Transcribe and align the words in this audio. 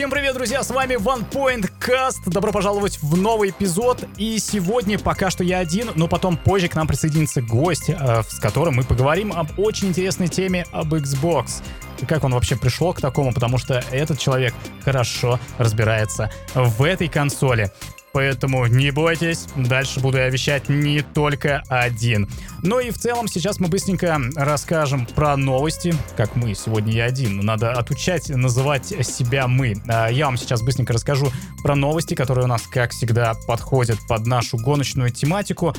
Всем 0.00 0.08
привет, 0.08 0.32
друзья, 0.32 0.62
с 0.62 0.70
вами 0.70 0.94
One 0.94 1.28
Point 1.30 1.70
Cast. 1.78 2.22
Добро 2.24 2.52
пожаловать 2.52 2.98
в 3.02 3.18
новый 3.18 3.50
эпизод. 3.50 4.02
И 4.16 4.38
сегодня 4.38 4.98
пока 4.98 5.28
что 5.28 5.44
я 5.44 5.58
один, 5.58 5.90
но 5.94 6.08
потом 6.08 6.38
позже 6.38 6.68
к 6.68 6.74
нам 6.74 6.86
присоединится 6.86 7.42
гость, 7.42 7.90
э, 7.90 8.22
с 8.26 8.38
которым 8.38 8.76
мы 8.76 8.84
поговорим 8.84 9.30
об 9.30 9.58
очень 9.58 9.88
интересной 9.88 10.28
теме 10.28 10.64
об 10.72 10.94
Xbox. 10.94 11.62
И 12.00 12.06
как 12.06 12.24
он 12.24 12.32
вообще 12.32 12.56
пришел 12.56 12.94
к 12.94 13.00
такому, 13.02 13.34
потому 13.34 13.58
что 13.58 13.84
этот 13.90 14.18
человек 14.18 14.54
хорошо 14.82 15.38
разбирается 15.58 16.30
в 16.54 16.82
этой 16.82 17.08
консоли. 17.08 17.70
Поэтому 18.12 18.66
не 18.66 18.90
бойтесь, 18.90 19.46
дальше 19.56 20.00
буду 20.00 20.18
я 20.18 20.28
вещать 20.28 20.68
не 20.68 21.02
только 21.02 21.62
один. 21.68 22.28
Ну 22.62 22.80
и 22.80 22.90
в 22.90 22.98
целом 22.98 23.28
сейчас 23.28 23.60
мы 23.60 23.68
быстренько 23.68 24.20
расскажем 24.34 25.06
про 25.06 25.36
новости. 25.36 25.94
Как 26.16 26.34
мы, 26.34 26.54
сегодня 26.54 26.92
я 26.92 27.04
один, 27.04 27.38
надо 27.38 27.72
отучать 27.72 28.28
называть 28.28 28.86
себя 28.86 29.46
мы. 29.46 29.74
А 29.88 30.08
я 30.08 30.26
вам 30.26 30.36
сейчас 30.36 30.62
быстренько 30.62 30.92
расскажу 30.92 31.30
про 31.62 31.76
новости, 31.76 32.14
которые 32.14 32.46
у 32.46 32.48
нас, 32.48 32.62
как 32.62 32.90
всегда, 32.90 33.34
подходят 33.46 33.98
под 34.08 34.26
нашу 34.26 34.58
гоночную 34.58 35.10
тематику. 35.10 35.74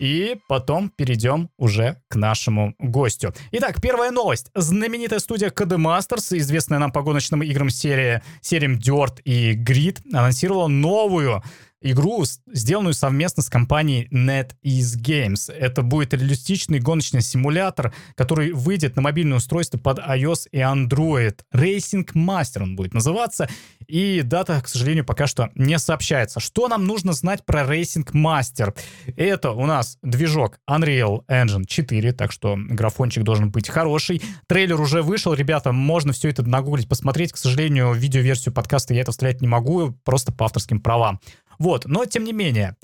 И 0.00 0.38
потом 0.48 0.88
перейдем 0.88 1.50
уже 1.58 1.98
к 2.08 2.16
нашему 2.16 2.74
гостю. 2.78 3.34
Итак, 3.52 3.82
первая 3.82 4.10
новость. 4.10 4.50
Знаменитая 4.54 5.18
студия 5.18 5.50
Codemasters, 5.50 6.38
известная 6.38 6.78
нам 6.78 6.90
по 6.90 7.02
гоночным 7.02 7.42
играм 7.42 7.68
серии, 7.68 8.22
сериям 8.40 8.78
Dirt 8.78 9.20
и 9.24 9.54
Grid, 9.54 9.98
анонсировала 10.10 10.68
новую 10.68 11.42
игру, 11.80 12.24
сделанную 12.46 12.94
совместно 12.94 13.42
с 13.42 13.48
компанией 13.48 14.08
NetEase 14.12 14.98
Games. 15.00 15.52
Это 15.52 15.82
будет 15.82 16.14
реалистичный 16.14 16.78
гоночный 16.78 17.22
симулятор, 17.22 17.94
который 18.16 18.52
выйдет 18.52 18.96
на 18.96 19.02
мобильное 19.02 19.38
устройство 19.38 19.78
под 19.78 19.98
iOS 19.98 20.48
и 20.52 20.58
Android. 20.58 21.38
Racing 21.54 22.06
Master 22.14 22.62
он 22.62 22.76
будет 22.76 22.94
называться, 22.94 23.48
и 23.86 24.22
дата, 24.22 24.60
к 24.60 24.68
сожалению, 24.68 25.04
пока 25.04 25.26
что 25.26 25.50
не 25.54 25.78
сообщается. 25.78 26.40
Что 26.40 26.68
нам 26.68 26.86
нужно 26.86 27.12
знать 27.12 27.44
про 27.44 27.62
Racing 27.62 28.10
Master? 28.12 28.76
Это 29.16 29.52
у 29.52 29.66
нас 29.66 29.98
движок 30.02 30.58
Unreal 30.68 31.24
Engine 31.28 31.64
4, 31.66 32.12
так 32.12 32.32
что 32.32 32.56
графончик 32.56 33.24
должен 33.24 33.50
быть 33.50 33.68
хороший. 33.68 34.22
Трейлер 34.46 34.80
уже 34.80 35.02
вышел, 35.02 35.32
ребята, 35.34 35.72
можно 35.72 36.12
все 36.12 36.28
это 36.28 36.42
нагуглить, 36.42 36.88
посмотреть. 36.88 37.32
К 37.32 37.36
сожалению, 37.36 37.92
видеоверсию 37.92 38.54
подкаста 38.54 38.94
я 38.94 39.00
это 39.00 39.12
вставлять 39.12 39.40
не 39.40 39.48
могу, 39.48 39.92
просто 40.04 40.32
по 40.32 40.44
авторским 40.44 40.80
правам. 40.80 41.20
Вот, 41.60 41.84
но 41.84 42.06
тем 42.06 42.24
не 42.24 42.32
менее, 42.32 42.74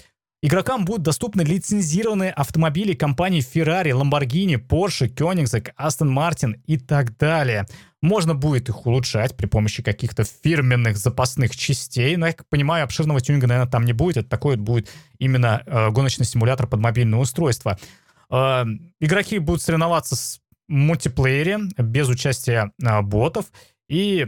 Игрокам 0.42 0.84
будут 0.84 1.02
доступны 1.02 1.40
лицензированные 1.40 2.30
автомобили 2.30 2.92
компаний 2.92 3.40
Ferrari, 3.40 3.90
Lamborghini, 3.90 4.56
Porsche, 4.56 5.08
Koenigsegg, 5.08 5.72
Aston 5.76 6.14
Martin 6.14 6.60
и 6.66 6.76
так 6.78 7.16
далее. 7.16 7.66
Можно 8.02 8.34
будет 8.34 8.68
их 8.68 8.86
улучшать 8.86 9.36
при 9.36 9.46
помощи 9.46 9.82
каких-то 9.82 10.24
фирменных 10.24 10.98
запасных 10.98 11.56
частей, 11.56 12.16
но, 12.16 12.26
я 12.26 12.32
как 12.34 12.46
понимаю, 12.48 12.84
обширного 12.84 13.20
тюнинга, 13.20 13.46
наверное, 13.46 13.70
там 13.70 13.84
не 13.84 13.94
будет. 13.94 14.18
Это 14.18 14.28
такой 14.28 14.56
вот 14.56 14.64
будет 14.64 14.90
именно 15.18 15.62
э, 15.66 15.90
гоночный 15.90 16.26
симулятор 16.26 16.66
под 16.66 16.80
мобильное 16.80 17.18
устройство. 17.18 17.78
Э, 18.30 18.66
игроки 19.00 19.38
будут 19.38 19.62
соревноваться 19.62 20.14
с 20.14 20.40
мультиплеере 20.68 21.60
без 21.78 22.08
участия 22.08 22.72
э, 22.80 23.00
ботов. 23.00 23.46
И 23.88 24.26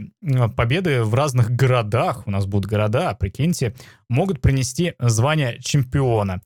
победы 0.55 1.03
в 1.03 1.13
разных 1.13 1.51
городах, 1.51 2.27
у 2.27 2.31
нас 2.31 2.45
будут 2.45 2.69
города, 2.69 3.13
прикиньте, 3.13 3.75
могут 4.07 4.41
принести 4.41 4.93
звание 4.99 5.59
чемпиона. 5.59 6.41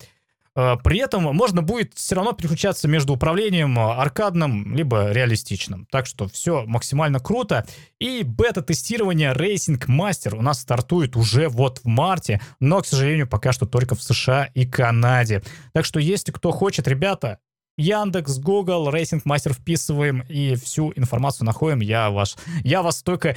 Э, 0.55 0.78
при 0.83 1.00
этом 1.00 1.23
можно 1.23 1.61
будет 1.61 1.94
все 1.95 2.16
равно 2.16 2.33
переключаться 2.33 2.88
между 2.88 3.14
управлением 3.14 3.80
аркадным 3.80 4.75
либо 4.75 5.11
реалистичным. 5.11 5.88
Так 5.92 6.05
что 6.05 6.28
все 6.28 6.66
максимально 6.66 7.20
круто. 7.20 7.66
И 8.00 8.23
бета-тестирование 8.23 9.33
Racing 9.33 9.80
Master 9.88 10.36
у 10.36 10.42
нас 10.42 10.61
стартует 10.61 11.16
уже 11.16 11.50
вот 11.50 11.80
в 11.80 11.86
марте, 11.86 12.42
но, 12.59 12.81
к 12.81 12.88
сожалению, 12.88 13.27
пока 13.27 13.52
что 13.52 13.66
только 13.66 13.95
в 13.95 14.03
США 14.03 14.45
и 14.53 14.66
Канаде. 14.66 15.42
Так 15.73 15.86
что 15.86 16.00
если 16.00 16.31
кто 16.31 16.52
хочет, 16.52 16.88
ребята, 16.88 17.39
Яндекс, 17.78 18.39
Google, 18.39 18.89
Racing 18.89 19.23
Master 19.23 19.54
вписываем 19.54 20.22
и 20.30 20.56
всю 20.56 20.94
информацию 20.95 21.45
находим. 21.45 21.80
Я, 21.80 22.10
ваш, 22.10 22.36
я 22.64 22.82
вас 22.82 23.04
только 23.04 23.36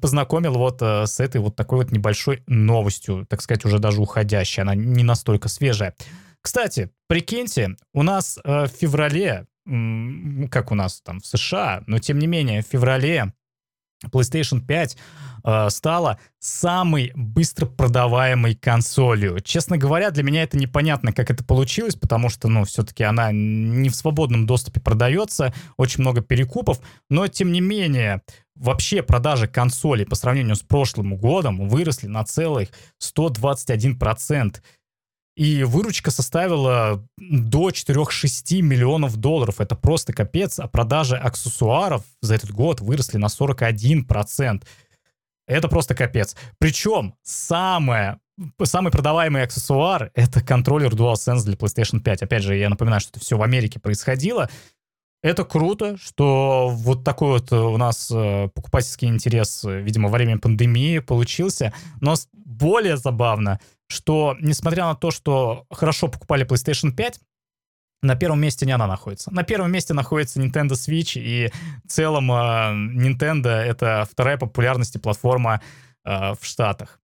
познакомил 0.00 0.54
вот 0.54 0.82
э, 0.82 1.06
с 1.06 1.20
этой 1.20 1.40
вот 1.40 1.56
такой 1.56 1.78
вот 1.78 1.92
небольшой 1.92 2.42
новостью, 2.46 3.26
так 3.28 3.42
сказать, 3.42 3.64
уже 3.64 3.78
даже 3.78 4.00
уходящей. 4.00 4.62
Она 4.62 4.74
не 4.74 5.02
настолько 5.02 5.48
свежая. 5.48 5.94
Кстати, 6.40 6.90
прикиньте, 7.08 7.76
у 7.92 8.02
нас 8.02 8.38
э, 8.44 8.66
в 8.66 8.68
феврале, 8.68 9.46
как 10.50 10.70
у 10.70 10.74
нас 10.74 11.00
там 11.00 11.20
в 11.20 11.26
США, 11.26 11.82
но 11.86 11.98
тем 11.98 12.18
не 12.18 12.26
менее, 12.26 12.62
в 12.62 12.66
феврале 12.66 13.32
PlayStation 14.08 14.60
5 14.60 14.96
э, 15.44 15.70
стала 15.70 16.18
самой 16.38 17.12
быстро 17.14 17.66
продаваемой 17.66 18.54
консолью. 18.54 19.40
Честно 19.40 19.78
говоря, 19.78 20.10
для 20.10 20.22
меня 20.22 20.42
это 20.42 20.56
непонятно, 20.56 21.12
как 21.12 21.30
это 21.30 21.44
получилось, 21.44 21.96
потому 21.96 22.28
что, 22.28 22.48
ну, 22.48 22.64
все-таки 22.64 23.02
она 23.04 23.30
не 23.32 23.88
в 23.88 23.94
свободном 23.94 24.46
доступе 24.46 24.80
продается, 24.80 25.54
очень 25.76 26.02
много 26.02 26.20
перекупов, 26.20 26.80
но, 27.08 27.26
тем 27.28 27.52
не 27.52 27.60
менее, 27.60 28.22
вообще 28.54 29.02
продажи 29.02 29.46
консолей 29.48 30.06
по 30.06 30.14
сравнению 30.14 30.56
с 30.56 30.62
прошлым 30.62 31.16
годом 31.16 31.68
выросли 31.68 32.06
на 32.06 32.24
целых 32.24 32.68
121%. 33.02 34.56
И 35.36 35.64
выручка 35.64 36.10
составила 36.12 37.04
до 37.18 37.70
4-6 37.70 38.60
миллионов 38.62 39.16
долларов. 39.16 39.60
Это 39.60 39.74
просто 39.74 40.12
капец. 40.12 40.60
А 40.60 40.68
продажи 40.68 41.16
аксессуаров 41.16 42.04
за 42.20 42.36
этот 42.36 42.52
год 42.52 42.80
выросли 42.80 43.18
на 43.18 43.26
41%. 43.26 44.62
Это 45.46 45.68
просто 45.68 45.94
капец. 45.94 46.36
Причем 46.58 47.14
самое 47.22 48.18
самый 48.62 48.90
продаваемый 48.90 49.42
аксессуар— 49.42 50.10
это 50.14 50.40
контроллер 50.40 50.92
DualSense 50.92 51.44
для 51.44 51.54
PlayStation 51.54 52.00
5. 52.00 52.22
Опять 52.22 52.42
же, 52.42 52.56
я 52.56 52.68
напоминаю, 52.68 53.00
что 53.00 53.10
это 53.10 53.20
все 53.20 53.36
в 53.36 53.42
Америке 53.42 53.78
происходило. 53.78 54.48
Это 55.22 55.44
круто, 55.44 55.96
что 55.96 56.68
вот 56.68 57.02
такой 57.02 57.38
вот 57.38 57.52
у 57.52 57.76
нас 57.76 58.10
э, 58.14 58.48
покупательский 58.54 59.08
интерес, 59.08 59.64
видимо, 59.64 60.08
во 60.08 60.16
время 60.18 60.38
пандемии 60.38 60.98
получился. 60.98 61.72
Но 62.00 62.14
более 62.32 62.96
забавно— 62.96 63.58
что, 63.88 64.36
несмотря 64.40 64.84
на 64.84 64.94
то, 64.94 65.10
что 65.10 65.66
хорошо 65.70 66.08
покупали 66.08 66.46
PlayStation 66.46 66.92
5, 66.92 67.20
на 68.02 68.16
первом 68.16 68.40
месте 68.40 68.66
не 68.66 68.72
она 68.72 68.86
находится. 68.86 69.32
На 69.32 69.44
первом 69.44 69.72
месте 69.72 69.94
находится 69.94 70.40
Nintendo 70.40 70.72
Switch, 70.72 71.14
и 71.16 71.50
в 71.84 71.88
целом 71.88 72.30
э, 72.30 72.34
Nintendo— 72.34 73.48
это 73.48 74.06
вторая 74.10 74.36
популярности 74.36 74.98
платформа 74.98 75.62
э, 76.04 76.34
в 76.38 76.38
Штатах. 76.42 77.00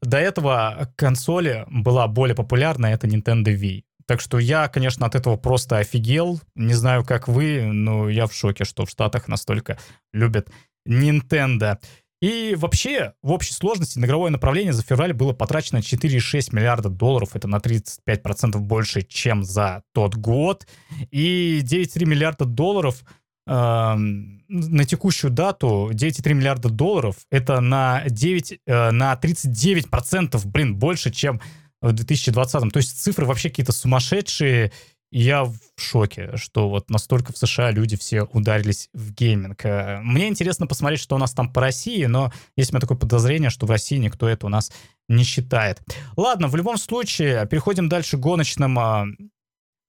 До 0.00 0.16
этого 0.16 0.90
консоли 0.96 1.66
была 1.68 2.08
более 2.08 2.34
популярна, 2.34 2.86
это 2.86 3.06
Nintendo 3.06 3.54
Wii. 3.54 3.84
Так 4.06 4.20
что 4.20 4.38
я, 4.38 4.68
конечно, 4.68 5.06
от 5.06 5.14
этого 5.14 5.36
просто 5.36 5.78
офигел. 5.78 6.40
Не 6.54 6.74
знаю, 6.74 7.04
как 7.04 7.28
вы, 7.28 7.62
но 7.62 8.08
я 8.08 8.26
в 8.26 8.34
шоке, 8.34 8.64
что 8.64 8.84
в 8.84 8.90
Штатах 8.90 9.28
настолько 9.28 9.78
любят 10.12 10.50
Nintendo. 10.88 11.78
И 12.22 12.54
вообще, 12.56 13.14
в 13.20 13.32
общей 13.32 13.52
сложности 13.52 13.98
игровое 13.98 14.30
направление 14.30 14.72
за 14.72 14.84
февраль 14.84 15.12
было 15.12 15.32
потрачено 15.32 15.78
4,6 15.78 16.54
миллиарда 16.54 16.88
долларов. 16.88 17.34
Это 17.34 17.48
на 17.48 17.56
35% 17.56 18.58
больше, 18.58 19.02
чем 19.02 19.42
за 19.42 19.82
тот 19.92 20.14
год. 20.14 20.68
И 21.10 21.62
9,3 21.64 22.04
миллиарда 22.06 22.44
долларов 22.44 23.02
э, 23.48 23.50
на 23.50 24.84
текущую 24.84 25.32
дату 25.32 25.90
9,3 25.92 26.34
миллиарда 26.34 26.68
долларов 26.68 27.16
это 27.28 27.60
на 27.60 28.04
9 28.06 28.60
э, 28.66 28.90
на 28.92 29.16
39 29.16 29.90
процентов 29.90 30.46
блин 30.46 30.76
больше 30.76 31.10
чем 31.10 31.40
в 31.80 31.92
2020 31.92 32.72
то 32.72 32.76
есть 32.76 33.02
цифры 33.02 33.26
вообще 33.26 33.48
какие-то 33.48 33.72
сумасшедшие 33.72 34.70
я 35.12 35.44
в 35.44 35.56
шоке, 35.76 36.36
что 36.36 36.70
вот 36.70 36.88
настолько 36.90 37.32
в 37.32 37.38
США 37.38 37.70
люди 37.70 37.96
все 37.96 38.22
ударились 38.22 38.88
в 38.94 39.12
гейминг. 39.12 39.64
Э, 39.64 40.00
мне 40.02 40.28
интересно 40.28 40.66
посмотреть, 40.66 41.00
что 41.00 41.16
у 41.16 41.18
нас 41.18 41.32
там 41.32 41.52
по 41.52 41.60
России, 41.60 42.06
но 42.06 42.32
есть 42.56 42.70
у 42.70 42.74
меня 42.74 42.80
такое 42.80 42.96
подозрение, 42.96 43.50
что 43.50 43.66
в 43.66 43.70
России 43.70 43.98
никто 43.98 44.26
это 44.26 44.46
у 44.46 44.48
нас 44.48 44.72
не 45.08 45.24
считает. 45.24 45.80
Ладно, 46.16 46.48
в 46.48 46.56
любом 46.56 46.78
случае, 46.78 47.46
переходим 47.46 47.90
дальше 47.90 48.16
к 48.16 48.20
гоночным 48.20 48.78
а, 48.78 49.04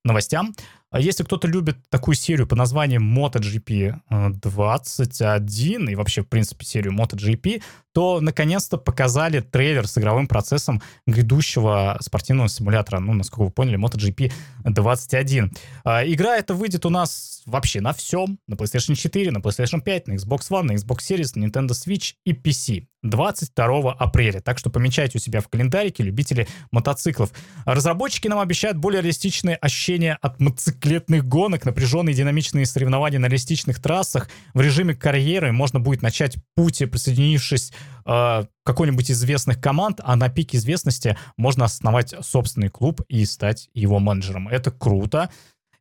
новостям. 0.04 0.54
А 0.94 1.00
если 1.00 1.24
кто-то 1.24 1.48
любит 1.48 1.78
такую 1.90 2.14
серию 2.14 2.46
по 2.46 2.56
названию 2.56 3.02
MotoGP 3.02 4.36
21 4.40 5.88
э, 5.88 5.92
и 5.92 5.96
вообще, 5.96 6.22
в 6.22 6.28
принципе, 6.28 6.66
серию 6.66 6.94
MotoGP, 6.94 7.64
то 7.94 8.22
наконец-то 8.22 8.78
показали 8.78 9.40
трейлер 9.40 9.88
с 9.88 9.98
игровым 9.98 10.28
процессом 10.28 10.84
грядущего 11.08 11.98
спортивного 12.00 12.48
симулятора. 12.48 13.00
Ну, 13.00 13.14
насколько 13.14 13.46
вы 13.46 13.50
поняли, 13.50 13.80
MotoGP 13.80 14.32
21. 14.66 15.52
А, 15.84 16.06
игра 16.06 16.38
эта 16.38 16.54
выйдет 16.54 16.86
у 16.86 16.92
нас 16.92 17.42
вообще 17.46 17.82
на 17.82 17.94
всем. 17.94 18.40
На 18.48 18.56
PlayStation 18.56 18.96
4, 18.96 19.32
на 19.32 19.40
PlayStation 19.40 19.82
5, 19.82 20.08
на 20.08 20.14
Xbox 20.14 20.50
One, 20.50 20.64
на 20.64 20.72
Xbox 20.74 21.00
Series, 21.00 21.32
на 21.38 21.46
Nintendo 21.46 21.72
Switch 21.72 22.14
и 22.26 22.34
PC. 22.34 22.88
22 23.04 23.92
апреля. 23.92 24.40
Так 24.40 24.58
что 24.58 24.70
помечайте 24.70 25.18
у 25.18 25.22
себя 25.22 25.42
в 25.42 25.50
календарике 25.50 26.04
любители 26.04 26.48
мотоциклов. 26.72 27.32
Разработчики 27.66 28.28
нам 28.28 28.40
обещают 28.40 28.78
более 28.78 29.02
реалистичные 29.02 29.58
ощущения 29.58 30.18
от 30.22 30.40
мотоциклетных 30.40 31.26
гонок, 31.26 31.66
напряженные 31.66 32.16
динамичные 32.16 32.66
соревнования 32.66 33.20
на 33.20 33.26
реалистичных 33.26 33.82
трассах. 33.82 34.30
В 34.54 34.62
режиме 34.62 34.96
карьеры 34.96 35.52
можно 35.52 35.80
будет 35.80 36.02
начать 36.02 36.38
путь, 36.56 36.78
присоединившись 36.78 37.74
э, 38.06 38.46
какой-нибудь 38.64 39.12
известных 39.12 39.60
команд, 39.60 40.00
а 40.04 40.16
на 40.16 40.30
пике 40.30 40.58
известности 40.58 41.18
можно 41.36 41.66
основать 41.66 42.14
собственный 42.22 42.70
клуб 42.70 43.02
и 43.10 43.26
стать 43.26 43.70
его 43.74 44.00
менеджером. 44.00 44.48
Это 44.48 44.72
круто. 44.72 45.30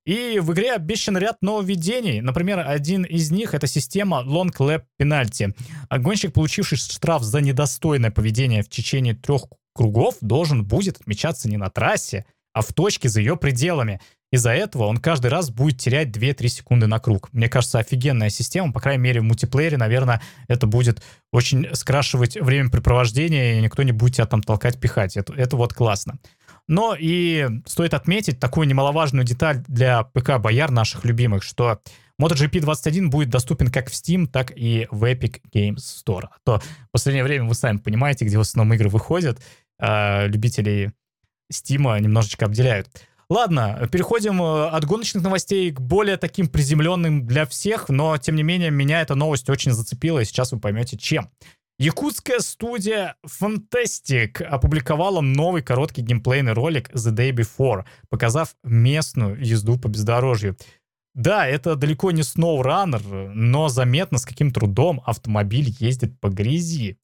И 0.05 0.41
в 0.41 0.53
игре 0.53 0.73
обещан 0.75 1.17
ряд 1.17 1.37
нововведений. 1.43 2.21
Например, 2.21 2.59
один 2.67 3.05
из 3.05 3.31
них— 3.31 3.55
это 3.55 3.67
система 3.69 4.25
Long 4.27 4.51
Lap 4.59 4.83
Penalty. 5.01 5.55
Гонщик, 5.91 6.33
получивший 6.33 6.79
штраф 6.79 7.23
за 7.23 7.41
недостойное 7.41 8.11
поведение 8.11 8.63
в 8.63 8.69
течение 8.69 9.15
трех 9.15 9.45
кругов, 9.75 10.17
должен 10.21 10.65
будет 10.65 11.01
отмечаться 11.01 11.49
не 11.49 11.57
на 11.57 11.71
трассе, 11.71 12.25
а 12.53 12.63
в 12.63 12.73
точке 12.73 13.09
за 13.09 13.21
ее 13.21 13.37
пределами. 13.37 14.01
Из-за 14.33 14.51
этого 14.51 14.85
он 14.85 14.97
каждый 14.97 15.27
раз 15.27 15.51
будет 15.51 15.79
терять 15.79 16.09
2-3 16.09 16.49
секунды 16.49 16.87
на 16.87 16.99
круг. 16.99 17.29
Мне 17.33 17.49
кажется, 17.49 17.79
офигенная 17.79 18.31
система. 18.31 18.73
По 18.73 18.81
крайней 18.81 19.03
мере, 19.03 19.21
в 19.21 19.25
мультиплеере, 19.25 19.77
наверное, 19.77 20.23
это 20.49 20.67
будет 20.67 21.03
очень 21.33 21.69
скрашивать 21.75 22.37
времяпрепровождение, 22.41 23.59
и 23.59 23.61
никто 23.61 23.83
не 23.83 23.93
будет 23.93 24.17
тебя 24.17 24.27
там 24.27 24.43
толкать, 24.43 24.81
пихать. 24.81 25.17
Это, 25.19 25.35
это 25.35 25.57
вот 25.57 25.75
классно. 25.75 26.19
Но 26.69 26.97
и 26.99 27.49
стоит 27.67 27.95
отметить 27.95 28.39
такую 28.39 28.67
немаловажную 28.67 29.25
деталь 29.25 29.63
для 29.69 30.05
ПК 30.05 30.39
Бояр 30.39 30.71
наших 30.71 31.05
любимых, 31.05 31.43
что 31.43 31.81
MotoGP 32.21 32.61
21 32.61 33.11
будет 33.11 33.31
доступен 33.31 33.71
как 33.71 33.91
в 33.91 33.93
Steam, 33.93 34.27
так 34.27 34.53
и 34.55 34.87
в 34.91 35.05
Epic 35.05 35.41
Games 35.55 35.79
Store. 35.79 36.29
А 36.31 36.37
то 36.45 36.59
в 36.61 36.91
последнее 36.93 37.25
время 37.25 37.47
вы 37.47 37.55
сами 37.55 37.79
понимаете, 37.79 38.25
где 38.25 38.39
в 38.39 38.43
основном 38.43 38.75
игры 38.75 38.89
выходят, 38.89 39.41
а 39.81 40.27
любителей 40.27 40.93
Steam 41.53 42.01
немножечко 42.01 42.47
обделяют. 42.47 42.89
Ладно, 43.29 43.89
переходим 43.91 44.43
э, 44.43 44.69
от 44.69 44.85
гоночных 44.85 45.23
новостей 45.23 45.73
к 45.73 45.81
более 45.81 46.19
таким 46.19 46.49
приземленным 46.49 47.27
для 47.27 47.47
всех, 47.47 47.89
но 47.89 48.19
тем 48.19 48.37
не 48.37 48.43
менее 48.43 48.71
меня 48.71 49.01
эта 49.01 49.15
новость 49.15 49.49
очень 49.49 49.73
зацепила, 49.73 50.19
и 50.19 50.25
сейчас 50.27 50.53
вы 50.53 50.61
поймете 50.61 50.99
чем. 50.99 51.31
Якутская 51.83 52.39
студия 52.39 53.17
Fantastic 53.27 54.41
опубликовала 54.41 55.21
новый 55.21 55.63
короткий 55.63 56.03
геймплейный 56.03 56.53
ролик 56.53 56.89
The 56.91 57.13
Day 57.13 57.33
Before, 57.33 57.85
показав 58.09 58.55
местную 58.63 59.45
езду 59.45 59.77
по 59.81 59.89
бездорожью. 59.89 60.57
Да, 61.15 61.45
это 61.45 61.75
далеко 61.75 62.13
не 62.13 62.21
SnowRunner, 62.21 63.33
но 63.35 63.69
заметно, 63.69 64.19
с 64.19 64.25
каким 64.25 64.53
трудом 64.53 65.03
автомобиль 65.05 65.75
ездит 65.81 66.21
по 66.21 66.29
грязи. 66.29 66.99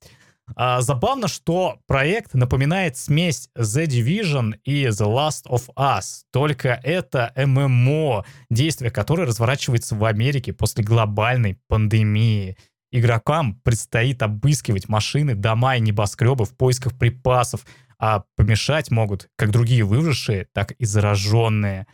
А, 0.55 0.81
забавно, 0.81 1.27
что 1.27 1.81
проект 1.89 2.35
напоминает 2.35 2.97
смесь 2.97 3.51
The 3.59 3.85
Division 3.87 4.61
и 4.63 4.85
The 4.85 5.09
Last 5.13 5.49
of 5.49 5.75
Us, 5.77 6.23
только 6.31 6.81
это 6.85 7.33
ММО, 7.35 8.25
действие 8.49 8.93
которое 8.93 9.27
разворачивается 9.27 9.97
в 9.97 10.05
Америке 10.05 10.53
после 10.53 10.85
глобальной 10.85 11.59
пандемии. 11.67 12.57
Игрокам 12.91 13.61
предстоит 13.61 14.23
обыскивать 14.23 14.89
машины, 14.89 15.35
дома 15.35 15.77
и 15.77 15.81
небоскребы 15.81 16.45
в 16.45 16.57
поисках 16.57 16.97
припасов, 16.97 17.67
а 17.99 18.25
помешать 18.37 18.91
могут 18.91 19.29
как 19.37 19.51
другие 19.51 19.85
выжившие, 19.85 20.47
так 20.53 20.73
и 20.73 20.85
зараженные. 20.85 21.87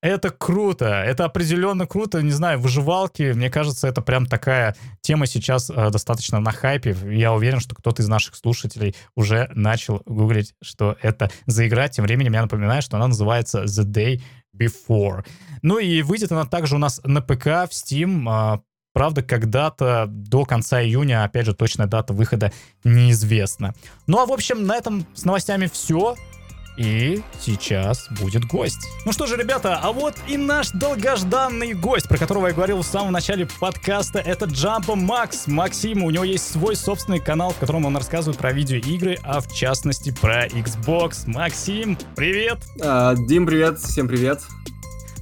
Это 0.00 0.30
круто, 0.30 0.86
это 0.86 1.24
определенно 1.24 1.84
круто, 1.84 2.22
не 2.22 2.30
знаю, 2.30 2.60
выживалки, 2.60 3.32
мне 3.32 3.50
кажется, 3.50 3.88
это 3.88 4.00
прям 4.00 4.26
такая 4.26 4.76
тема 5.00 5.26
сейчас 5.26 5.70
э, 5.70 5.90
достаточно 5.90 6.38
на 6.38 6.52
хайпе. 6.52 6.96
Я 7.10 7.32
уверен, 7.32 7.58
что 7.58 7.74
кто-то 7.74 8.02
из 8.02 8.08
наших 8.08 8.36
слушателей 8.36 8.94
уже 9.16 9.50
начал 9.56 10.00
гуглить, 10.06 10.54
что 10.62 10.96
это 11.02 11.32
за 11.46 11.66
игра. 11.66 11.88
Тем 11.88 12.04
временем 12.04 12.32
я 12.32 12.42
напоминаю, 12.42 12.80
что 12.80 12.96
она 12.96 13.08
называется 13.08 13.64
The 13.64 13.84
Day 13.84 14.22
Before. 14.56 15.26
Ну 15.62 15.80
и 15.80 16.02
выйдет 16.02 16.30
она 16.30 16.46
также 16.46 16.76
у 16.76 16.78
нас 16.78 17.00
на 17.02 17.20
ПК, 17.20 17.46
в 17.46 17.70
Steam, 17.72 18.54
э, 18.54 18.60
Правда, 18.92 19.22
когда-то 19.22 20.06
до 20.08 20.44
конца 20.44 20.82
июня, 20.82 21.24
опять 21.24 21.46
же, 21.46 21.54
точная 21.54 21.86
дата 21.86 22.12
выхода 22.12 22.52
неизвестна. 22.84 23.74
Ну 24.06 24.18
а 24.18 24.26
в 24.26 24.32
общем, 24.32 24.66
на 24.66 24.76
этом 24.76 25.06
с 25.14 25.24
новостями 25.24 25.68
все. 25.72 26.16
И 26.78 27.22
сейчас 27.40 28.06
будет 28.20 28.44
гость. 28.44 28.78
Ну 29.04 29.12
что 29.12 29.26
же, 29.26 29.36
ребята, 29.36 29.80
а 29.82 29.90
вот 29.90 30.14
и 30.28 30.36
наш 30.36 30.70
долгожданный 30.70 31.74
гость, 31.74 32.08
про 32.08 32.16
которого 32.16 32.46
я 32.46 32.52
говорил 32.52 32.82
в 32.82 32.86
самом 32.86 33.12
начале 33.12 33.48
подкаста, 33.58 34.20
это 34.20 34.44
Джампа 34.44 34.94
Макс. 34.94 35.48
Максим, 35.48 36.04
у 36.04 36.10
него 36.10 36.22
есть 36.22 36.48
свой 36.48 36.76
собственный 36.76 37.18
канал, 37.18 37.50
в 37.50 37.56
котором 37.56 37.84
он 37.84 37.96
рассказывает 37.96 38.38
про 38.38 38.52
видеоигры, 38.52 39.18
а 39.24 39.40
в 39.40 39.52
частности 39.52 40.14
про 40.20 40.46
Xbox. 40.46 41.24
Максим, 41.26 41.98
привет! 42.14 42.58
А, 42.80 43.16
Дим, 43.16 43.44
привет, 43.44 43.80
всем 43.80 44.06
привет. 44.06 44.40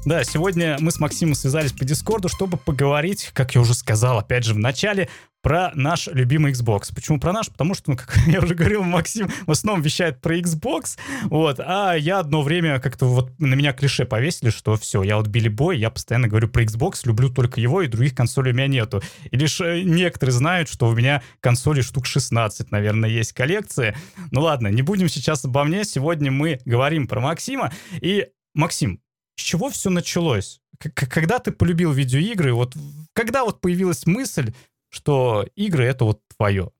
Да, 0.06 0.22
сегодня 0.22 0.76
мы 0.78 0.92
с 0.92 1.00
Максимом 1.00 1.34
связались 1.34 1.72
по 1.72 1.84
Дискорду, 1.84 2.28
чтобы 2.28 2.58
поговорить, 2.58 3.32
как 3.34 3.56
я 3.56 3.60
уже 3.60 3.74
сказал, 3.74 4.20
опять 4.20 4.44
же, 4.44 4.54
в 4.54 4.58
начале, 4.58 5.08
про 5.42 5.72
наш 5.74 6.06
любимый 6.06 6.52
Xbox. 6.52 6.94
Почему 6.94 7.18
про 7.18 7.32
наш? 7.32 7.48
Потому 7.48 7.74
что, 7.74 7.90
ну, 7.90 7.96
как 7.98 8.16
я 8.28 8.38
уже 8.38 8.54
говорил, 8.54 8.84
Максим 8.84 9.28
в 9.46 9.50
основном 9.50 9.82
вещает 9.82 10.20
про 10.20 10.38
Xbox, 10.38 10.96
вот, 11.24 11.58
а 11.58 11.94
я 11.94 12.20
одно 12.20 12.42
время 12.42 12.78
как-то 12.78 13.06
вот 13.06 13.36
на 13.40 13.54
меня 13.54 13.72
клише 13.72 14.04
повесили, 14.04 14.50
что 14.50 14.76
все, 14.76 15.02
я 15.02 15.16
вот 15.16 15.26
Билли 15.26 15.48
Бой, 15.48 15.76
я 15.76 15.90
постоянно 15.90 16.28
говорю 16.28 16.46
про 16.50 16.62
Xbox, 16.62 17.00
люблю 17.02 17.28
только 17.28 17.60
его, 17.60 17.82
и 17.82 17.88
других 17.88 18.14
консолей 18.14 18.52
у 18.52 18.54
меня 18.54 18.68
нету. 18.68 19.02
И 19.32 19.36
лишь 19.36 19.60
э, 19.60 19.82
некоторые 19.82 20.34
знают, 20.34 20.68
что 20.68 20.86
у 20.86 20.94
меня 20.94 21.20
консоли 21.40 21.80
штук 21.80 22.06
16, 22.06 22.70
наверное, 22.70 23.10
есть 23.10 23.32
коллекция. 23.32 23.96
Ну 24.30 24.42
ладно, 24.42 24.68
не 24.68 24.82
будем 24.82 25.08
сейчас 25.08 25.44
обо 25.44 25.64
мне, 25.64 25.82
сегодня 25.82 26.30
мы 26.30 26.60
говорим 26.64 27.08
про 27.08 27.20
Максима, 27.20 27.72
и 28.00 28.28
Максим, 28.54 29.00
с 29.36 29.42
чего 29.42 29.70
все 29.70 29.90
началось? 29.90 30.60
Когда 30.94 31.38
ты 31.38 31.52
полюбил 31.52 31.92
видеоигры, 31.92 32.52
вот 32.52 32.74
когда 33.12 33.44
вот 33.44 33.60
появилась 33.60 34.06
мысль, 34.06 34.52
что 34.88 35.46
игры 35.54 35.84
это 35.84 36.04
вот 36.04 36.20
твое? 36.36 36.70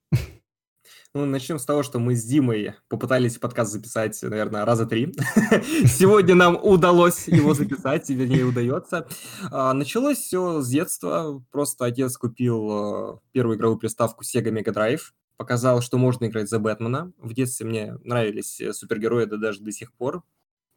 Ну, 1.14 1.25
начнем 1.25 1.58
с 1.58 1.64
того, 1.64 1.82
что 1.82 1.99
мы 1.99 2.14
с 2.14 2.25
Димой 2.25 2.75
попытались 2.88 3.38
подкаст 3.38 3.73
записать, 3.73 4.20
наверное, 4.23 4.67
раза 4.67 4.85
три. 4.85 5.14
Сегодня 5.87 6.35
нам 6.35 6.58
удалось 6.62 7.26
его 7.26 7.55
записать, 7.55 8.11
вернее, 8.11 8.44
удается. 8.44 9.08
А, 9.50 9.73
началось 9.73 10.19
все 10.19 10.61
с 10.61 10.69
детства. 10.69 11.43
Просто 11.50 11.87
отец 11.87 12.19
купил 12.19 12.70
а, 12.70 13.20
первую 13.32 13.56
игровую 13.56 13.79
приставку 13.79 14.25
Sega 14.25 14.50
Mega 14.50 14.75
Drive. 14.75 15.00
Показал, 15.38 15.81
что 15.81 15.97
можно 15.97 16.26
играть 16.26 16.50
за 16.50 16.58
Бэтмена. 16.58 17.12
В 17.17 17.32
детстве 17.32 17.64
мне 17.64 17.94
нравились 18.05 18.61
э, 18.61 18.75
супергерои, 18.75 19.25
да 19.25 19.38
даже 19.38 19.61
до 19.61 19.73
сих 19.73 19.94
пор 19.94 20.23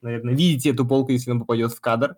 наверное, 0.01 0.36
видите 0.36 0.69
эту 0.69 0.86
полку, 0.86 1.12
если 1.12 1.31
она 1.31 1.42
попадет 1.42 1.74
в 1.74 1.81
кадр. 1.81 2.16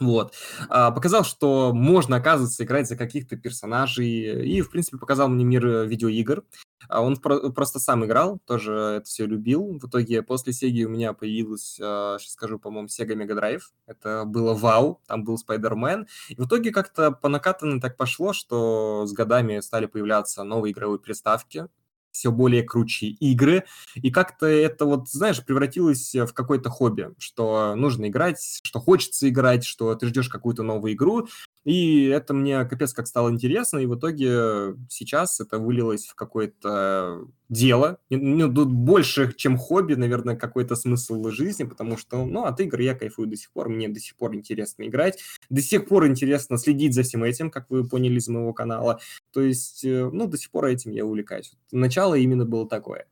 Вот. 0.00 0.34
А, 0.68 0.92
показал, 0.92 1.24
что 1.24 1.72
можно, 1.74 2.16
оказывается, 2.16 2.62
играть 2.62 2.88
за 2.88 2.96
каких-то 2.96 3.36
персонажей. 3.36 4.46
И, 4.48 4.60
в 4.60 4.70
принципе, 4.70 4.96
показал 4.96 5.28
мне 5.28 5.44
мир 5.44 5.66
э, 5.66 5.86
видеоигр. 5.86 6.44
А 6.88 7.02
он 7.02 7.16
про- 7.16 7.50
просто 7.50 7.80
сам 7.80 8.04
играл, 8.04 8.38
тоже 8.46 8.72
это 8.98 9.06
все 9.06 9.26
любил. 9.26 9.78
В 9.78 9.88
итоге 9.88 10.22
после 10.22 10.52
Sega 10.52 10.84
у 10.84 10.88
меня 10.88 11.12
появилась, 11.14 11.78
а, 11.82 12.16
сейчас 12.20 12.32
скажу, 12.34 12.58
по-моему, 12.60 12.86
Sega 12.86 13.14
Mega 13.14 13.36
Drive. 13.36 13.62
Это 13.86 14.24
было 14.24 14.54
вау, 14.54 15.00
там 15.06 15.24
был 15.24 15.36
Spider-Man. 15.36 16.06
И 16.28 16.36
в 16.36 16.46
итоге 16.46 16.70
как-то 16.70 17.10
по 17.10 17.28
накатанной 17.28 17.80
так 17.80 17.96
пошло, 17.96 18.32
что 18.32 19.04
с 19.04 19.12
годами 19.12 19.58
стали 19.60 19.86
появляться 19.86 20.44
новые 20.44 20.72
игровые 20.72 21.00
приставки 21.00 21.66
все 22.12 22.30
более 22.30 22.62
круче 22.62 23.06
игры, 23.06 23.64
и 23.94 24.10
как-то 24.10 24.46
это 24.46 24.84
вот, 24.84 25.08
знаешь, 25.08 25.44
превратилось 25.44 26.14
в 26.14 26.32
какое-то 26.32 26.70
хобби, 26.70 27.10
что 27.18 27.74
нужно 27.74 28.08
играть, 28.08 28.60
что 28.62 28.80
хочется 28.80 29.28
играть, 29.28 29.64
что 29.64 29.94
ты 29.94 30.06
ждешь 30.06 30.28
какую-то 30.28 30.62
новую 30.62 30.94
игру, 30.94 31.28
и 31.68 32.06
это 32.06 32.32
мне 32.32 32.64
капец 32.64 32.94
как 32.94 33.06
стало 33.06 33.28
интересно, 33.28 33.76
и 33.76 33.84
в 33.84 33.94
итоге 33.94 34.74
сейчас 34.88 35.38
это 35.38 35.58
вылилось 35.58 36.06
в 36.06 36.14
какое-то 36.14 37.26
дело, 37.50 37.98
ну, 38.08 38.50
тут 38.50 38.72
больше, 38.72 39.34
чем 39.34 39.58
хобби, 39.58 39.92
наверное, 39.92 40.34
какой-то 40.34 40.76
смысл 40.76 41.28
жизни, 41.28 41.64
потому 41.64 41.98
что, 41.98 42.24
ну, 42.24 42.44
от 42.44 42.58
игр 42.60 42.80
я 42.80 42.94
кайфую 42.94 43.28
до 43.28 43.36
сих 43.36 43.52
пор, 43.52 43.68
мне 43.68 43.90
до 43.90 44.00
сих 44.00 44.16
пор 44.16 44.34
интересно 44.34 44.84
играть, 44.84 45.18
до 45.50 45.60
сих 45.60 45.86
пор 45.86 46.06
интересно 46.06 46.56
следить 46.56 46.94
за 46.94 47.02
всем 47.02 47.22
этим, 47.22 47.50
как 47.50 47.68
вы 47.68 47.86
поняли 47.86 48.16
из 48.16 48.28
моего 48.28 48.54
канала, 48.54 48.98
то 49.34 49.42
есть, 49.42 49.84
э, 49.84 50.08
ну, 50.10 50.26
до 50.26 50.38
сих 50.38 50.50
пор 50.50 50.64
этим 50.66 50.92
я 50.92 51.04
увлекаюсь. 51.04 51.52
Начало 51.70 52.14
именно 52.14 52.46
было 52.46 52.66
такое. 52.66 53.04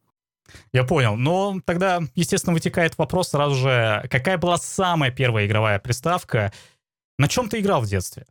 Я 0.73 0.85
понял. 0.85 1.17
Но 1.17 1.61
тогда, 1.67 2.01
естественно, 2.15 2.55
вытекает 2.55 2.97
вопрос 2.97 3.29
сразу 3.29 3.55
же, 3.55 4.07
какая 4.11 4.39
была 4.39 4.57
самая 4.57 5.11
первая 5.11 5.47
игровая 5.47 5.79
приставка? 5.79 6.55
На 7.19 7.29
чем 7.29 7.51
ты 7.51 7.61
играл 7.61 7.83
в 7.83 7.87
детстве? 7.87 8.25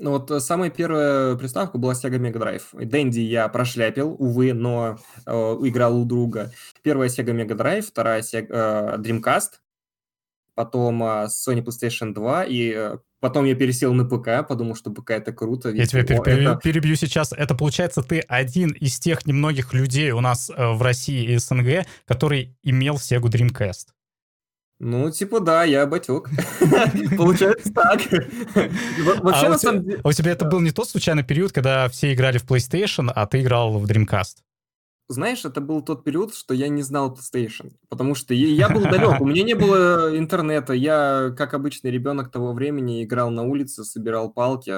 Ну 0.00 0.12
вот 0.12 0.30
э, 0.30 0.40
самая 0.40 0.70
первая 0.70 1.36
приставка 1.36 1.76
была 1.76 1.92
Sega 1.92 2.18
Mega 2.18 2.38
Drive. 2.38 2.84
Дэнди 2.84 3.20
я 3.20 3.46
прошляпил, 3.48 4.16
увы, 4.18 4.54
но 4.54 4.98
э, 5.26 5.30
играл 5.30 6.00
у 6.00 6.06
друга. 6.06 6.50
Первая 6.82 7.10
Sega 7.10 7.34
Mega 7.34 7.54
Drive, 7.54 7.82
вторая 7.82 8.22
Sega, 8.22 8.46
э, 8.48 8.96
Dreamcast, 8.98 9.60
потом 10.54 11.02
э, 11.02 11.26
Sony 11.26 11.62
PlayStation 11.62 12.14
2 12.14 12.44
и 12.44 12.72
э, 12.74 12.96
Потом 13.20 13.44
я 13.44 13.54
пересел 13.54 13.92
на 13.92 14.06
ПК, 14.06 14.48
подумал, 14.48 14.74
что 14.74 14.90
ПК 14.90 15.10
это 15.10 15.32
круто. 15.32 15.68
Я 15.68 15.84
тебя 15.84 16.04
пер- 16.04 16.22
это... 16.22 16.58
перебью 16.62 16.96
сейчас. 16.96 17.32
Это 17.32 17.54
получается, 17.54 18.02
ты 18.02 18.20
один 18.20 18.70
из 18.70 18.98
тех 18.98 19.26
немногих 19.26 19.74
людей 19.74 20.10
у 20.12 20.20
нас 20.20 20.48
э, 20.48 20.72
в 20.72 20.80
России 20.80 21.30
и 21.30 21.36
СНГ, 21.36 21.86
который 22.06 22.56
имел 22.62 22.94
Sega 22.94 23.28
Dreamcast. 23.28 23.88
Ну, 24.82 25.10
типа, 25.10 25.40
да, 25.40 25.64
я 25.64 25.84
батек. 25.86 26.30
Получается 27.16 27.70
так. 27.70 28.00
Вообще, 29.22 29.46
а 29.46 29.50
на 29.50 29.58
самом 29.58 29.84
деле... 29.84 30.00
А 30.02 30.08
у 30.08 30.12
тебя 30.12 30.32
это 30.32 30.46
был 30.46 30.60
не 30.60 30.70
тот 30.70 30.88
случайный 30.88 31.22
период, 31.22 31.52
когда 31.52 31.86
все 31.90 32.14
играли 32.14 32.38
в 32.38 32.46
PlayStation, 32.46 33.10
а 33.14 33.26
ты 33.26 33.42
играл 33.42 33.78
в 33.78 33.84
Dreamcast? 33.84 34.38
Знаешь, 35.08 35.44
это 35.44 35.60
был 35.60 35.82
тот 35.82 36.02
период, 36.02 36.34
что 36.34 36.54
я 36.54 36.68
не 36.68 36.80
знал 36.80 37.14
PlayStation, 37.14 37.72
потому 37.90 38.14
что 38.14 38.32
я 38.32 38.70
был 38.70 38.82
далек, 38.82 39.20
у 39.20 39.26
меня 39.26 39.42
не 39.42 39.54
было 39.54 40.16
интернета, 40.16 40.72
я, 40.72 41.34
как 41.36 41.52
обычный 41.52 41.90
ребенок 41.90 42.30
того 42.30 42.54
времени, 42.54 43.04
играл 43.04 43.30
на 43.30 43.42
улице, 43.42 43.84
собирал 43.84 44.32
палки, 44.32 44.72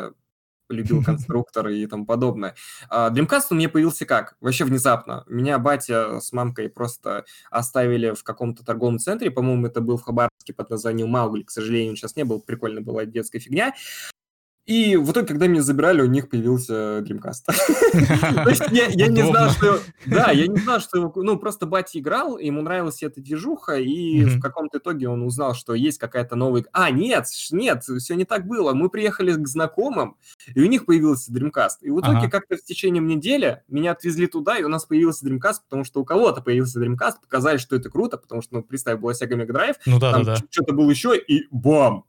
любил 0.72 1.02
конструкторы 1.04 1.78
и 1.78 1.86
тому 1.86 2.06
подобное. 2.06 2.54
А 2.88 3.10
Dreamcast 3.10 3.46
у 3.50 3.54
меня 3.54 3.68
появился 3.68 4.06
как? 4.06 4.36
Вообще 4.40 4.64
внезапно. 4.64 5.24
Меня 5.28 5.58
батя 5.58 6.20
с 6.20 6.32
мамкой 6.32 6.68
просто 6.68 7.24
оставили 7.50 8.14
в 8.14 8.22
каком-то 8.24 8.64
торговом 8.64 8.98
центре, 8.98 9.30
по-моему, 9.30 9.66
это 9.66 9.80
был 9.80 9.96
в 9.96 10.02
Хабаровске 10.02 10.52
под 10.52 10.70
названием 10.70 11.08
Маугли, 11.08 11.42
к 11.42 11.50
сожалению, 11.50 11.96
сейчас 11.96 12.16
не 12.16 12.24
был, 12.24 12.40
прикольно 12.40 12.80
была 12.80 13.04
детская 13.04 13.38
фигня. 13.38 13.74
И 14.64 14.94
в 14.94 15.10
итоге, 15.10 15.26
когда 15.26 15.48
меня 15.48 15.62
забирали, 15.62 16.02
у 16.02 16.06
них 16.06 16.28
появился 16.28 17.00
Dreamcast. 17.00 17.46
То 18.44 18.48
есть 18.48 18.62
я 18.70 19.08
не 19.08 19.22
знал, 19.22 19.50
что... 19.50 19.80
Да, 20.06 20.30
я 20.30 20.46
не 20.46 20.56
знал, 20.58 20.78
что... 20.78 21.12
Ну, 21.16 21.36
просто 21.36 21.66
батя 21.66 21.98
играл, 21.98 22.38
ему 22.38 22.62
нравилась 22.62 23.02
эта 23.02 23.20
движуха, 23.20 23.74
и 23.74 24.24
в 24.24 24.40
каком-то 24.40 24.78
итоге 24.78 25.08
он 25.08 25.22
узнал, 25.22 25.54
что 25.54 25.74
есть 25.74 25.98
какая-то 25.98 26.36
новая... 26.36 26.64
А, 26.72 26.90
нет, 26.90 27.26
нет, 27.50 27.82
все 27.82 28.14
не 28.14 28.24
так 28.24 28.46
было. 28.46 28.72
Мы 28.72 28.88
приехали 28.88 29.32
к 29.32 29.48
знакомым, 29.48 30.16
и 30.54 30.62
у 30.62 30.66
них 30.66 30.86
появился 30.86 31.32
Dreamcast. 31.32 31.78
И 31.80 31.90
в 31.90 32.00
итоге 32.00 32.28
как-то 32.28 32.56
в 32.56 32.62
течение 32.62 33.02
недели 33.02 33.62
меня 33.66 33.92
отвезли 33.92 34.28
туда, 34.28 34.58
и 34.58 34.62
у 34.62 34.68
нас 34.68 34.84
появился 34.84 35.26
Dreamcast, 35.26 35.62
потому 35.64 35.82
что 35.82 36.00
у 36.00 36.04
кого-то 36.04 36.40
появился 36.40 36.80
Dreamcast, 36.80 37.14
показали, 37.20 37.56
что 37.56 37.74
это 37.74 37.90
круто, 37.90 38.16
потому 38.16 38.42
что, 38.42 38.54
ну, 38.54 38.62
представь, 38.62 39.00
была 39.00 39.12
Sega 39.12 39.32
Mega 39.32 39.50
Drive, 39.50 39.74
ну, 39.86 39.98
там 39.98 40.24
что-то 40.50 40.72
было 40.72 40.88
еще, 40.88 41.16
и 41.16 41.48
бам! 41.50 42.04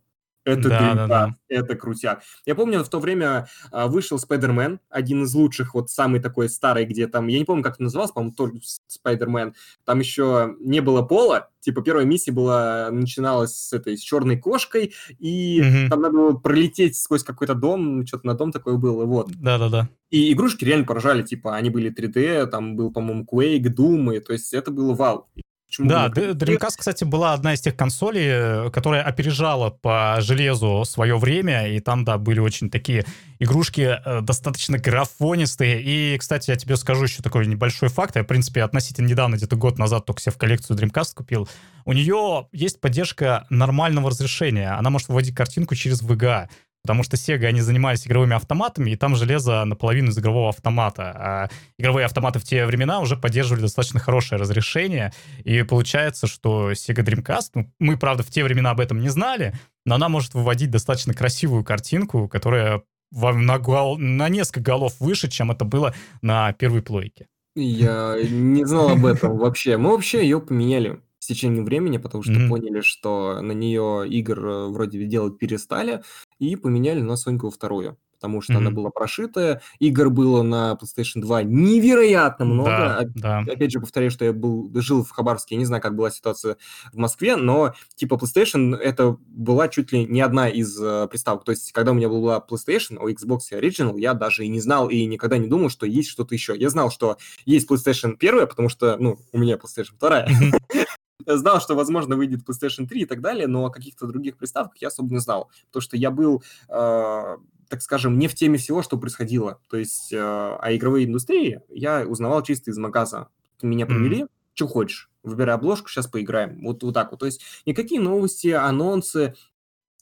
Это 0.46 0.70
да, 0.70 0.94
да, 0.94 1.08
да. 1.08 1.36
это 1.48 1.76
крутяк. 1.76 2.22
Я 2.46 2.56
помню, 2.56 2.84
в 2.84 2.90
то 2.90 3.00
время 3.00 3.48
а, 3.72 3.88
вышел 3.88 4.20
Спайдермен, 4.20 4.80
один 4.90 5.24
из 5.24 5.34
лучших, 5.34 5.74
вот 5.74 5.90
самый 5.90 6.20
такой 6.20 6.50
старый, 6.50 6.86
где 6.86 7.08
там, 7.08 7.28
я 7.28 7.40
не 7.40 7.46
помню, 7.46 7.64
как 7.64 7.76
это 7.76 7.84
называлось, 7.84 8.12
по-моему, 8.12 8.36
тоже 8.36 8.54
Спайдермен. 8.88 9.54
Там 9.86 10.00
еще 10.00 10.56
не 10.60 10.82
было 10.82 11.02
пола, 11.02 11.50
типа 11.62 11.82
первая 11.82 12.06
миссия 12.06 12.34
была, 12.34 12.90
начиналась 12.92 13.56
с 13.56 13.72
этой, 13.72 13.98
с 13.98 14.02
черной 14.02 14.38
кошкой, 14.38 14.94
и 15.18 15.62
угу. 15.62 15.90
там 15.90 16.02
надо 16.02 16.14
было 16.14 16.34
пролететь 16.34 16.98
сквозь 16.98 17.24
какой-то 17.24 17.56
дом, 17.56 18.06
что-то 18.06 18.28
на 18.28 18.34
дом 18.34 18.52
такое 18.52 18.76
было, 18.76 19.06
вот. 19.06 19.32
Да-да-да. 19.32 19.90
И 20.10 20.34
игрушки 20.34 20.66
реально 20.66 20.86
поражали, 20.86 21.24
типа, 21.24 21.56
они 21.56 21.70
были 21.70 21.92
3D, 21.92 22.48
там 22.48 22.76
был, 22.76 22.92
по-моему, 22.92 23.26
Quake, 23.32 23.74
Doom, 23.74 24.16
и, 24.16 24.20
то 24.20 24.34
есть 24.34 24.54
это 24.54 24.72
было 24.72 24.94
вау. 24.94 25.28
Почему 25.74 25.90
да, 25.90 26.08
Dreamcast, 26.08 26.76
кстати, 26.78 27.04
была 27.04 27.34
одна 27.34 27.56
из 27.56 27.62
тех 27.62 27.76
консолей, 27.76 28.70
которая 28.70 29.02
опережала 29.02 29.72
по 29.72 30.18
железу 30.20 30.86
свое 30.86 31.18
время, 31.18 31.68
и 31.68 31.80
там, 31.80 32.06
да, 32.06 32.20
были 32.20 32.40
очень 32.40 32.70
такие 32.70 33.06
игрушки 33.40 33.98
э, 34.06 34.22
достаточно 34.22 34.78
графонистые. 34.78 35.82
И, 35.82 36.16
кстати, 36.20 36.52
я 36.52 36.58
тебе 36.58 36.76
скажу 36.76 37.06
еще 37.06 37.24
такой 37.24 37.48
небольшой 37.48 37.90
факт. 37.90 38.16
Я, 38.16 38.22
в 38.22 38.28
принципе, 38.28 38.62
относительно 38.62 39.08
недавно, 39.08 39.34
где-то 39.36 39.56
год 39.56 39.80
назад, 39.80 40.06
только 40.06 40.22
себе 40.22 40.34
в 40.34 40.38
коллекцию 40.38 40.78
Dreamcast 40.78 41.16
купил. 41.16 41.50
У 41.86 41.94
нее 41.94 42.48
есть 42.52 42.80
поддержка 42.80 43.48
нормального 43.50 44.12
разрешения. 44.12 44.78
Она 44.78 44.92
может 44.92 45.08
выводить 45.08 45.34
картинку 45.34 45.74
через 45.74 46.04
VGA. 46.04 46.50
Потому 46.84 47.04
что 47.04 47.16
Sega, 47.16 47.46
они 47.46 47.62
занимались 47.62 48.06
игровыми 48.06 48.36
автоматами, 48.36 48.92
и 48.92 48.98
там 48.98 49.16
железо 49.16 49.64
наполовину 49.64 50.12
из 50.12 50.20
игрового 50.20 50.50
автомата. 50.50 51.04
А 51.16 51.50
игровые 51.80 52.06
автоматы 52.06 52.40
в 52.40 52.44
те 52.44 52.66
времена 52.66 53.00
уже 53.00 53.16
поддерживали 53.16 53.62
достаточно 53.62 54.02
хорошее 54.02 54.40
разрешение. 54.40 55.14
И 55.46 55.64
получается, 55.64 56.28
что 56.28 56.72
Sega 56.72 57.04
Dreamcast, 57.06 57.52
ну, 57.56 57.72
мы, 57.80 57.98
правда, 57.98 58.24
в 58.24 58.30
те 58.30 58.44
времена 58.44 58.72
об 58.72 58.82
этом 58.82 59.00
не 59.00 59.08
знали, 59.08 59.54
но 59.86 59.96
она 59.96 60.10
может 60.10 60.34
выводить 60.34 60.72
достаточно 60.72 61.14
красивую 61.14 61.64
картинку, 61.64 62.28
которая 62.28 62.84
на, 63.12 63.60
гол, 63.60 63.98
на 63.98 64.28
несколько 64.28 64.60
голов 64.60 65.00
выше, 65.00 65.30
чем 65.30 65.52
это 65.52 65.64
было 65.64 65.94
на 66.22 66.52
первой 66.52 66.82
плойке. 66.82 67.28
Я 67.56 68.18
не 68.22 68.66
знал 68.66 68.90
об 68.90 69.06
этом 69.06 69.38
вообще. 69.38 69.78
Мы 69.78 69.92
вообще 69.92 70.24
ее 70.24 70.42
поменяли 70.42 71.00
с 71.24 71.26
течением 71.26 71.64
времени, 71.64 71.98
потому 71.98 72.22
что 72.22 72.34
mm-hmm. 72.34 72.50
поняли, 72.50 72.82
что 72.82 73.42
на 73.42 73.54
нее 73.54 74.06
игр 74.10 74.46
э, 74.46 74.68
вроде 74.68 75.06
делать 75.06 75.38
перестали, 75.38 76.04
и 76.40 76.56
поменяли 76.58 77.02
на 77.02 77.16
Соньку 77.16 77.50
вторую 77.50 77.98
потому 78.24 78.42
что 78.42 78.54
mm-hmm. 78.54 78.58
она 78.58 78.72
была 78.72 78.90
прошитая. 78.90 79.62
Игр 79.80 80.10
было 80.10 80.44
на 80.44 80.78
PlayStation 80.82 81.20
2 81.20 81.44
невероятно 81.44 82.46
много. 82.46 82.70
Да, 83.16 83.42
да. 83.44 83.52
Опять 83.52 83.74
же, 83.74 83.82
повторяю, 83.82 84.12
что 84.12 84.24
я 84.24 84.32
был, 84.32 84.72
жил 84.76 85.04
в 85.04 85.10
Хабаровске, 85.10 85.56
я 85.56 85.60
не 85.60 85.66
знаю, 85.66 85.82
как 85.82 85.94
была 85.94 86.10
ситуация 86.10 86.56
в 86.94 86.98
Москве, 86.98 87.36
но 87.36 87.74
типа 87.96 88.16
PlayStation 88.16 88.78
это 88.78 89.18
была 89.28 89.68
чуть 89.68 89.92
ли 89.92 90.06
не 90.06 90.22
одна 90.22 90.48
из 90.48 90.82
uh, 90.82 91.10
приставок. 91.10 91.44
То 91.44 91.52
есть, 91.52 91.74
когда 91.74 91.92
у 91.92 91.96
меня 91.96 92.08
была 92.08 92.42
PlayStation, 92.50 92.98
у 92.98 93.10
Xbox 93.10 93.40
Original, 93.52 94.00
я 94.00 94.14
даже 94.14 94.46
и 94.46 94.48
не 94.48 94.62
знал 94.62 94.88
и 94.88 95.04
никогда 95.04 95.38
не 95.38 95.48
думал, 95.48 95.70
что 95.70 95.86
есть 95.86 96.08
что-то 96.08 96.34
еще. 96.34 96.56
Я 96.58 96.70
знал, 96.70 96.92
что 96.92 97.18
есть 97.44 97.70
PlayStation 97.70 98.16
1, 98.18 98.48
потому 98.48 98.70
что, 98.70 98.96
ну, 99.00 99.20
у 99.34 99.38
меня 99.38 99.56
PlayStation 99.56 100.00
2. 100.00 100.28
знал, 101.26 101.62
что, 101.62 101.76
возможно, 101.76 102.16
выйдет 102.16 102.48
PlayStation 102.48 102.88
3 102.88 103.02
и 103.02 103.06
так 103.06 103.22
далее, 103.22 103.48
но 103.48 103.66
о 103.66 103.72
каких-то 103.72 104.08
других 104.08 104.38
приставках 104.38 104.82
я 104.82 104.88
особо 104.90 105.14
не 105.14 105.20
знал, 105.20 105.50
потому 105.68 105.82
что 105.82 105.98
я 105.98 106.12
был, 106.12 106.44
э, 106.70 107.38
так 107.70 107.82
скажем, 107.82 108.18
не 108.18 108.28
в 108.28 108.36
теме 108.36 108.58
всего, 108.58 108.82
что 108.82 108.98
происходило. 108.98 109.60
То 109.70 109.78
есть 109.78 110.12
э, 110.12 110.18
о 110.20 110.76
игровой 110.76 111.06
индустрии 111.06 111.62
я 111.70 112.06
узнавал 112.08 112.42
чисто 112.44 112.72
из 112.72 112.78
магаза. 112.78 113.30
Меня 113.62 113.86
привели, 113.86 114.24
mm-hmm. 114.24 114.30
что 114.56 114.68
хочешь, 114.68 115.10
выбирай 115.24 115.56
обложку, 115.56 115.88
сейчас 115.88 116.08
поиграем. 116.08 116.62
Вот, 116.64 116.84
вот 116.84 116.94
так 116.94 117.12
вот. 117.12 117.22
То 117.22 117.26
есть 117.26 117.42
никакие 117.66 118.02
новости, 118.02 118.50
анонсы, 118.50 119.36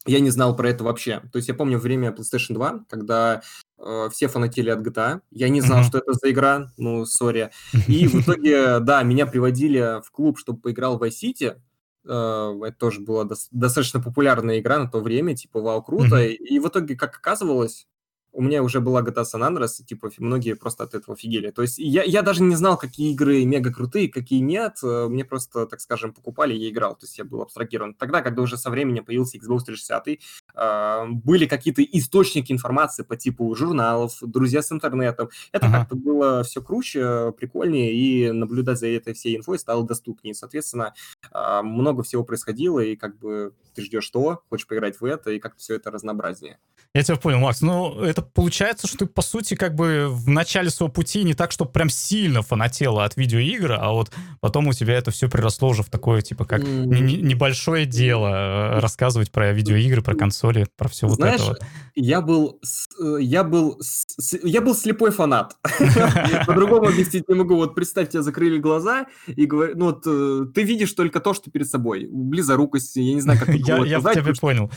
я 0.05 0.19
не 0.19 0.31
знал 0.31 0.55
про 0.55 0.69
это 0.69 0.83
вообще. 0.83 1.21
То 1.31 1.37
есть 1.37 1.47
я 1.47 1.53
помню 1.53 1.77
время 1.77 2.09
PlayStation 2.09 2.55
2, 2.55 2.85
когда 2.89 3.43
все 4.11 4.27
фанатели 4.27 4.69
от 4.69 4.85
GTA. 4.85 5.21
Я 5.31 5.49
не 5.49 5.61
знал, 5.61 5.79
mm-hmm. 5.79 5.87
что 5.87 5.97
это 5.99 6.13
за 6.13 6.31
игра, 6.31 6.71
ну, 6.77 7.05
сори. 7.05 7.51
И 7.87 8.07
в 8.07 8.21
итоге, 8.21 8.79
да, 8.79 9.03
меня 9.03 9.25
приводили 9.25 10.01
в 10.01 10.11
клуб, 10.11 10.37
чтобы 10.37 10.59
поиграл 10.59 10.97
в 10.97 11.03
Vice 11.03 11.23
City. 11.23 11.55
Э, 12.05 12.59
это 12.65 12.77
тоже 12.77 13.01
была 13.01 13.23
до- 13.23 13.35
достаточно 13.51 14.01
популярная 14.01 14.59
игра 14.59 14.79
на 14.79 14.89
то 14.89 14.99
время, 14.99 15.35
типа, 15.35 15.61
вау, 15.61 15.83
круто. 15.83 16.21
Mm-hmm. 16.23 16.33
И 16.35 16.59
в 16.59 16.67
итоге, 16.67 16.95
как 16.95 17.15
оказывалось, 17.17 17.87
у 18.33 18.41
меня 18.41 18.63
уже 18.63 18.79
была 18.79 19.01
GTA 19.01 19.23
San 19.23 19.41
Andreas, 19.41 19.79
и, 19.79 19.83
типа, 19.83 20.09
многие 20.17 20.55
просто 20.55 20.83
от 20.83 20.93
этого 20.93 21.15
офигели. 21.15 21.51
То 21.51 21.61
есть 21.61 21.77
я, 21.77 22.03
я 22.03 22.21
даже 22.21 22.43
не 22.43 22.55
знал, 22.55 22.77
какие 22.77 23.11
игры 23.11 23.43
мега 23.45 23.73
крутые, 23.73 24.09
какие 24.09 24.39
нет. 24.39 24.77
Э, 24.83 25.07
мне 25.09 25.25
просто, 25.25 25.65
так 25.65 25.81
скажем, 25.81 26.13
покупали, 26.13 26.53
я 26.53 26.69
играл. 26.69 26.95
То 26.95 27.05
есть 27.05 27.17
я 27.17 27.25
был 27.25 27.41
абстрагирован. 27.41 27.93
Тогда, 27.93 28.21
когда 28.21 28.41
уже 28.41 28.57
со 28.57 28.69
временем 28.69 29.05
появился 29.05 29.37
Xbox 29.37 29.65
360, 29.65 30.07
э, 30.07 31.05
были 31.09 31.45
какие-то 31.45 31.83
источники 31.83 32.51
информации 32.51 33.03
по 33.03 33.17
типу 33.17 33.53
журналов, 33.55 34.17
друзья 34.21 34.61
с 34.61 34.71
интернетом. 34.71 35.29
Это 35.51 35.67
ага. 35.67 35.79
как-то 35.79 35.95
было 35.95 36.43
все 36.43 36.61
круче, 36.61 37.33
прикольнее, 37.37 37.93
и 37.93 38.31
наблюдать 38.31 38.79
за 38.79 38.87
этой 38.87 39.13
всей 39.13 39.37
инфой 39.37 39.59
стало 39.59 39.85
доступнее. 39.85 40.33
Соответственно, 40.33 40.93
э, 41.31 41.61
много 41.61 42.03
всего 42.03 42.23
происходило, 42.23 42.79
и 42.79 42.95
как 42.95 43.17
бы 43.19 43.53
ты 43.73 43.81
ждешь 43.81 44.03
что, 44.03 44.41
хочешь 44.49 44.67
поиграть 44.67 44.99
в 44.99 45.05
это, 45.05 45.31
и 45.31 45.39
как-то 45.39 45.59
все 45.59 45.75
это 45.75 45.91
разнообразнее. 45.91 46.59
Я 46.93 47.03
тебя 47.03 47.15
понял, 47.15 47.39
Макс. 47.39 47.61
Ну, 47.61 48.01
это 48.01 48.21
получается, 48.21 48.85
что 48.85 48.97
ты, 48.97 49.05
по 49.05 49.21
сути, 49.21 49.55
как 49.55 49.75
бы 49.75 50.07
в 50.09 50.27
начале 50.27 50.69
своего 50.69 50.91
пути 50.91 51.23
не 51.23 51.33
так, 51.33 51.53
что 51.53 51.63
прям 51.63 51.89
сильно 51.89 52.41
фанатела 52.41 53.05
от 53.05 53.15
видеоигр, 53.15 53.77
а 53.79 53.91
вот 53.93 54.11
потом 54.41 54.67
у 54.67 54.73
тебя 54.73 54.95
это 54.95 55.09
все 55.09 55.29
приросло 55.29 55.69
уже 55.69 55.83
в 55.83 55.89
такое, 55.89 56.21
типа, 56.21 56.43
как 56.43 56.63
mm. 56.63 56.85
не, 56.85 57.15
небольшое 57.15 57.85
дело 57.85 58.27
э, 58.27 58.79
рассказывать 58.79 59.31
про 59.31 59.53
видеоигры, 59.53 60.01
про 60.01 60.15
консоли, 60.15 60.67
про 60.75 60.89
все 60.89 61.07
Знаешь, 61.07 61.39
вот 61.39 61.57
это 61.57 61.65
вот. 61.65 61.69
я 61.95 62.19
был, 62.19 62.59
э, 63.01 63.17
я 63.21 63.45
был, 63.45 63.79
я 64.43 64.59
был 64.59 64.75
слепой 64.75 65.11
фанат. 65.11 65.55
По-другому 66.45 66.89
объяснить 66.89 67.29
не 67.29 67.35
могу. 67.35 67.55
Вот 67.55 67.73
представь, 67.73 68.09
тебе 68.09 68.21
закрыли 68.21 68.57
глаза 68.57 69.05
и 69.27 69.45
говорят, 69.45 69.77
ну 69.77 69.85
вот 69.85 70.03
э, 70.05 70.45
ты 70.53 70.63
видишь 70.63 70.91
только 70.91 71.21
то, 71.21 71.33
что 71.33 71.49
перед 71.51 71.69
собой. 71.69 72.09
Близорукость, 72.11 72.97
я 72.97 73.13
не 73.13 73.21
знаю, 73.21 73.39
как 73.39 73.47
это 73.47 73.57
Я 73.85 74.01
тебя 74.01 74.33
понял. 74.41 74.69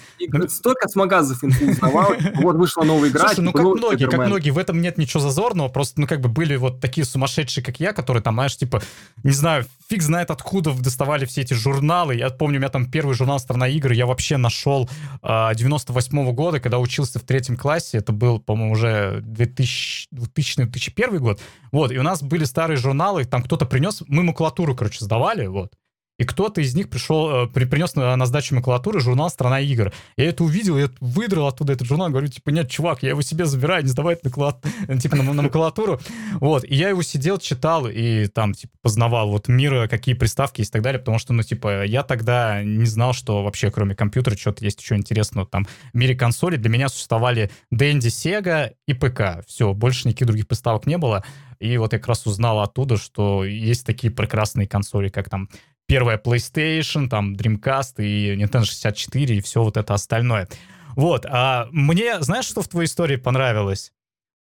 Столько 0.49 0.89
с 0.89 0.95
магазов 0.95 1.43
инфу 1.43 1.73
узнавал, 1.73 2.04
вот 2.37 2.57
вышла 2.57 2.85
новая 2.85 3.09
игра. 3.09 3.29
Слушай, 3.29 3.41
ну 3.41 3.51
типа, 3.51 3.59
как 3.59 3.65
ну, 3.65 3.77
многие, 3.77 4.07
как 4.07 4.27
многие, 4.27 4.51
в 4.51 4.59
этом 4.59 4.81
нет 4.81 4.99
ничего 4.99 5.21
зазорного, 5.21 5.69
просто, 5.69 6.01
ну 6.01 6.07
как 6.07 6.21
бы 6.21 6.29
были 6.29 6.57
вот 6.57 6.81
такие 6.81 7.05
сумасшедшие, 7.05 7.65
как 7.65 7.81
я, 7.81 7.93
которые 7.93 8.23
там, 8.23 8.35
знаешь, 8.35 8.57
типа, 8.57 8.83
не 9.23 9.33
знаю, 9.33 9.67
фиг 9.89 10.03
знает 10.03 10.31
откуда 10.31 10.73
доставали 10.73 11.25
все 11.25 11.43
эти 11.43 11.55
журналы. 11.55 12.15
Я 12.15 12.31
помню, 12.31 12.59
у 12.59 12.61
меня 12.61 12.71
там 12.71 12.91
первый 12.91 13.15
журнал 13.15 13.39
«Страна 13.39 13.69
игр» 13.69 13.93
я 13.93 14.07
вообще 14.07 14.37
нашел 14.37 14.85
э, 14.85 15.17
а, 15.23 15.55
98 15.55 16.19
-го 16.19 16.33
года, 16.33 16.61
когда 16.61 16.79
учился 16.79 17.19
в 17.19 17.23
третьем 17.23 17.57
классе. 17.57 17.99
Это 17.99 18.13
был, 18.13 18.41
по-моему, 18.41 18.73
уже 18.73 19.23
2000-2001 19.27 21.19
год. 21.19 21.41
Вот, 21.73 21.93
и 21.93 21.99
у 21.99 22.03
нас 22.03 22.23
были 22.23 22.45
старые 22.45 22.77
журналы, 22.77 23.25
там 23.25 23.43
кто-то 23.43 23.67
принес, 23.67 24.03
мы 24.07 24.23
макулатуру, 24.23 24.75
короче, 24.75 25.05
сдавали, 25.05 25.47
вот. 25.47 25.73
И 26.19 26.25
кто-то 26.25 26.61
из 26.61 26.75
них 26.75 26.89
пришел, 26.89 27.45
э, 27.45 27.49
при, 27.49 27.65
принес 27.65 27.95
на, 27.97 28.15
на 28.15 28.27
сдачу 28.27 28.55
макулатуры 28.55 29.01
журнал 29.01 29.31
«Страна 29.31 29.61
игр». 29.61 29.93
Я 30.17 30.27
это 30.27 30.45
увидел, 30.45 30.79
я 30.79 30.89
выдрал 31.01 31.49
оттуда 31.49 31.73
этот 31.73 31.87
журнал, 31.87 32.11
говорю, 32.11 32.29
типа, 32.29 32.51
нет, 32.51 32.71
чувак, 32.71 33.03
я 33.03 33.11
его 33.11 33.23
себе 33.23 33.47
забираю, 33.47 33.83
не 33.83 33.89
сдавай 33.89 34.15
это 34.15 34.31
типа, 35.01 35.17
на, 35.17 35.33
на 35.33 35.43
макулатуру. 35.43 36.01
Вот, 36.35 36.65
и 36.65 36.75
я 36.75 36.91
его 36.91 37.03
сидел, 37.03 37.39
читал, 37.39 37.89
и 37.89 38.27
там, 38.27 38.55
типа, 38.55 38.73
познавал 38.81 39.31
вот 39.31 39.49
мир, 39.49 39.89
какие 39.89 40.15
приставки 40.15 40.61
есть 40.61 40.71
и 40.71 40.73
так 40.73 40.83
далее, 40.83 41.01
потому 41.01 41.19
что, 41.19 41.33
ну, 41.33 41.43
типа, 41.43 41.85
я 41.85 42.03
тогда 42.05 42.63
не 42.63 42.87
знал, 42.87 43.13
что 43.13 43.43
вообще, 43.43 43.71
кроме 43.71 43.95
компьютера, 43.97 44.37
что-то 44.37 44.65
есть 44.65 44.81
еще 44.81 44.95
интересного 44.95 45.47
там 45.47 45.67
в 45.93 45.97
мире 45.97 46.15
консолей. 46.15 46.59
Для 46.59 46.71
меня 46.71 46.89
существовали 46.89 47.51
Dendy, 47.73 48.09
Sega 48.09 48.73
и 48.87 48.95
ПК. 48.95 49.45
Все, 49.47 49.73
больше 49.75 50.09
никаких 50.09 50.29
других 50.29 50.47
приставок 50.47 50.87
не 50.87 50.99
было. 50.99 51.25
И 51.61 51.77
вот 51.79 51.93
я 51.93 51.99
как 51.99 52.09
раз 52.09 52.27
узнал 52.27 52.61
оттуда, 52.61 52.97
что 52.97 53.45
есть 53.45 53.87
такие 53.87 54.13
прекрасные 54.13 54.67
консоли, 54.67 55.09
как 55.09 55.29
там 55.31 55.49
первая 55.87 56.19
PlayStation, 56.19 57.09
там 57.09 57.35
Dreamcast 57.35 57.95
и 57.99 58.35
Nintendo 58.37 58.65
64 58.65 59.37
и 59.37 59.41
все 59.41 59.63
вот 59.63 59.77
это 59.77 59.95
остальное. 59.95 60.49
Вот, 60.97 61.27
а 61.27 61.69
мне, 61.73 62.21
знаешь, 62.23 62.47
что 62.47 62.63
в 62.63 62.69
твоей 62.69 62.87
истории 62.87 63.17
понравилось? 63.17 63.93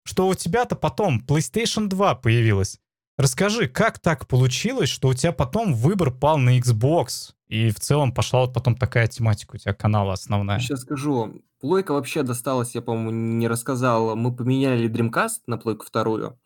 Что 0.06 0.28
у 0.28 0.36
тебя-то 0.36 0.76
потом 0.76 1.24
PlayStation 1.26 1.88
2 1.88 2.16
появилась. 2.16 2.80
Расскажи, 3.18 3.68
как 3.68 4.00
так 4.00 4.28
получилось, 4.28 4.90
что 4.90 5.10
у 5.10 5.14
тебя 5.14 5.32
потом 5.32 5.74
выбор 5.74 6.12
пал 6.12 6.38
на 6.38 6.58
Xbox, 6.58 7.34
и 7.48 7.70
в 7.70 7.80
целом 7.80 8.12
пошла 8.12 8.42
вот 8.42 8.54
потом 8.54 8.76
такая 8.76 9.08
тематика 9.08 9.56
у 9.56 9.58
тебя 9.60 9.74
канала 9.74 10.14
основная? 10.14 10.60
Сейчас 10.60 10.82
скажу. 10.82 11.42
Плойка 11.60 11.94
вообще 11.94 12.24
досталась, 12.24 12.74
я, 12.74 12.82
по-моему, 12.82 13.12
не 13.12 13.48
рассказал. 13.48 14.16
Мы 14.16 14.36
поменяли 14.36 14.90
Dreamcast 14.90 15.44
на 15.46 15.58
плойку 15.58 15.86
вторую. 15.86 16.40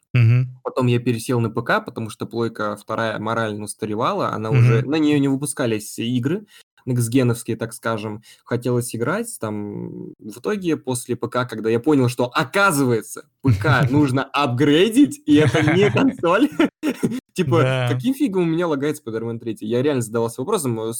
Потом 0.67 0.87
я 0.87 0.99
пересел 0.99 1.39
на 1.39 1.49
ПК, 1.49 1.81
потому 1.85 2.09
что 2.09 2.25
плойка 2.25 2.75
вторая 2.75 3.17
морально 3.19 3.63
устаревала, 3.63 4.33
она 4.33 4.49
угу. 4.49 4.57
уже 4.57 4.85
на 4.85 4.97
нее 4.97 5.17
не 5.17 5.29
выпускались 5.29 5.97
игры 5.97 6.45
некстгеновские, 6.87 7.57
так 7.57 7.73
скажем, 7.73 8.23
хотелось 8.43 8.95
играть. 8.95 9.37
Там 9.39 10.13
в 10.19 10.39
итоге 10.39 10.77
после 10.77 11.15
ПК, 11.15 11.47
когда 11.47 11.69
я 11.69 11.79
понял, 11.79 12.09
что 12.09 12.25
оказывается 12.25 13.25
ПК 13.41 13.67
нужно 13.89 14.23
апгрейдить, 14.23 15.21
и 15.25 15.35
это 15.35 15.73
не 15.73 15.91
консоль, 15.91 16.49
Типа, 17.37 17.87
каким 17.87 18.15
фигом 18.15 18.43
у 18.43 18.45
меня 18.45 18.67
лагает 18.67 18.99
Spider-Man 18.99 19.37
3? 19.37 19.57
Я 19.61 19.83
реально 19.83 20.01
задавался 20.01 20.41
вопросом. 20.41 20.79
Э, 20.79 20.93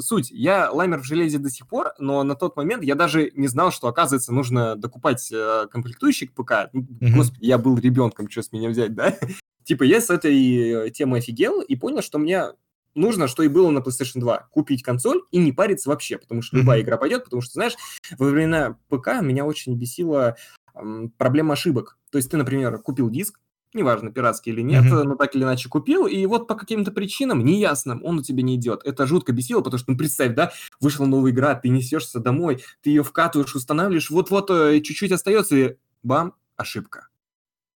суть, 0.00 0.30
я 0.30 0.70
ламер 0.70 1.00
в 1.00 1.04
железе 1.04 1.38
до 1.38 1.50
сих 1.50 1.66
пор, 1.66 1.94
но 1.98 2.22
на 2.22 2.36
тот 2.36 2.56
момент 2.56 2.84
я 2.84 2.94
даже 2.94 3.32
не 3.34 3.48
знал, 3.48 3.72
что, 3.72 3.88
оказывается, 3.88 4.32
нужно 4.32 4.76
докупать 4.76 5.32
э, 5.32 5.66
комплектующий 5.68 6.28
к 6.28 6.32
ПК. 6.32 6.70
Mm-hmm. 6.72 7.16
Господи, 7.16 7.44
я 7.44 7.58
был 7.58 7.76
ребенком, 7.76 8.30
что 8.30 8.40
с 8.40 8.52
меня 8.52 8.68
взять, 8.68 8.94
да? 8.94 9.18
типа, 9.64 9.82
я 9.82 10.00
с 10.00 10.10
этой 10.10 10.92
темой 10.92 11.18
офигел 11.18 11.60
и 11.60 11.74
понял, 11.74 12.02
что 12.02 12.20
мне 12.20 12.50
нужно, 12.94 13.28
что 13.28 13.42
и 13.42 13.48
было 13.48 13.70
на 13.70 13.78
PlayStation 13.78 14.20
2, 14.20 14.48
купить 14.50 14.82
консоль 14.82 15.20
и 15.30 15.38
не 15.38 15.52
париться 15.52 15.88
вообще, 15.88 16.18
потому 16.18 16.42
что 16.42 16.56
mm-hmm. 16.56 16.60
любая 16.60 16.80
игра 16.82 16.96
пойдет, 16.96 17.24
потому 17.24 17.42
что, 17.42 17.54
знаешь, 17.54 17.76
во 18.18 18.26
времена 18.26 18.76
ПК 18.88 19.20
меня 19.22 19.44
очень 19.44 19.76
бесила 19.76 20.36
эм, 20.74 21.10
проблема 21.16 21.54
ошибок. 21.54 21.98
То 22.10 22.18
есть 22.18 22.30
ты, 22.30 22.36
например, 22.36 22.78
купил 22.78 23.10
диск, 23.10 23.40
неважно, 23.72 24.10
пиратский 24.10 24.52
или 24.52 24.62
нет, 24.62 24.84
mm-hmm. 24.84 25.04
но 25.04 25.14
так 25.14 25.34
или 25.36 25.44
иначе 25.44 25.68
купил, 25.68 26.06
и 26.06 26.26
вот 26.26 26.48
по 26.48 26.54
каким-то 26.54 26.90
причинам 26.90 27.44
неясным 27.44 28.04
он 28.04 28.18
у 28.18 28.22
тебя 28.22 28.42
не 28.42 28.56
идет. 28.56 28.82
Это 28.84 29.06
жутко 29.06 29.32
бесило, 29.32 29.60
потому 29.60 29.78
что, 29.78 29.92
ну, 29.92 29.98
представь, 29.98 30.34
да, 30.34 30.52
вышла 30.80 31.06
новая 31.06 31.30
игра, 31.30 31.54
ты 31.54 31.68
несешься 31.68 32.18
домой, 32.18 32.64
ты 32.82 32.90
ее 32.90 33.04
вкатываешь, 33.04 33.54
устанавливаешь, 33.54 34.10
вот-вот 34.10 34.50
э, 34.50 34.80
чуть-чуть 34.80 35.12
остается, 35.12 35.56
и 35.56 35.76
бам, 36.02 36.34
ошибка. 36.56 37.08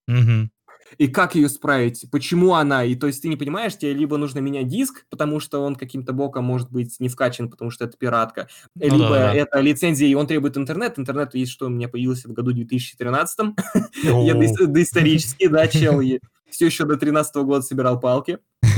Mm-hmm 0.10 0.50
и 0.98 1.08
как 1.08 1.36
ее 1.36 1.50
справить, 1.50 2.06
почему 2.12 2.54
она, 2.54 2.84
и 2.84 2.96
то 2.96 3.08
есть 3.08 3.22
ты 3.22 3.28
не 3.28 3.36
понимаешь, 3.36 3.78
тебе 3.78 3.94
либо 3.94 4.18
нужно 4.18 4.40
менять 4.40 4.68
диск, 4.68 5.06
потому 5.10 5.40
что 5.40 5.60
он 5.64 5.76
каким-то 5.76 6.14
боком 6.14 6.46
может 6.46 6.72
быть 6.72 7.00
не 7.00 7.10
вкачан, 7.10 7.50
потому 7.50 7.72
что 7.72 7.86
это 7.86 7.98
пиратка, 7.98 8.48
ну, 8.76 8.86
либо 8.86 9.10
да, 9.10 9.32
да. 9.32 9.34
это 9.34 9.60
лицензия, 9.60 10.08
и 10.08 10.14
он 10.14 10.28
требует 10.28 10.58
интернет, 10.58 10.98
интернет 10.98 11.34
есть, 11.36 11.52
что 11.52 11.68
у 11.68 11.70
меня 11.70 11.88
появился 11.88 12.28
в 12.28 12.34
году 12.34 12.52
2013, 12.52 13.40
я 14.04 14.34
доисторический, 14.34 15.48
да, 15.48 15.68
чел, 15.68 16.02
все 16.50 16.66
еще 16.66 16.86
до 16.86 16.98
13 16.98 17.36
года 17.38 17.62
собирал 17.62 18.00
палки. 18.00 18.40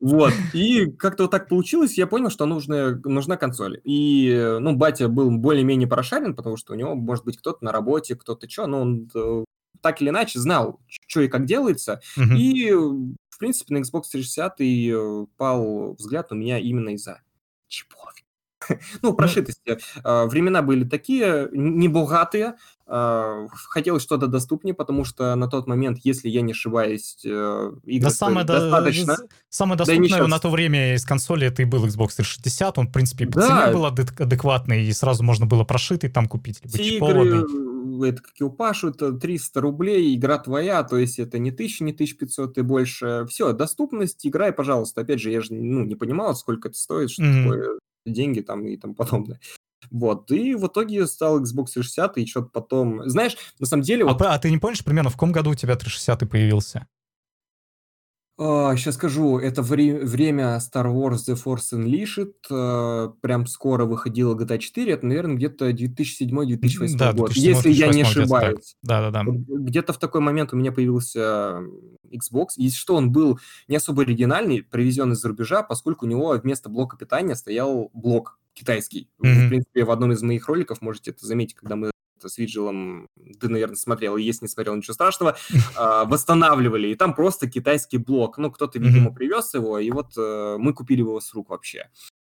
Вот, 0.00 0.32
и 0.54 0.86
как-то 0.92 1.24
вот 1.24 1.30
так 1.30 1.46
получилось, 1.46 1.98
я 1.98 2.06
понял, 2.06 2.30
что 2.30 2.46
нужна, 2.46 2.98
нужна 3.04 3.36
консоль. 3.36 3.82
И, 3.84 4.56
ну, 4.58 4.74
батя 4.74 5.08
был 5.08 5.30
более-менее 5.30 5.86
прошарен, 5.86 6.34
потому 6.34 6.56
что 6.56 6.72
у 6.72 6.76
него, 6.76 6.94
может 6.94 7.26
быть, 7.26 7.36
кто-то 7.36 7.62
на 7.62 7.70
работе, 7.70 8.16
кто-то 8.16 8.48
что, 8.48 8.66
но 8.66 8.80
он 8.80 9.10
э, 9.14 9.44
так 9.80 10.00
или 10.02 10.10
иначе 10.10 10.38
знал, 10.38 10.80
что 11.06 11.20
и 11.20 11.28
как 11.28 11.46
делается. 11.46 12.00
Mm-hmm. 12.16 12.36
И, 12.36 12.72
в 12.72 13.38
принципе, 13.38 13.74
на 13.74 13.78
Xbox 13.78 14.04
360 14.12 14.60
и 14.60 14.92
э, 14.94 15.26
пал 15.36 15.94
взгляд 15.94 16.32
у 16.32 16.34
меня 16.34 16.58
именно 16.58 16.90
из-за 16.90 17.20
чипов. 17.68 18.00
ну, 19.02 19.14
прошитости. 19.14 19.78
Mm-hmm. 20.02 20.28
Времена 20.28 20.62
были 20.62 20.84
такие, 20.84 21.48
небогатые, 21.52 22.56
а, 22.86 23.46
хотелось 23.52 24.02
что-то 24.02 24.26
доступнее, 24.26 24.74
потому 24.74 25.04
что 25.04 25.34
на 25.36 25.48
тот 25.48 25.66
момент, 25.66 25.98
если 26.02 26.28
я 26.28 26.40
не 26.42 26.52
ошибаюсь, 26.52 27.18
э, 27.24 27.72
игры 27.84 28.08
да 28.08 28.10
самое 28.10 28.46
достаточно... 28.46 29.16
Да, 29.16 29.24
самое 29.48 29.78
доступное 29.78 30.18
да 30.18 30.26
на 30.26 30.38
то 30.38 30.50
время 30.50 30.94
из 30.94 31.04
консоли 31.04 31.46
это 31.46 31.62
и 31.62 31.66
был 31.66 31.86
Xbox 31.86 32.16
360, 32.16 32.78
он, 32.78 32.88
в 32.88 32.92
принципе, 32.92 33.26
по 33.26 33.40
да. 33.40 33.46
цене 33.46 33.72
был 33.72 33.86
адекватный, 33.86 34.84
и 34.86 34.92
сразу 34.92 35.22
можно 35.22 35.46
было 35.46 35.62
прошитый 35.64 36.10
там 36.10 36.26
купить, 36.26 36.60
либо 36.64 36.78
чипованный. 36.78 37.38
Игры, 37.38 37.69
это 38.04 38.22
как 38.22 38.38
его 38.38 38.50
Пашу, 38.50 38.90
это 38.90 39.12
300 39.12 39.60
рублей, 39.60 40.14
игра 40.14 40.38
твоя, 40.38 40.82
то 40.82 40.96
есть 40.96 41.18
это 41.18 41.38
не 41.38 41.50
1000, 41.50 41.84
не 41.84 41.92
1500 41.92 42.58
и 42.58 42.62
больше. 42.62 43.26
Все, 43.28 43.52
доступность, 43.52 44.26
играй, 44.26 44.52
пожалуйста. 44.52 45.02
Опять 45.02 45.20
же, 45.20 45.30
я 45.30 45.40
же 45.40 45.54
ну, 45.54 45.84
не 45.84 45.94
понимал, 45.94 46.34
сколько 46.34 46.68
это 46.68 46.78
стоит, 46.78 47.10
что 47.10 47.22
mm-hmm. 47.22 47.42
такое 47.42 47.78
деньги 48.06 48.40
там 48.40 48.66
и 48.66 48.76
тому 48.76 48.94
подобное. 48.94 49.40
Вот, 49.90 50.30
и 50.30 50.54
в 50.54 50.66
итоге 50.66 51.06
стал 51.06 51.40
Xbox 51.40 51.72
360, 51.74 52.18
и 52.18 52.26
что-то 52.26 52.48
потом... 52.52 53.08
Знаешь, 53.08 53.36
на 53.58 53.66
самом 53.66 53.82
деле... 53.82 54.04
А, 54.04 54.12
вот... 54.12 54.22
а 54.22 54.38
ты 54.38 54.50
не 54.50 54.58
помнишь 54.58 54.84
примерно, 54.84 55.10
в 55.10 55.14
каком 55.14 55.32
году 55.32 55.50
у 55.50 55.54
тебя 55.54 55.74
360 55.74 56.30
появился? 56.30 56.86
А, 58.42 58.74
сейчас 58.74 58.94
скажу, 58.94 59.38
это 59.38 59.60
вре- 59.60 60.02
время 60.02 60.58
Star 60.58 60.86
Wars 60.86 61.28
The 61.28 61.38
Force 61.44 61.74
Unleashed, 61.74 62.32
э, 62.50 63.12
прям 63.20 63.46
скоро 63.46 63.84
выходила 63.84 64.34
GTA 64.34 64.56
4, 64.56 64.92
это, 64.94 65.06
наверное, 65.06 65.36
где-то 65.36 65.70
2007-2008 65.72 66.96
да, 66.96 67.12
год, 67.12 67.32
если 67.32 67.70
я 67.70 67.88
не 67.88 68.00
ошибаюсь. 68.00 68.76
Да-да-да. 68.82 69.24
Где-то 69.26 69.92
в 69.92 69.98
такой 69.98 70.22
момент 70.22 70.54
у 70.54 70.56
меня 70.56 70.72
появился 70.72 71.60
Xbox, 72.10 72.52
и 72.56 72.70
что 72.70 72.96
он 72.96 73.12
был 73.12 73.38
не 73.68 73.76
особо 73.76 74.04
оригинальный, 74.04 74.62
привезен 74.62 75.12
из-за 75.12 75.28
рубежа, 75.28 75.62
поскольку 75.62 76.06
у 76.06 76.08
него 76.08 76.30
вместо 76.42 76.70
блока 76.70 76.96
питания 76.96 77.36
стоял 77.36 77.90
блок 77.92 78.38
китайский. 78.54 79.10
Mm-hmm. 79.22 79.46
В 79.46 79.48
принципе, 79.50 79.84
в 79.84 79.90
одном 79.90 80.12
из 80.12 80.22
моих 80.22 80.48
роликов 80.48 80.80
можете 80.80 81.10
это 81.10 81.26
заметить, 81.26 81.56
когда 81.56 81.76
мы 81.76 81.90
с 82.28 82.38
Виджилом, 82.38 83.06
ты, 83.40 83.48
наверное, 83.48 83.76
смотрел, 83.76 84.16
и 84.16 84.22
если 84.22 84.44
не 84.44 84.48
смотрел, 84.48 84.74
ничего 84.74 84.94
страшного, 84.94 85.36
а, 85.76 86.04
восстанавливали, 86.04 86.88
и 86.88 86.94
там 86.94 87.14
просто 87.14 87.48
китайский 87.48 87.98
блок. 87.98 88.38
Ну, 88.38 88.50
кто-то, 88.50 88.78
видимо, 88.78 89.12
привез 89.12 89.54
его, 89.54 89.78
и 89.78 89.90
вот 89.90 90.12
э, 90.16 90.56
мы 90.58 90.72
купили 90.72 91.00
его 91.00 91.20
с 91.20 91.32
рук 91.34 91.50
вообще. 91.50 91.88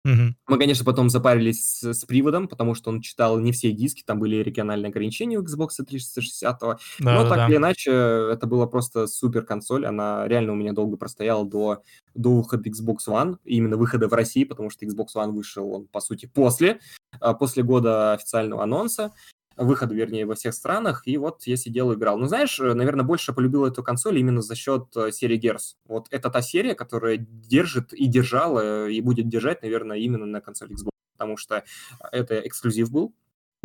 Угу. 0.05 0.35
Мы, 0.47 0.57
конечно, 0.57 0.83
потом 0.83 1.09
запарились 1.09 1.63
с, 1.63 1.93
с 1.93 2.03
приводом, 2.03 2.49
потому 2.49 2.75
что 2.75 2.89
он 2.89 2.99
читал 2.99 3.39
не 3.39 3.53
все 3.53 3.71
диски, 3.71 4.03
там 4.05 4.19
были 4.19 4.37
региональные 4.37 4.89
ограничения 4.89 5.37
у 5.37 5.43
Xbox 5.43 5.81
360. 5.87 6.59
Да, 6.59 6.77
но 6.99 7.23
да, 7.23 7.29
так 7.29 7.37
да. 7.37 7.47
или 7.47 7.55
иначе, 7.55 7.91
это 7.91 8.45
была 8.45 8.67
просто 8.67 9.07
супер 9.07 9.45
консоль. 9.45 9.85
Она 9.85 10.27
реально 10.27 10.51
у 10.51 10.55
меня 10.55 10.73
долго 10.73 10.97
простояла 10.97 11.45
до, 11.45 11.83
до 12.15 12.35
выхода 12.35 12.69
Xbox 12.69 13.07
One, 13.07 13.37
именно 13.45 13.77
выхода 13.77 14.09
в 14.09 14.13
России, 14.13 14.43
потому 14.43 14.69
что 14.69 14.85
Xbox 14.85 15.07
One 15.15 15.31
вышел 15.31 15.71
он, 15.71 15.87
по 15.87 16.01
сути, 16.01 16.25
после, 16.25 16.81
а, 17.21 17.33
после 17.33 17.63
года 17.63 18.11
официального 18.11 18.63
анонса 18.63 19.13
выхода, 19.57 19.93
вернее, 19.93 20.25
во 20.25 20.35
всех 20.35 20.53
странах, 20.53 21.03
и 21.05 21.17
вот 21.17 21.43
я 21.45 21.57
сидел 21.57 21.91
и 21.91 21.95
играл. 21.95 22.17
Ну, 22.17 22.25
знаешь, 22.27 22.59
э, 22.59 22.73
наверное, 22.73 23.05
больше 23.05 23.33
полюбил 23.33 23.65
эту 23.65 23.83
консоль 23.83 24.19
именно 24.19 24.41
за 24.41 24.55
счет 24.55 24.85
э, 24.95 25.11
серии 25.11 25.39
Gears. 25.39 25.75
Вот 25.85 26.07
это 26.11 26.29
та 26.29 26.41
серия, 26.41 26.75
которая 26.75 27.17
держит 27.17 27.93
и 27.93 28.07
держала, 28.07 28.87
и 28.87 28.99
будет 29.01 29.27
держать, 29.29 29.61
наверное, 29.61 29.97
именно 29.97 30.25
на 30.25 30.41
консоли 30.41 30.73
Xbox, 30.73 30.89
потому 31.17 31.37
что 31.37 31.63
это 32.11 32.39
эксклюзив 32.39 32.91
был, 32.91 33.13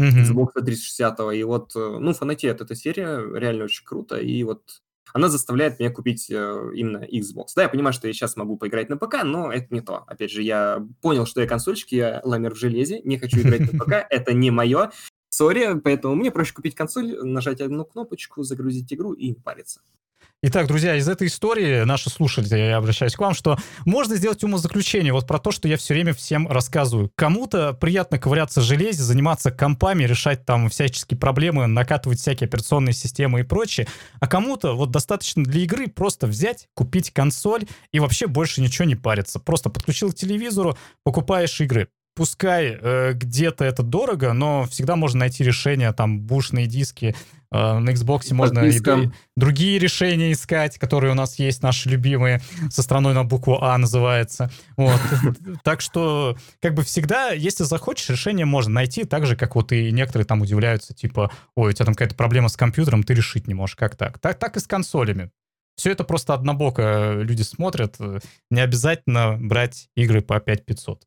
mm-hmm. 0.01 0.25
Xbox 0.25 0.63
360, 0.65 1.21
и 1.35 1.43
вот, 1.45 1.75
э, 1.75 1.97
ну, 2.01 2.13
фанатеет 2.13 2.61
эта 2.61 2.75
серия, 2.75 3.21
реально 3.35 3.65
очень 3.65 3.85
круто, 3.85 4.17
и 4.17 4.43
вот 4.45 4.63
она 5.15 5.31
заставляет 5.31 5.79
меня 5.79 5.91
купить 5.91 6.29
именно 6.29 6.99
Xbox. 6.99 7.47
Да, 7.57 7.63
я 7.63 7.71
понимаю, 7.71 7.95
что 7.95 8.09
я 8.09 8.13
сейчас 8.13 8.37
могу 8.37 8.59
поиграть 8.59 8.91
на 8.91 8.99
ПК, 8.99 9.25
но 9.25 9.51
это 9.51 9.69
не 9.71 9.81
то. 9.81 10.05
Опять 10.07 10.31
же, 10.31 10.43
я 10.43 10.87
понял, 11.01 11.25
что 11.25 11.41
я 11.41 11.47
консольщик, 11.47 11.93
я 11.93 12.21
ламер 12.25 12.55
в 12.55 12.59
железе, 12.59 13.01
не 13.05 13.17
хочу 13.17 13.41
играть 13.41 13.73
на 13.73 13.79
ПК, 13.79 14.07
это 14.11 14.35
не 14.35 14.51
мое. 14.51 14.91
Sorry, 15.39 15.79
поэтому 15.79 16.17
мне 16.17 16.33
проще 16.33 16.53
купить 16.53 16.75
консоль, 16.75 17.17
нажать 17.23 17.61
одну 17.61 17.85
кнопочку, 17.85 18.43
загрузить 18.43 18.93
игру 18.93 19.13
и 19.13 19.20
не 19.20 19.35
париться. 19.35 19.81
Итак, 20.43 20.67
друзья, 20.67 20.97
из 20.97 21.09
этой 21.09 21.29
истории, 21.29 21.85
наши 21.85 22.11
слушатели, 22.11 22.59
я 22.59 22.77
обращаюсь 22.77 23.15
к 23.15 23.21
вам, 23.21 23.35
что 23.35 23.57
можно 23.85 24.17
сделать 24.17 24.43
умозаключение 24.43 25.13
вот 25.13 25.29
про 25.29 25.39
то, 25.39 25.53
что 25.53 25.69
я 25.69 25.77
все 25.77 25.95
время 25.95 26.13
всем 26.13 26.49
рассказываю. 26.49 27.13
Кому-то 27.15 27.73
приятно 27.73 28.19
ковыряться 28.19 28.61
в 28.61 28.65
железе, 28.65 29.05
заниматься 29.05 29.53
компами, 29.53 30.03
решать 30.03 30.45
там 30.45 30.69
всяческие 30.71 31.19
проблемы, 31.19 31.69
накатывать 31.69 32.19
всякие 32.19 32.49
операционные 32.49 32.93
системы 32.93 33.41
и 33.41 33.45
прочее. 33.45 33.87
А 34.19 34.27
кому-то 34.27 34.75
вот 34.75 34.91
достаточно 34.91 35.45
для 35.45 35.61
игры 35.63 35.87
просто 35.87 36.27
взять, 36.27 36.69
купить 36.75 37.13
консоль 37.13 37.63
и 37.93 38.01
вообще 38.01 38.27
больше 38.27 38.61
ничего 38.61 38.87
не 38.87 38.97
париться. 38.97 39.39
Просто 39.39 39.71
подключил 39.71 40.11
к 40.11 40.17
телевизору, 40.17 40.77
покупаешь 41.05 41.61
игры 41.61 41.89
пускай 42.19 42.77
э, 42.77 43.13
где-то 43.15 43.65
это 43.65 43.85
дорого, 43.85 44.33
но 44.33 44.65
всегда 44.65 44.97
можно 44.97 45.21
найти 45.21 45.45
решение, 45.45 45.93
там, 45.93 46.21
бушные 46.21 46.67
диски, 46.67 47.15
э, 47.53 47.79
на 47.79 47.91
Xbox 47.91 48.35
можно 48.35 48.59
и, 48.59 48.77
и 48.77 49.11
другие 49.37 49.79
решения 49.79 50.33
искать, 50.33 50.79
которые 50.79 51.13
у 51.13 51.15
нас 51.15 51.39
есть, 51.39 51.63
наши 51.63 51.89
любимые, 51.89 52.43
со 52.71 52.83
страной 52.83 53.15
на 53.15 53.23
букву 53.23 53.63
А 53.63 53.79
называется. 53.79 54.51
Вот. 54.77 55.01
Так 55.63 55.81
что, 55.81 56.37
как 56.61 56.75
бы 56.75 56.83
всегда, 56.83 57.31
если 57.31 57.63
захочешь, 57.63 58.11
решение 58.11 58.47
можно 58.47 58.73
найти, 58.73 59.05
так 59.05 59.25
же, 59.25 59.37
как 59.37 59.55
вот 59.55 59.71
и 59.71 59.93
некоторые 59.93 60.27
там 60.27 60.43
удивляются, 60.43 60.95
типа, 60.95 61.31
ой, 61.55 61.71
у 61.71 61.73
тебя 61.73 61.85
там 61.85 61.95
какая-то 61.95 62.17
проблема 62.17 62.49
с 62.49 62.57
компьютером, 62.57 63.05
ты 63.05 63.15
решить 63.15 63.47
не 63.47 63.55
можешь, 63.55 63.77
как 63.77 63.95
так? 63.95 64.19
Так, 64.19 64.41
так 64.41 64.57
и 64.57 64.61
с 64.61 64.67
консолями. 64.67 65.31
Все 65.79 65.93
это 65.93 66.03
просто 66.03 66.35
однобоко 66.35 67.21
люди 67.21 67.43
смотрят. 67.43 67.97
Не 68.51 68.61
обязательно 68.61 69.39
брать 69.41 69.89
игры 69.95 70.23
по 70.23 70.41
5500. 70.41 71.07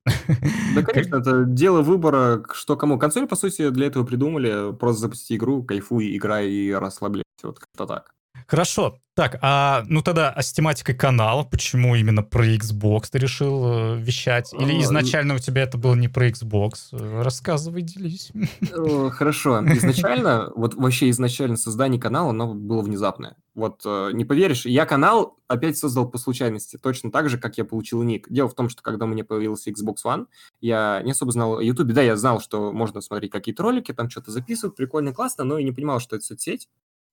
Да, 0.76 0.84
конечно, 0.88 1.18
это 1.18 1.44
дело 1.44 1.82
выбора, 1.82 2.42
что 2.54 2.78
кому. 2.78 2.98
Консоль, 2.98 3.28
по 3.28 3.36
сути, 3.36 3.70
для 3.70 3.88
этого 3.88 4.06
придумали. 4.06 4.74
Просто 4.74 5.02
запусти 5.02 5.36
игру, 5.36 5.62
кайфуй, 5.62 6.16
играй 6.16 6.50
и 6.50 6.72
расслабляйся. 6.72 7.26
Вот 7.44 7.60
как-то 7.60 7.86
так. 7.86 8.14
Хорошо. 8.52 8.98
Так, 9.14 9.40
а 9.42 9.86
ну 9.88 10.02
тогда 10.02 10.30
а 10.30 10.42
с 10.42 10.52
тематикой 10.52 10.94
канала, 10.94 11.44
почему 11.44 11.96
именно 11.96 12.22
про 12.22 12.46
Xbox 12.46 13.06
ты 13.10 13.18
решил 13.18 13.64
э, 13.66 13.98
вещать? 13.98 14.54
Или 14.54 14.74
а, 14.74 14.82
изначально 14.82 15.36
у 15.36 15.38
тебя 15.38 15.64
это 15.64 15.78
было 15.78 15.96
не 15.96 16.10
про 16.10 16.28
Xbox? 16.28 16.92
Рассказывай, 16.92 17.82
делись. 17.82 18.30
Э, 18.74 19.10
хорошо. 19.10 19.62
Изначально, 19.78 20.52
вот 20.54 20.74
вообще 20.74 21.10
изначально 21.12 21.56
создание 21.56 22.00
канала, 22.00 22.32
оно 22.32 22.54
было 22.54 22.82
внезапное. 22.82 23.38
Вот 23.56 23.84
э, 23.86 24.10
не 24.12 24.26
поверишь, 24.26 24.66
я 24.66 24.86
канал 24.86 25.38
опять 25.48 25.78
создал 25.78 26.10
по 26.10 26.18
случайности, 26.18 26.78
точно 26.78 27.10
так 27.10 27.30
же, 27.30 27.38
как 27.38 27.58
я 27.58 27.64
получил 27.64 28.04
ник. 28.04 28.28
Дело 28.30 28.50
в 28.50 28.54
том, 28.54 28.68
что 28.68 28.82
когда 28.82 29.06
у 29.06 29.08
меня 29.08 29.24
появился 29.24 29.70
Xbox 29.70 29.98
One, 30.06 30.26
я 30.60 31.02
не 31.06 31.12
особо 31.12 31.32
знал 31.32 31.60
о 31.60 31.64
YouTube. 31.64 31.94
Да, 31.94 32.02
я 32.02 32.18
знал, 32.18 32.42
что 32.42 32.74
можно 32.74 33.00
смотреть 33.00 33.32
какие-то 33.32 33.64
ролики, 33.64 33.94
там 33.94 34.10
что-то 34.10 34.32
записывать, 34.32 34.76
прикольно, 34.76 35.14
классно, 35.14 35.46
но 35.46 35.58
и 35.58 35.64
не 35.64 35.72
понимал, 35.72 36.02
что 36.02 36.18
это 36.18 36.26
соцсеть 36.26 36.68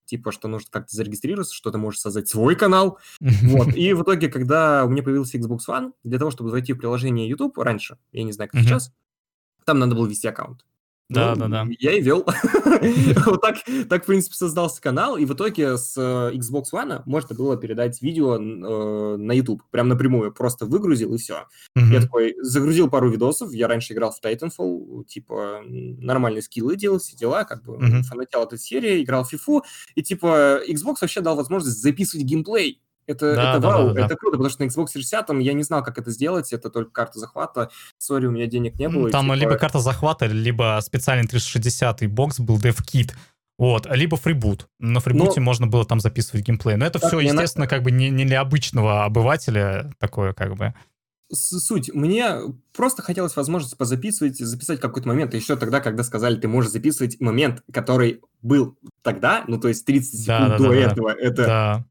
типа, 0.09 0.33
что 0.33 0.49
нужно 0.49 0.69
как-то 0.71 0.97
зарегистрироваться, 0.97 1.55
что 1.55 1.71
ты 1.71 1.79
можешь 1.79 2.01
создать 2.01 2.29
свой 2.29 2.57
канал. 2.57 2.99
Вот. 3.43 3.75
И 3.75 3.93
в 3.93 4.03
итоге, 4.03 4.29
когда 4.29 4.85
у 4.85 4.89
меня 4.89 5.03
появился 5.03 5.39
Xbox 5.39 5.61
One, 5.69 5.93
для 6.03 6.19
того, 6.19 6.31
чтобы 6.31 6.51
зайти 6.51 6.73
в 6.73 6.79
приложение 6.79 7.29
YouTube 7.29 7.57
раньше, 7.59 7.99
я 8.13 8.25
не 8.25 8.33
знаю, 8.33 8.51
как 8.51 8.63
сейчас, 8.63 8.93
там 9.65 9.79
надо 9.79 9.95
было 9.95 10.07
ввести 10.07 10.27
аккаунт. 10.27 10.65
Да, 11.09 11.35
ну, 11.35 11.49
да, 11.49 11.65
да. 11.65 11.67
Я 11.79 11.95
и 11.95 12.03
вел. 12.03 12.27
вот 13.27 13.41
так, 13.41 13.57
так, 13.89 14.03
в 14.03 14.07
принципе, 14.07 14.35
создался 14.35 14.83
канал, 14.83 15.17
и 15.17 15.25
в 15.25 15.33
итоге 15.33 15.79
с 15.79 15.97
э, 15.97 16.37
Xbox 16.37 16.65
One 16.73 17.03
можно 17.07 17.35
было 17.35 17.57
передать 17.57 18.03
видео 18.03 18.37
э, 18.37 19.17
на 19.17 19.33
YouTube, 19.33 19.63
прям 19.71 19.89
напрямую, 19.89 20.33
просто 20.33 20.67
выгрузил, 20.67 21.15
и 21.15 21.19
все. 21.19 21.47
Mm-hmm. 21.79 21.93
Я 21.93 22.01
такой, 22.03 22.35
загрузил 22.43 22.91
пару 22.91 23.11
видосов, 23.11 23.53
я 23.53 23.69
раньше 23.69 23.95
играл 23.95 24.13
в 24.13 24.23
Titanfall, 24.23 25.05
типа, 25.05 25.63
нормальные 25.67 26.43
скиллы 26.43 26.77
делал, 26.77 26.99
все 26.99 27.17
дела, 27.17 27.45
как 27.45 27.65
бы, 27.65 27.77
mm-hmm. 27.77 28.03
фанател 28.03 28.43
этой 28.43 28.59
серии, 28.59 29.03
играл 29.03 29.25
в 29.25 29.33
FIFA, 29.33 29.63
и, 29.95 30.03
типа, 30.03 30.61
Xbox 30.69 30.97
вообще 31.01 31.23
дал 31.23 31.37
возможность 31.37 31.81
записывать 31.81 32.27
геймплей, 32.27 32.83
это, 33.09 33.35
да, 33.35 33.51
это 33.53 33.61
да, 33.61 33.69
вау, 33.69 33.95
да, 33.95 34.01
это 34.01 34.11
да. 34.11 34.17
круто, 34.17 34.37
потому 34.37 34.51
что 34.51 34.63
на 34.63 34.69
Xbox 34.69 34.93
360 34.93 35.31
я 35.41 35.55
не 35.55 35.63
знал, 35.63 35.83
как 35.83 35.97
это 35.97 36.11
сделать, 36.11 36.53
это 36.53 36.69
только 36.69 36.91
карта 36.91 37.19
захвата. 37.19 37.71
Sorry, 37.97 38.27
у 38.27 38.31
меня 38.31 38.47
денег 38.47 38.79
не 38.79 38.89
было. 38.89 39.11
Там 39.11 39.25
типа... 39.25 39.35
либо 39.35 39.57
карта 39.57 39.79
захвата, 39.79 40.27
либо 40.27 40.79
специальный 40.83 41.27
360 41.27 42.07
бокс 42.11 42.39
был 42.39 42.59
DevKit. 42.59 43.13
Вот, 43.57 43.87
либо 43.91 44.19
freeboot. 44.19 44.69
На 44.79 45.01
freeboot 45.01 45.36
е 45.36 45.41
Но... 45.41 45.47
можно 45.47 45.67
было 45.67 45.87
там 45.87 46.01
записывать 46.01 46.47
геймплей. 46.47 46.77
Но 46.77 46.85
это 46.85 46.99
так, 46.99 47.09
все, 47.09 47.19
естественно, 47.19 47.65
на... 47.65 47.69
как 47.69 47.83
бы 47.83 47.91
не, 47.91 48.11
не 48.11 48.27
для 48.27 48.41
обычного 48.41 49.05
обывателя 49.05 49.91
такое, 49.99 50.35
как 50.35 50.55
бы. 50.57 50.75
Суть. 51.33 51.93
Мне 51.95 52.41
просто 52.77 53.03
хотелось 53.03 53.37
возможность 53.37 53.77
позаписывать, 53.77 54.39
записать 54.39 54.81
какой-то 54.81 55.09
момент. 55.09 55.33
Еще 55.33 55.57
тогда, 55.57 55.81
когда 55.81 56.03
сказали, 56.05 56.37
ты 56.37 56.47
можешь 56.47 56.71
записывать 56.71 57.21
момент, 57.21 57.63
который 57.73 58.21
был 58.43 58.79
тогда, 59.03 59.45
ну, 59.49 59.59
то 59.59 59.69
есть 59.69 59.85
30 59.87 60.11
секунд 60.21 60.27
да, 60.27 60.59
до 60.59 60.69
да, 60.69 60.75
этого. 60.75 61.15
Да. 61.15 61.21
Это 61.21 61.47
да 61.47 61.85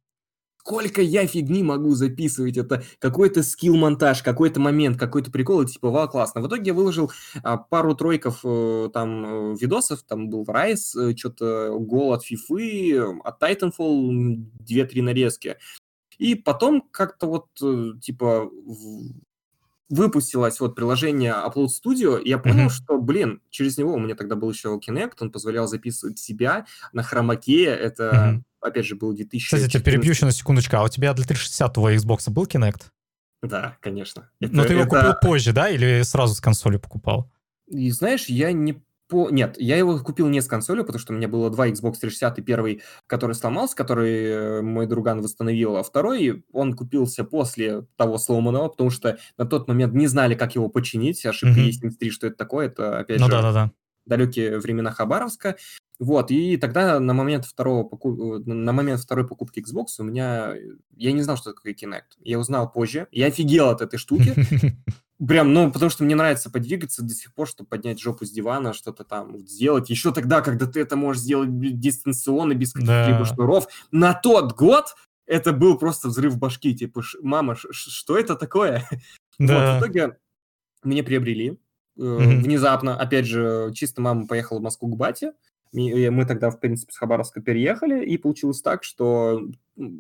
сколько 0.68 1.02
я 1.02 1.26
фигни 1.28 1.64
могу 1.64 1.96
записывать, 1.96 2.58
это 2.58 2.84
какой-то 3.00 3.42
skill-монтаж, 3.42 4.22
какой-то 4.22 4.60
момент, 4.60 5.00
какой-то 5.00 5.32
прикол, 5.32 5.62
и 5.62 5.66
типа, 5.66 5.90
вау, 5.90 6.10
классно. 6.10 6.42
В 6.42 6.48
итоге 6.48 6.66
я 6.66 6.74
выложил 6.74 7.10
а, 7.42 7.56
пару 7.56 7.96
тройков 7.96 8.42
э, 8.44 8.90
там 8.94 9.54
э, 9.54 9.56
видосов, 9.58 10.04
там 10.04 10.30
был 10.30 10.44
Райс, 10.46 10.94
э, 10.94 11.16
что-то 11.16 11.78
гол 11.80 12.12
от 12.12 12.24
Фифы, 12.26 13.00
от 13.24 13.42
Titanfall, 13.42 14.44
две-три 14.60 15.02
нарезки. 15.02 15.56
И 16.18 16.36
потом 16.36 16.82
как-то 16.92 17.28
вот, 17.28 17.48
э, 17.64 17.94
типа, 18.02 18.52
выпустилось 19.90 20.60
вот 20.60 20.76
приложение 20.76 21.32
Upload 21.32 21.68
Studio, 21.68 22.22
и 22.22 22.28
я 22.30 22.40
понял, 22.40 22.66
mm-hmm. 22.66 22.84
что, 22.84 23.00
блин, 23.00 23.42
через 23.50 23.78
него 23.78 23.94
у 23.94 24.00
меня 24.00 24.16
тогда 24.16 24.36
был 24.36 24.52
еще 24.52 24.78
Kinect, 24.86 25.14
он 25.22 25.32
позволял 25.32 25.66
записывать 25.68 26.20
себя 26.20 26.66
на 26.92 27.04
хромаке, 27.04 27.64
это, 27.64 28.04
mm-hmm. 28.04 28.44
Опять 28.68 28.86
же, 28.86 28.96
был 28.96 29.14
2000... 29.14 29.56
Кстати, 29.56 29.78
я 29.78 29.84
перебью 29.84 30.12
еще 30.12 30.26
на 30.26 30.32
секундочку, 30.32 30.78
а 30.78 30.84
у 30.84 30.90
тебя 30.90 31.14
для 31.14 31.26
360 31.26 31.74
твоего 31.74 32.00
Xbox 32.00 32.30
был 32.30 32.46
Kinect? 32.46 32.84
Да, 33.44 33.78
конечно. 33.82 34.30
Это, 34.40 34.56
Но 34.56 34.64
ты 34.66 34.74
его 34.74 34.84
это... 34.84 34.90
купил 34.90 35.14
позже, 35.22 35.54
да, 35.54 35.70
или 35.70 36.02
сразу 36.04 36.36
с 36.36 36.42
консоли 36.42 36.78
покупал? 36.78 37.32
И 37.68 37.92
знаешь, 37.92 38.26
я 38.28 38.52
не 38.52 38.82
по... 39.08 39.30
Нет, 39.30 39.56
я 39.58 39.78
его 39.78 40.00
купил 40.00 40.28
не 40.28 40.42
с 40.42 40.48
консолью, 40.48 40.84
потому 40.84 41.00
что 41.00 41.14
у 41.14 41.16
меня 41.16 41.28
было 41.28 41.50
два 41.50 41.68
Xbox 41.70 42.00
360, 42.02 42.40
и 42.40 42.42
первый, 42.42 42.82
который 43.08 43.36
сломался, 43.36 43.76
который 43.76 44.26
э, 44.26 44.62
мой 44.62 44.86
друган 44.86 45.22
восстановил, 45.22 45.78
а 45.78 45.84
второй 45.84 46.44
он 46.52 46.74
купился 46.74 47.24
после 47.24 47.86
того 47.96 48.18
сломанного, 48.18 48.70
потому 48.70 48.90
что 48.90 49.18
на 49.38 49.46
тот 49.46 49.68
момент 49.68 49.94
не 49.94 50.08
знали, 50.08 50.36
как 50.36 50.56
его 50.56 50.68
починить, 50.68 51.26
ошибка 51.26 51.60
mm-hmm. 51.60 51.92
E73, 52.02 52.10
что 52.10 52.28
это 52.28 52.36
такое, 52.36 52.68
это, 52.68 53.00
опять 53.00 53.20
ну, 53.20 53.26
же, 53.28 53.32
да-да-да. 53.32 53.72
Далекие 54.08 54.60
времена 54.60 54.92
Хабаровска. 54.92 55.58
Вот, 56.00 56.30
и 56.30 56.58
тогда 56.58 57.00
на 57.00 57.14
момент, 57.14 57.46
второго 57.46 57.84
поку... 57.84 58.38
на 58.40 58.72
момент 58.72 59.02
второй 59.02 59.28
покупки 59.28 59.60
Xbox 59.60 59.86
у 60.00 60.04
меня... 60.04 60.54
Я 60.96 61.12
не 61.12 61.24
знал, 61.24 61.38
что 61.38 61.54
такое 61.54 61.74
Kinect. 61.74 62.18
Я 62.20 62.40
узнал 62.40 62.72
позже. 62.72 63.08
Я 63.12 63.28
офигел 63.28 63.70
от 63.70 63.82
этой 63.82 63.98
штуки. 63.98 64.36
Прям, 65.28 65.52
ну, 65.52 65.72
потому 65.72 65.90
что 65.90 66.04
мне 66.04 66.16
нравится 66.16 66.52
подвигаться 66.52 67.02
до 67.02 67.14
сих 67.16 67.34
пор, 67.34 67.48
чтобы 67.48 67.70
поднять 67.70 68.00
жопу 68.00 68.24
с 68.26 68.30
дивана, 68.30 68.74
что-то 68.74 69.04
там 69.04 69.40
сделать. 69.40 69.90
Еще 69.90 70.14
тогда, 70.14 70.42
когда 70.42 70.68
ты 70.68 70.80
это 70.80 70.96
можешь 70.96 71.24
сделать 71.24 71.50
дистанционно, 71.80 72.54
без 72.54 72.72
каких-либо 72.72 73.20
да. 73.20 73.26
шнуров. 73.26 73.68
На 73.92 74.14
тот 74.14 74.54
год 74.54 74.96
это 75.26 75.54
был 75.54 75.80
просто 75.80 76.10
взрыв 76.10 76.38
башки. 76.38 76.76
Типа, 76.76 77.02
мама, 77.24 77.56
что 77.56 78.18
это 78.18 78.36
такое? 78.36 78.88
Да. 78.90 78.98
Вот, 79.40 79.78
в 79.78 79.80
итоге 79.80 80.18
мне 80.84 81.04
приобрели. 81.04 81.60
Mm-hmm. 81.98 82.42
Внезапно, 82.42 83.00
опять 83.00 83.26
же, 83.26 83.72
чисто 83.74 84.02
мама 84.02 84.28
поехала 84.28 84.60
в 84.60 84.64
Москву 84.64 84.90
к 84.90 84.98
бате. 84.98 85.34
Мы 85.74 86.26
тогда, 86.26 86.50
в 86.50 86.60
принципе, 86.60 86.94
с 86.94 86.98
Хабаровска 86.98 87.42
переехали, 87.42 88.06
и 88.06 88.18
получилось 88.18 88.62
так, 88.62 88.84
что 88.84 89.42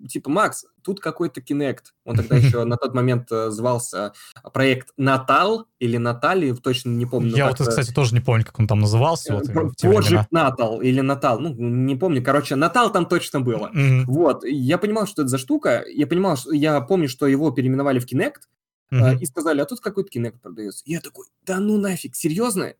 типа, 0.07 0.29
Макс, 0.29 0.65
тут 0.83 0.99
какой-то 0.99 1.41
Kinect. 1.41 1.93
Он 2.05 2.15
тогда 2.15 2.35
еще 2.37 2.63
на 2.63 2.77
тот 2.77 2.93
момент 2.93 3.31
э, 3.31 3.49
звался 3.51 4.13
проект 4.53 4.89
Натал 4.97 5.67
или 5.79 5.97
Натали, 5.97 6.53
точно 6.53 6.89
не 6.89 7.05
помню. 7.05 7.35
Я 7.35 7.47
вот, 7.47 7.59
кстати, 7.59 7.91
тоже 7.91 8.13
не 8.13 8.21
помню, 8.21 8.45
как 8.45 8.59
он 8.59 8.67
там 8.67 8.79
назывался. 8.79 9.35
Вот, 9.35 9.49
Project 9.49 10.27
Натал 10.31 10.81
или 10.81 11.01
Натал, 11.01 11.39
ну, 11.39 11.53
не 11.53 11.95
помню. 11.95 12.23
Короче, 12.23 12.55
Натал 12.55 12.91
там 12.91 13.05
точно 13.05 13.41
было. 13.41 13.71
Вот, 14.05 14.43
я 14.45 14.77
понимал, 14.77 15.05
что 15.07 15.23
это 15.23 15.29
за 15.29 15.37
штука, 15.37 15.83
я 15.87 16.07
понимал, 16.07 16.37
я 16.51 16.79
помню, 16.81 17.09
что 17.09 17.27
его 17.27 17.51
переименовали 17.51 17.99
в 17.99 18.05
Kinect, 18.91 19.19
и 19.19 19.25
сказали, 19.25 19.61
а 19.61 19.65
тут 19.65 19.79
какой-то 19.79 20.09
Kinect 20.17 20.39
продается. 20.39 20.83
Я 20.85 21.01
такой, 21.01 21.27
да 21.45 21.59
ну 21.59 21.77
нафиг, 21.77 22.15
серьезно? 22.15 22.73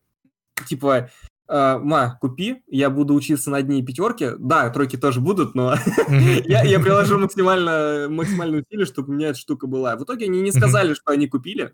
Типа, 0.68 1.10
Uh, 1.50 1.78
ма, 1.78 2.18
купи, 2.20 2.62
я 2.66 2.90
буду 2.90 3.14
учиться 3.14 3.48
на 3.48 3.56
одни 3.56 3.82
пятерки. 3.82 4.32
Да, 4.38 4.68
тройки 4.68 4.98
тоже 4.98 5.22
будут, 5.22 5.54
но 5.54 5.76
я, 6.44 6.62
я 6.62 6.78
приложу 6.78 7.18
максимально, 7.18 8.08
максимальные 8.10 8.64
усилия, 8.68 8.84
чтобы 8.84 9.08
у 9.08 9.16
меня 9.16 9.28
эта 9.28 9.38
штука 9.38 9.66
была. 9.66 9.96
В 9.96 10.04
итоге 10.04 10.26
они 10.26 10.42
не 10.42 10.52
сказали, 10.52 10.92
что 10.92 11.10
они 11.10 11.26
купили. 11.26 11.72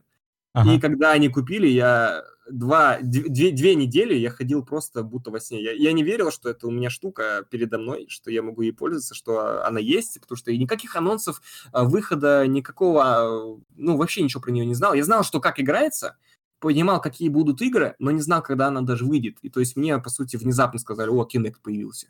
Ага. 0.53 0.75
И 0.75 0.79
когда 0.79 1.11
они 1.11 1.29
купили, 1.29 1.67
я 1.67 2.23
два, 2.51 2.99
две, 3.01 3.51
две 3.51 3.75
недели 3.75 4.15
я 4.15 4.31
ходил 4.31 4.65
просто 4.65 5.03
будто 5.03 5.31
во 5.31 5.41
сне. 5.41 5.63
Я, 5.63 5.73
я 5.73 5.93
не 5.93 6.03
верил, 6.03 6.31
что 6.31 6.49
это 6.49 6.67
у 6.67 6.71
меня 6.71 6.91
штука 6.91 7.47
передо 7.51 7.79
мной, 7.79 8.07
что 8.09 8.31
я 8.31 8.43
могу 8.43 8.63
ей 8.63 8.73
пользоваться, 8.73 9.15
что 9.15 9.65
она 9.65 9.81
есть, 9.81 10.21
потому 10.21 10.37
что 10.37 10.55
никаких 10.57 10.97
анонсов 10.97 11.43
а, 11.73 11.85
выхода, 11.85 12.47
никакого, 12.47 13.59
ну, 13.77 13.97
вообще 13.97 14.23
ничего 14.23 14.41
про 14.41 14.51
нее 14.51 14.67
не 14.67 14.75
знал. 14.75 14.95
Я 14.95 15.05
знал, 15.05 15.25
что 15.25 15.41
как 15.41 15.61
играется, 15.61 16.17
понимал, 16.59 17.01
какие 17.01 17.29
будут 17.29 17.63
игры, 17.63 17.95
но 17.99 18.11
не 18.11 18.21
знал, 18.21 18.43
когда 18.43 18.69
она 18.69 18.83
даже 18.83 19.05
выйдет. 19.05 19.39
И 19.43 19.51
то 19.51 19.61
есть 19.61 19.77
мне, 19.77 19.99
по 19.99 20.11
сути, 20.11 20.37
внезапно 20.37 20.79
сказали, 20.79 21.11
о, 21.11 21.29
Kinect 21.31 21.57
появился. 21.63 22.09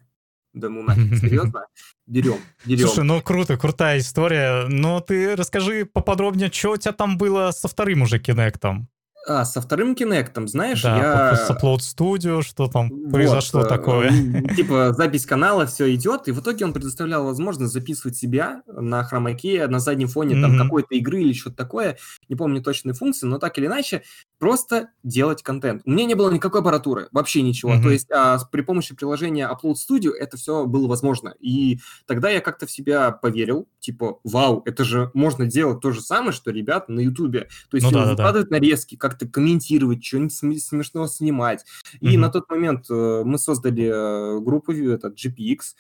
Да 0.53 0.69
ну 0.69 0.83
нафиг, 0.83 1.19
серьезно? 1.21 1.67
Берем, 2.07 2.39
берем. 2.65 2.87
Слушай, 2.87 3.05
ну 3.05 3.21
круто, 3.21 3.57
крутая 3.57 3.99
история. 3.99 4.67
Но 4.69 5.01
ты 5.01 5.35
расскажи 5.35 5.85
поподробнее, 5.85 6.51
что 6.53 6.73
у 6.73 6.77
тебя 6.77 6.93
там 6.93 7.19
было 7.19 7.51
со 7.51 7.67
вторым 7.67 8.03
уже 8.03 8.19
Кинектом? 8.19 8.89
А, 9.27 9.45
со 9.45 9.61
вторым 9.61 9.95
Кинектом, 9.95 10.49
знаешь, 10.49 10.83
Да, 10.83 11.31
я... 11.31 11.37
с 11.37 11.51
Upload 11.51 11.79
Studio, 11.79 12.43
что 12.43 12.67
там 12.69 12.91
Вот, 12.91 13.11
произошло 13.13 13.63
э, 13.63 13.69
такое? 13.69 14.11
Типа 14.57 14.93
запись 14.93 15.25
канала, 15.25 15.67
все 15.67 15.95
идет, 15.95 16.29
и 16.29 16.33
в 16.33 16.41
итоге 16.41 16.65
он 16.67 16.73
предоставлял 16.73 17.25
возможность 17.25 17.73
записывать 17.73 18.17
себя 18.17 18.63
на 18.67 19.03
хромаке 19.05 19.67
на 19.67 19.79
заднем 19.79 20.09
фоне 20.09 20.41
там 20.41 20.53
Мгм. 20.55 20.65
какой-то 20.65 20.95
игры 20.95 21.23
или 21.23 21.33
что-то 21.33 21.57
такое. 21.57 21.97
Не 22.29 22.37
помню 22.37 22.63
точные 22.63 22.93
функции, 22.95 23.27
но 23.27 23.39
так 23.39 23.57
или 23.59 23.67
иначе 23.67 24.03
просто 24.39 24.89
делать 25.03 25.43
контент. 25.43 25.83
У 25.87 25.91
меня 25.91 26.05
не 26.05 26.15
было 26.15 26.31
никакой 26.31 26.61
аппаратуры, 26.61 27.09
вообще 27.13 27.41
ничего. 27.43 27.73
Мгм. 27.73 27.83
То 27.83 27.91
есть 27.91 28.11
а, 28.11 28.39
при 28.53 28.61
помощи 28.61 28.95
приложения 28.95 29.49
Upload 29.51 29.75
Studio 29.75 30.11
это 30.13 30.37
все 30.37 30.67
было 30.67 30.87
возможно. 30.87 31.35
И 31.41 31.79
тогда 32.07 32.29
я 32.31 32.41
как-то 32.41 32.67
в 32.67 32.71
себя 32.71 33.11
поверил, 33.11 33.69
типа, 33.81 34.19
вау, 34.25 34.63
это 34.67 34.85
же 34.85 35.11
можно 35.15 35.47
делать 35.47 35.81
то 35.81 35.93
же 35.93 36.03
самое, 36.03 36.33
что 36.33 36.51
ребята 36.51 36.93
на 36.93 37.01
Ютубе. 37.01 37.49
То 37.71 37.77
есть 37.77 37.87
Ну 37.87 37.93
да-да-да. 37.93 38.11
выкладывать 38.11 38.51
нарезки, 38.51 38.97
как-то 39.15 39.29
комментировать, 39.29 40.05
что-нибудь 40.05 40.33
сме- 40.33 40.59
смешного 40.59 41.09
снимать. 41.09 41.65
И 42.01 42.09
Мгм. 42.09 42.21
на 42.21 42.29
тот 42.31 42.51
момент 42.51 42.87
э, 42.91 43.23
мы 43.25 43.39
создали 43.39 43.85
э, 43.85 44.41
группу 44.41 44.73
э, 44.73 44.95
этот, 44.95 45.15
GPX, 45.15 45.77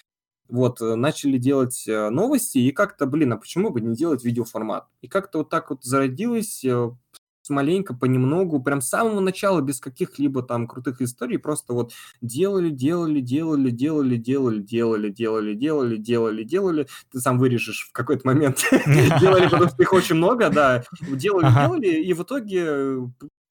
вот, 0.48 0.80
начали 0.80 1.38
делать 1.38 1.84
новости, 1.86 2.58
и 2.58 2.70
как-то, 2.70 3.06
блин, 3.06 3.32
а 3.32 3.36
почему 3.38 3.70
бы 3.70 3.80
не 3.80 3.96
делать 3.96 4.24
видеоформат? 4.24 4.86
И 5.00 5.08
как-то 5.08 5.38
вот 5.38 5.48
так 5.48 5.70
вот 5.70 5.82
зародилось 5.84 6.64
маленько, 7.52 7.94
понемногу, 7.94 8.62
прям 8.62 8.80
с 8.80 8.88
самого 8.88 9.20
начала, 9.20 9.60
без 9.60 9.80
каких-либо 9.80 10.42
там 10.42 10.66
крутых 10.66 11.00
историй, 11.02 11.38
просто 11.38 11.72
вот 11.74 11.92
делали, 12.20 12.70
делали, 12.70 13.20
делали, 13.20 13.70
делали, 13.70 14.16
делали, 14.16 14.60
делали, 14.68 15.10
делали, 15.10 15.54
делали, 15.54 15.96
делали, 15.96 16.42
делали. 16.44 16.86
Ты 17.12 17.20
сам 17.20 17.38
вырежешь 17.38 17.88
в 17.88 17.92
какой-то 17.92 18.26
момент. 18.26 18.64
Делали, 19.20 19.48
потому 19.48 19.68
что 19.68 19.82
их 19.82 19.92
очень 19.92 20.16
много, 20.16 20.50
да. 20.50 20.84
Делали, 21.08 21.52
делали, 21.52 21.88
и 21.88 22.12
в 22.12 22.22
итоге 22.22 22.64
э, 22.66 23.00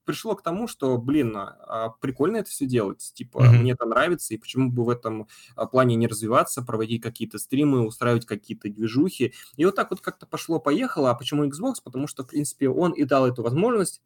пришло 0.06 0.36
к 0.36 0.42
тому, 0.44 0.68
что, 0.68 0.98
блин, 0.98 1.36
а 1.38 1.58
а 1.68 1.90
прикольно 1.90 2.38
это 2.38 2.50
все 2.50 2.66
делать. 2.66 3.12
Типа, 3.16 3.44
Мгм. 3.44 3.58
мне 3.62 3.72
это 3.74 3.86
нравится, 3.86 4.34
и 4.34 4.38
почему 4.38 4.70
бы 4.72 4.84
в 4.86 4.90
этом 4.90 5.28
а, 5.56 5.66
плане 5.66 5.96
не 5.96 6.08
развиваться, 6.08 6.62
проводить 6.62 7.02
какие-то 7.02 7.38
стримы, 7.40 7.86
устраивать 7.86 8.26
какие-то 8.26 8.70
движухи. 8.70 9.34
И 9.58 9.66
вот 9.66 9.76
так 9.76 9.90
вот 9.92 10.02
как-то 10.02 10.26
пошло-поехало. 10.26 11.10
А 11.12 11.16
почему 11.16 11.46
Xbox? 11.46 11.76
Потому 11.84 12.08
что, 12.08 12.24
в 12.24 12.28
принципе, 12.28 12.70
он 12.70 12.92
и 12.92 13.04
дал 13.06 13.26
эту 13.28 13.44
возможность. 13.44 14.02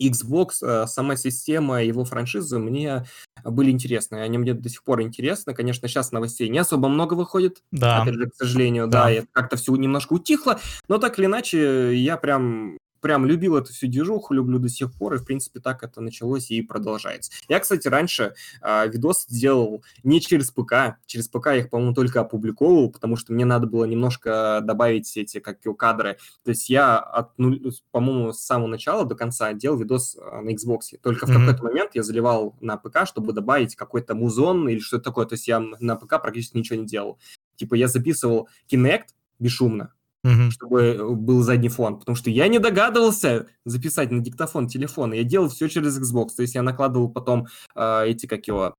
Xbox, 0.00 0.48
э, 0.62 0.86
сама 0.86 1.16
система, 1.16 1.82
его 1.84 2.04
франшизы 2.04 2.58
мне 2.58 3.04
были 3.44 3.70
интересны. 3.70 4.16
Они 4.16 4.38
мне 4.38 4.54
до 4.54 4.68
сих 4.68 4.82
пор 4.82 5.02
интересны. 5.02 5.54
Конечно, 5.54 5.86
сейчас 5.86 6.12
новостей 6.12 6.48
не 6.48 6.58
особо 6.58 6.88
много 6.88 7.14
выходит. 7.14 7.62
Да. 7.70 8.02
Опять 8.02 8.14
же, 8.14 8.30
к 8.30 8.34
сожалению, 8.34 8.86
Да. 8.88 9.04
да, 9.04 9.10
это 9.10 9.26
как-то 9.32 9.56
все 9.56 9.76
немножко 9.76 10.14
утихло. 10.14 10.58
Но 10.88 10.98
так 10.98 11.18
или 11.18 11.26
иначе, 11.26 11.94
я 11.96 12.16
прям 12.16 12.78
прям 13.02 13.26
любил 13.26 13.56
эту 13.56 13.72
всю 13.72 13.88
движуху, 13.88 14.32
люблю 14.32 14.58
до 14.58 14.68
сих 14.70 14.92
пор, 14.94 15.14
и, 15.14 15.18
в 15.18 15.24
принципе, 15.26 15.60
так 15.60 15.82
это 15.82 16.00
началось 16.00 16.50
и 16.50 16.62
продолжается. 16.62 17.30
Я, 17.48 17.58
кстати, 17.60 17.88
раньше 17.88 18.34
а, 18.62 18.86
видос 18.86 19.26
делал 19.26 19.84
не 20.04 20.20
через 20.20 20.50
ПК, 20.50 20.96
через 21.04 21.28
ПК 21.28 21.46
я 21.48 21.56
их, 21.56 21.68
по-моему, 21.70 21.94
только 21.94 22.20
опубликовывал, 22.20 22.90
потому 22.90 23.16
что 23.16 23.32
мне 23.32 23.44
надо 23.44 23.66
было 23.66 23.84
немножко 23.84 24.60
добавить 24.62 25.14
эти, 25.16 25.40
как 25.40 25.64
его, 25.64 25.74
кадры. 25.74 26.16
То 26.44 26.50
есть 26.50 26.70
я, 26.70 26.98
от, 26.98 27.36
нуль- 27.38 27.70
по-моему, 27.90 28.32
с 28.32 28.40
самого 28.40 28.68
начала 28.68 29.04
до 29.04 29.14
конца 29.16 29.52
делал 29.52 29.76
видос 29.78 30.16
а, 30.18 30.40
на 30.40 30.50
Xbox. 30.50 30.96
Только 31.02 31.26
в 31.26 31.28
Мгм. 31.30 31.40
какой-то 31.46 31.64
момент 31.64 31.90
я 31.94 32.02
заливал 32.04 32.56
на 32.60 32.76
ПК, 32.76 33.06
чтобы 33.06 33.32
добавить 33.32 33.74
какой-то 33.74 34.14
музон 34.14 34.68
или 34.68 34.78
что-то 34.78 35.04
такое. 35.04 35.26
То 35.26 35.34
есть 35.34 35.48
я 35.48 35.58
на 35.58 35.96
ПК 35.96 36.22
практически 36.22 36.56
ничего 36.56 36.78
не 36.78 36.86
делал. 36.86 37.18
Типа 37.56 37.74
я 37.74 37.88
записывал 37.88 38.48
Kinect 38.70 39.06
бесшумно, 39.40 39.92
Мгм. 40.22 40.50
чтобы 40.52 40.80
э, 40.82 41.08
был 41.08 41.42
задний 41.42 41.68
фон, 41.68 41.98
потому 41.98 42.14
что 42.14 42.30
я 42.30 42.46
не 42.48 42.58
догадывался 42.60 43.48
записать 43.64 44.10
на 44.12 44.20
диктофон 44.20 44.68
телефона, 44.68 45.14
я 45.14 45.24
делал 45.24 45.48
все 45.48 45.68
через 45.68 45.98
Xbox, 45.98 46.28
то 46.36 46.42
есть 46.42 46.54
я 46.54 46.62
накладывал 46.62 47.08
потом 47.10 47.48
а, 47.74 48.04
эти, 48.04 48.26
как 48.26 48.46
его, 48.46 48.76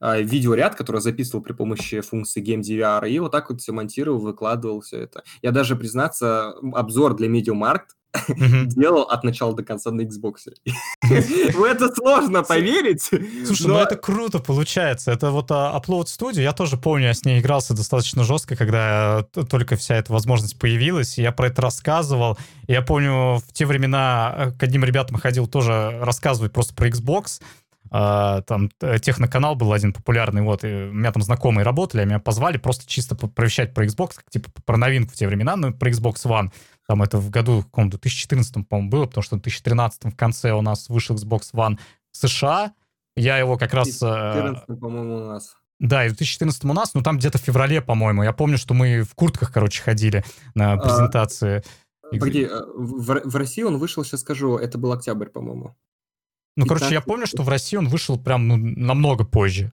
а, 0.00 0.18
видеоряд, 0.20 0.76
который 0.76 1.00
записывал 1.00 1.42
при 1.42 1.52
помощи 1.52 2.00
функции 2.00 2.42
Game 2.42 2.62
DVR, 2.62 3.08
и 3.08 3.18
вот 3.18 3.32
так 3.32 3.50
вот 3.50 3.60
все 3.60 3.72
монтировал, 3.72 4.20
выкладывал 4.20 4.80
все 4.80 5.00
это. 5.00 5.24
Я 5.42 5.50
даже, 5.50 5.76
признаться, 5.76 6.54
обзор 6.72 7.16
для 7.16 7.28
MediaMarkt 7.28 7.88
Делал 8.28 9.02
от 9.02 9.24
начала 9.24 9.54
до 9.54 9.62
конца 9.62 9.90
на 9.90 10.02
Xbox. 10.02 10.36
В 11.02 11.62
это 11.64 11.94
сложно 11.94 12.42
поверить. 12.42 13.02
Слушай, 13.46 13.66
но- 13.66 13.74
ну 13.74 13.80
это 13.80 13.96
круто 13.96 14.38
получается. 14.40 15.12
Это 15.12 15.30
вот 15.30 15.50
а, 15.50 15.78
Upload 15.78 16.04
Studio, 16.06 16.40
я 16.42 16.52
тоже 16.52 16.76
помню, 16.76 17.06
я 17.06 17.14
с 17.14 17.24
ней 17.24 17.40
игрался 17.40 17.74
достаточно 17.74 18.24
жестко, 18.24 18.56
когда 18.56 19.22
т- 19.32 19.44
только 19.44 19.76
вся 19.76 19.96
эта 19.96 20.12
возможность 20.12 20.58
появилась, 20.58 21.18
и 21.18 21.22
я 21.22 21.32
про 21.32 21.48
это 21.48 21.62
рассказывал. 21.62 22.36
И 22.66 22.72
я 22.72 22.82
помню, 22.82 23.36
в 23.38 23.52
те 23.52 23.66
времена 23.66 24.34
э, 24.36 24.50
к 24.52 24.62
одним 24.62 24.84
ребятам 24.84 25.16
ходил 25.18 25.46
тоже 25.46 25.98
рассказывать 26.00 26.52
просто 26.52 26.74
про 26.74 26.88
Xbox, 26.88 27.40
А, 27.92 28.42
там 28.42 28.70
э, 28.82 28.98
техноканал 29.00 29.56
был 29.56 29.72
один 29.72 29.92
популярный, 29.92 30.42
вот, 30.42 30.62
и 30.64 30.68
у 30.68 30.92
меня 30.92 31.10
там 31.10 31.22
знакомые 31.22 31.64
работали, 31.64 32.02
а 32.02 32.04
меня 32.04 32.18
позвали 32.20 32.56
просто 32.56 32.86
чисто 32.86 33.16
провещать 33.16 33.74
про 33.74 33.84
Xbox, 33.84 34.10
как, 34.16 34.24
типа 34.30 34.48
про 34.64 34.76
новинку 34.76 35.12
в 35.12 35.16
те 35.16 35.26
времена, 35.26 35.56
ну, 35.56 35.72
про 35.72 35.90
Xbox 35.90 36.14
One. 36.24 36.50
Там 36.90 37.04
это 37.04 37.18
в 37.18 37.30
году, 37.30 37.60
в 37.60 37.66
каком-то 37.66 37.98
2014, 38.00 38.66
по-моему, 38.66 38.90
было, 38.90 39.06
потому 39.06 39.22
что 39.22 39.36
в 39.36 39.42
2013 39.42 40.06
в 40.06 40.16
конце 40.16 40.50
у 40.50 40.60
нас 40.60 40.88
вышел 40.88 41.14
Xbox 41.14 41.52
One 41.54 41.78
в 42.10 42.16
США. 42.16 42.72
Я 43.14 43.38
его 43.38 43.56
как 43.56 43.74
раз... 43.74 44.02
э, 44.02 44.34
14, 44.34 44.66
по-моему, 44.66 45.18
у 45.18 45.24
нас. 45.26 45.54
Да, 45.78 46.04
и 46.04 46.08
в 46.08 46.16
2014 46.16 46.64
у 46.64 46.72
нас, 46.72 46.92
ну 46.94 47.02
там 47.02 47.18
где-то 47.18 47.38
в 47.38 47.42
феврале, 47.42 47.80
по-моему. 47.80 48.24
Я 48.24 48.32
помню, 48.32 48.58
что 48.58 48.74
мы 48.74 49.02
в 49.02 49.14
куртках, 49.14 49.52
короче, 49.52 49.84
ходили 49.84 50.24
на 50.56 50.72
А, 50.72 50.78
презентации. 50.78 51.58
Икс- 52.10 52.18
Погоди, 52.18 52.42
э, 52.42 52.60
в 52.76 53.20
в 53.24 53.36
России 53.36 53.62
он 53.62 53.78
вышел, 53.78 54.02
сейчас 54.02 54.22
скажу, 54.22 54.56
это 54.56 54.76
был 54.76 54.90
октябрь, 54.90 55.28
по-моему. 55.28 55.76
Ну, 56.56 56.66
короче, 56.66 56.86
я 56.86 57.02
15 57.02 57.06
помню, 57.06 57.26
что 57.28 57.44
в 57.44 57.48
России 57.48 57.76
он 57.76 57.86
вышел 57.86 58.18
прям 58.18 58.48
ну, 58.48 58.56
намного 58.56 59.24
позже. 59.24 59.72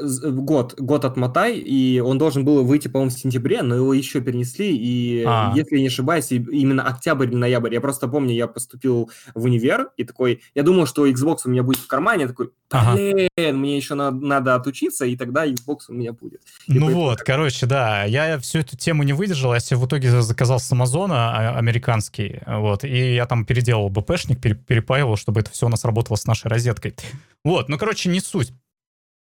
Э, 0.00 0.30
Год, 0.30 0.74
год 0.80 1.04
отмотай, 1.04 1.58
и 1.58 2.00
он 2.00 2.18
должен 2.18 2.44
был 2.44 2.64
выйти, 2.64 2.88
по-моему, 2.88 3.10
в 3.10 3.18
сентябре, 3.18 3.62
но 3.62 3.74
его 3.76 3.94
еще 3.94 4.20
перенесли, 4.20 4.76
и, 4.76 5.24
А. 5.26 5.52
если 5.54 5.76
я 5.76 5.80
не 5.82 5.86
ошибаюсь, 5.88 6.30
именно 6.32 6.82
октябрь 6.86 7.26
или 7.26 7.34
ноябрь. 7.36 7.74
Я 7.74 7.80
просто 7.80 8.08
помню, 8.08 8.34
я 8.34 8.46
поступил 8.46 9.10
в 9.34 9.44
универ, 9.44 9.90
и 9.96 10.04
такой, 10.04 10.42
я 10.54 10.62
думал, 10.62 10.86
что 10.86 11.06
Xbox 11.06 11.38
у 11.44 11.50
меня 11.50 11.62
будет 11.62 11.78
в 11.78 11.86
кармане, 11.86 12.22
я 12.22 12.28
такой, 12.28 12.50
Ага. 12.70 12.94
блин, 12.94 13.58
мне 13.58 13.76
еще 13.76 13.94
надо, 13.94 14.16
надо 14.24 14.54
отучиться, 14.54 15.04
и 15.04 15.16
тогда 15.16 15.46
Xbox 15.46 15.78
у 15.88 15.92
меня 15.92 16.12
будет. 16.12 16.40
И 16.66 16.74
Ну 16.74 16.86
поэтому 16.86 17.02
вот, 17.04 17.20
короче, 17.20 17.66
да, 17.66 18.04
я 18.04 18.38
всю 18.38 18.60
эту 18.60 18.76
тему 18.76 19.02
не 19.02 19.12
выдержал, 19.12 19.52
я 19.54 19.60
себе 19.60 19.78
в 19.78 19.86
итоге 19.86 20.10
заказал 20.22 20.58
с 20.60 20.70
Амазона 20.72 21.36
а, 21.54 21.58
американский, 21.58 22.40
вот, 22.46 22.84
и 22.84 23.14
я 23.14 23.26
там 23.26 23.44
переделал 23.44 23.88
БПшник, 23.90 24.40
пере- 24.40 24.54
перепаивал, 24.54 25.16
чтобы 25.16 25.40
это 25.40 25.50
все 25.50 25.66
у 25.66 25.68
нас 25.68 25.84
работало 25.84 26.16
с 26.16 26.26
нашей 26.26 26.48
розеткой. 26.48 26.94
Вот, 27.44 27.68
ну, 27.68 27.78
короче, 27.78 28.10
не 28.10 28.20
суть. 28.20 28.52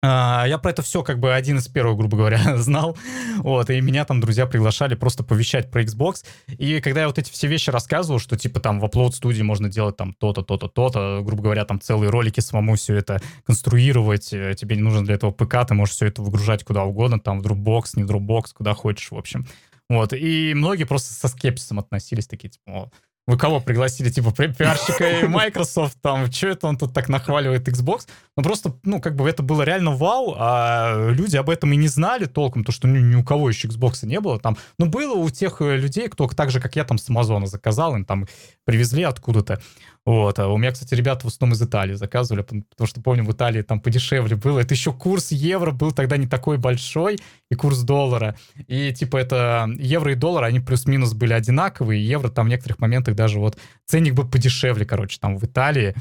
А, 0.08 0.44
Я 0.46 0.58
про 0.58 0.70
это 0.70 0.82
все 0.82 1.02
как 1.02 1.18
бы 1.18 1.34
один 1.34 1.58
из 1.58 1.66
первых, 1.68 1.98
грубо 1.98 2.16
говоря, 2.16 2.56
знал. 2.58 2.96
Вот, 3.38 3.70
и 3.70 3.80
меня 3.80 4.04
там 4.04 4.20
друзья 4.20 4.46
приглашали 4.46 4.94
просто 4.94 5.24
повещать 5.24 5.70
про 5.70 5.82
Xbox. 5.82 6.24
И 6.46 6.80
когда 6.80 7.00
я 7.00 7.06
вот 7.08 7.18
эти 7.18 7.30
все 7.30 7.48
вещи 7.48 7.70
рассказывал, 7.70 8.20
что 8.20 8.36
типа 8.36 8.60
там 8.60 8.78
в 8.78 8.84
Upload 8.84 9.12
студии 9.12 9.42
можно 9.42 9.68
делать 9.68 9.96
там 9.96 10.14
то-то, 10.14 10.42
то-то, 10.42 10.68
то-то, 10.68 11.22
грубо 11.24 11.42
говоря, 11.42 11.64
там 11.64 11.80
целые 11.80 12.10
ролики 12.10 12.40
самому 12.40 12.76
все 12.76 12.94
это 12.94 13.20
конструировать, 13.44 14.32
э, 14.32 14.54
тебе 14.54 14.76
не 14.76 14.82
нужно 14.82 15.04
для 15.04 15.14
этого 15.14 15.32
ПК, 15.32 15.66
ты 15.66 15.74
можешь 15.74 15.94
все 15.94 16.06
это 16.06 16.22
выгружать 16.22 16.62
куда 16.62 16.84
угодно, 16.84 17.18
там 17.18 17.40
в 17.40 17.46
Dropbox, 17.46 17.84
не 17.96 18.04
Dropbox, 18.04 18.52
куда 18.54 18.74
хочешь, 18.74 19.10
в 19.10 19.16
общем. 19.16 19.46
Вот, 19.88 20.12
и 20.12 20.52
многие 20.54 20.84
просто 20.84 21.14
со 21.14 21.28
скепсисом 21.28 21.78
относились, 21.78 22.26
такие, 22.26 22.50
типа, 22.50 22.70
«О, 22.72 22.90
вы 23.26 23.36
кого 23.36 23.60
пригласили, 23.60 24.08
типа, 24.08 24.32
пи- 24.32 24.52
пиарщика 24.52 25.20
и 25.20 25.24
Microsoft, 25.26 25.98
там, 26.00 26.30
что 26.30 26.48
это 26.48 26.68
он 26.68 26.78
тут 26.78 26.94
так 26.94 27.08
нахваливает 27.08 27.68
Xbox? 27.68 28.06
Ну, 28.36 28.42
просто, 28.42 28.74
ну, 28.84 29.00
как 29.00 29.16
бы 29.16 29.28
это 29.28 29.42
было 29.42 29.62
реально 29.62 29.96
вау, 29.96 30.34
а 30.38 31.10
люди 31.10 31.36
об 31.36 31.50
этом 31.50 31.72
и 31.72 31.76
не 31.76 31.88
знали 31.88 32.26
толком, 32.26 32.62
то, 32.62 32.70
что 32.70 32.86
ни, 32.86 32.98
ни 32.98 33.16
у 33.16 33.24
кого 33.24 33.48
еще 33.48 33.66
Xbox 33.66 34.06
не 34.06 34.20
было 34.20 34.38
там. 34.38 34.56
Ну, 34.78 34.86
было 34.86 35.14
у 35.14 35.28
тех 35.30 35.60
э, 35.60 35.76
людей, 35.76 36.08
кто 36.08 36.28
так 36.28 36.50
же, 36.50 36.60
как 36.60 36.76
я, 36.76 36.84
там, 36.84 36.98
с 36.98 37.10
Амазона 37.10 37.46
заказал, 37.46 37.96
им 37.96 38.04
там 38.04 38.26
привезли 38.64 39.02
откуда-то. 39.02 39.60
Вот. 40.06 40.38
А 40.38 40.46
у 40.48 40.56
меня, 40.56 40.70
кстати, 40.70 40.94
ребята 40.94 41.26
в 41.26 41.30
основном 41.30 41.56
из 41.56 41.62
Италии 41.62 41.94
заказывали, 41.94 42.42
потому 42.42 42.86
что, 42.86 43.02
помню, 43.02 43.24
в 43.24 43.32
Италии 43.32 43.62
там 43.62 43.80
подешевле 43.80 44.36
было. 44.36 44.60
Это 44.60 44.72
еще 44.72 44.92
курс 44.92 45.32
евро 45.32 45.72
был 45.72 45.90
тогда 45.90 46.16
не 46.16 46.28
такой 46.28 46.58
большой, 46.58 47.18
и 47.50 47.54
курс 47.56 47.80
доллара. 47.80 48.36
И, 48.68 48.92
типа, 48.92 49.16
это 49.16 49.68
евро 49.76 50.12
и 50.12 50.14
доллар, 50.14 50.44
они 50.44 50.60
плюс-минус 50.60 51.12
были 51.12 51.32
одинаковые, 51.32 52.06
евро 52.06 52.28
там 52.28 52.46
в 52.46 52.48
некоторых 52.48 52.78
моментах 52.78 53.16
даже 53.16 53.40
вот 53.40 53.58
ценник 53.84 54.14
был 54.14 54.28
подешевле, 54.28 54.86
короче, 54.86 55.18
там 55.20 55.36
в 55.38 55.44
Италии. 55.44 55.94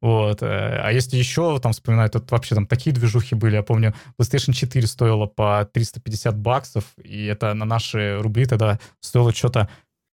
Вот. 0.00 0.42
э, 0.42 0.46
А 0.46 0.92
если 0.92 1.16
еще, 1.16 1.58
там, 1.58 1.72
вспоминаю, 1.72 2.08
тут 2.08 2.30
вообще 2.30 2.54
там 2.54 2.66
такие 2.66 2.94
движухи 2.94 3.34
были. 3.34 3.56
Я 3.56 3.64
помню, 3.64 3.94
PlayStation 4.20 4.52
4 4.52 4.86
стоила 4.86 5.26
по 5.26 5.68
350 5.72 6.38
баксов, 6.38 6.84
и 7.02 7.26
это 7.26 7.54
на 7.54 7.64
наши 7.64 8.16
рубли 8.20 8.46
тогда 8.46 8.78
стоило 9.00 9.34
что-то 9.34 9.68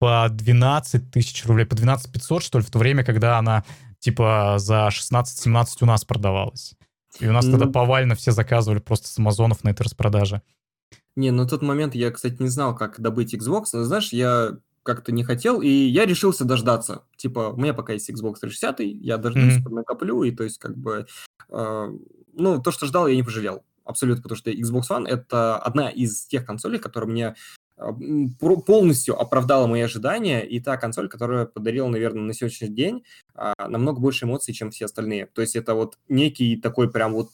по 0.06 0.28
12 0.30 1.10
тысяч 1.10 1.44
рублей, 1.46 1.66
по 1.66 1.74
12 1.74 2.12
500, 2.12 2.40
что 2.40 2.58
ли, 2.58 2.64
в 2.64 2.70
то 2.70 2.78
время, 2.78 3.02
когда 3.02 3.38
она, 3.38 3.64
типа, 3.98 4.54
за 4.58 4.86
16-17 4.86 5.66
у 5.80 5.86
нас 5.86 6.04
продавалась. 6.04 6.76
И 7.18 7.26
у 7.26 7.32
нас 7.32 7.44
тогда 7.44 7.66
повально 7.66 8.14
все 8.14 8.30
заказывали 8.30 8.78
просто 8.78 9.08
с 9.08 9.18
Амазонов 9.18 9.64
на 9.64 9.70
этой 9.70 9.82
распродаже. 9.82 10.42
Не, 11.16 11.32
на 11.32 11.44
тот 11.48 11.62
момент 11.62 11.96
я, 11.96 12.12
кстати, 12.12 12.36
не 12.40 12.46
знал, 12.46 12.76
как 12.76 13.00
добыть 13.00 13.34
Xbox, 13.34 13.64
но, 13.72 13.82
знаешь, 13.82 14.12
я 14.12 14.58
как-то 14.84 15.10
не 15.10 15.24
хотел, 15.24 15.60
и 15.60 15.68
я 15.68 16.06
решился 16.06 16.44
дождаться. 16.44 17.02
Типа, 17.16 17.48
у 17.48 17.56
меня 17.56 17.74
пока 17.74 17.94
есть 17.94 18.08
Xbox 18.08 18.36
360, 18.42 18.78
я 18.78 19.16
дождусь, 19.16 19.56
mm-hmm. 19.56 19.70
накоплю, 19.70 20.22
и 20.22 20.30
то 20.30 20.44
есть, 20.44 20.58
как 20.58 20.78
бы, 20.78 21.08
э, 21.50 21.92
ну, 22.32 22.62
то, 22.62 22.70
что 22.70 22.86
ждал, 22.86 23.08
я 23.08 23.16
не 23.16 23.24
пожалел. 23.24 23.64
Абсолютно, 23.84 24.22
потому 24.22 24.36
что 24.36 24.52
Xbox 24.52 24.82
One— 24.88 25.08
это 25.08 25.58
одна 25.58 25.90
из 25.90 26.26
тех 26.26 26.46
консолей, 26.46 26.78
которая 26.78 27.10
мне 27.10 27.34
полностью 28.38 29.20
оправдала 29.20 29.66
мои 29.66 29.82
ожидания, 29.82 30.40
и 30.40 30.60
та 30.60 30.76
консоль, 30.76 31.08
которая 31.08 31.46
подарила, 31.46 31.88
наверное, 31.88 32.22
на 32.22 32.32
сегодняшний 32.32 32.68
день 32.68 33.04
а, 33.34 33.68
намного 33.68 34.00
больше 34.00 34.24
эмоций, 34.24 34.54
чем 34.54 34.70
все 34.70 34.86
остальные. 34.86 35.26
То 35.26 35.42
есть 35.42 35.56
это 35.56 35.74
вот 35.74 35.98
некий 36.08 36.56
такой 36.56 36.90
прям 36.90 37.12
вот 37.12 37.28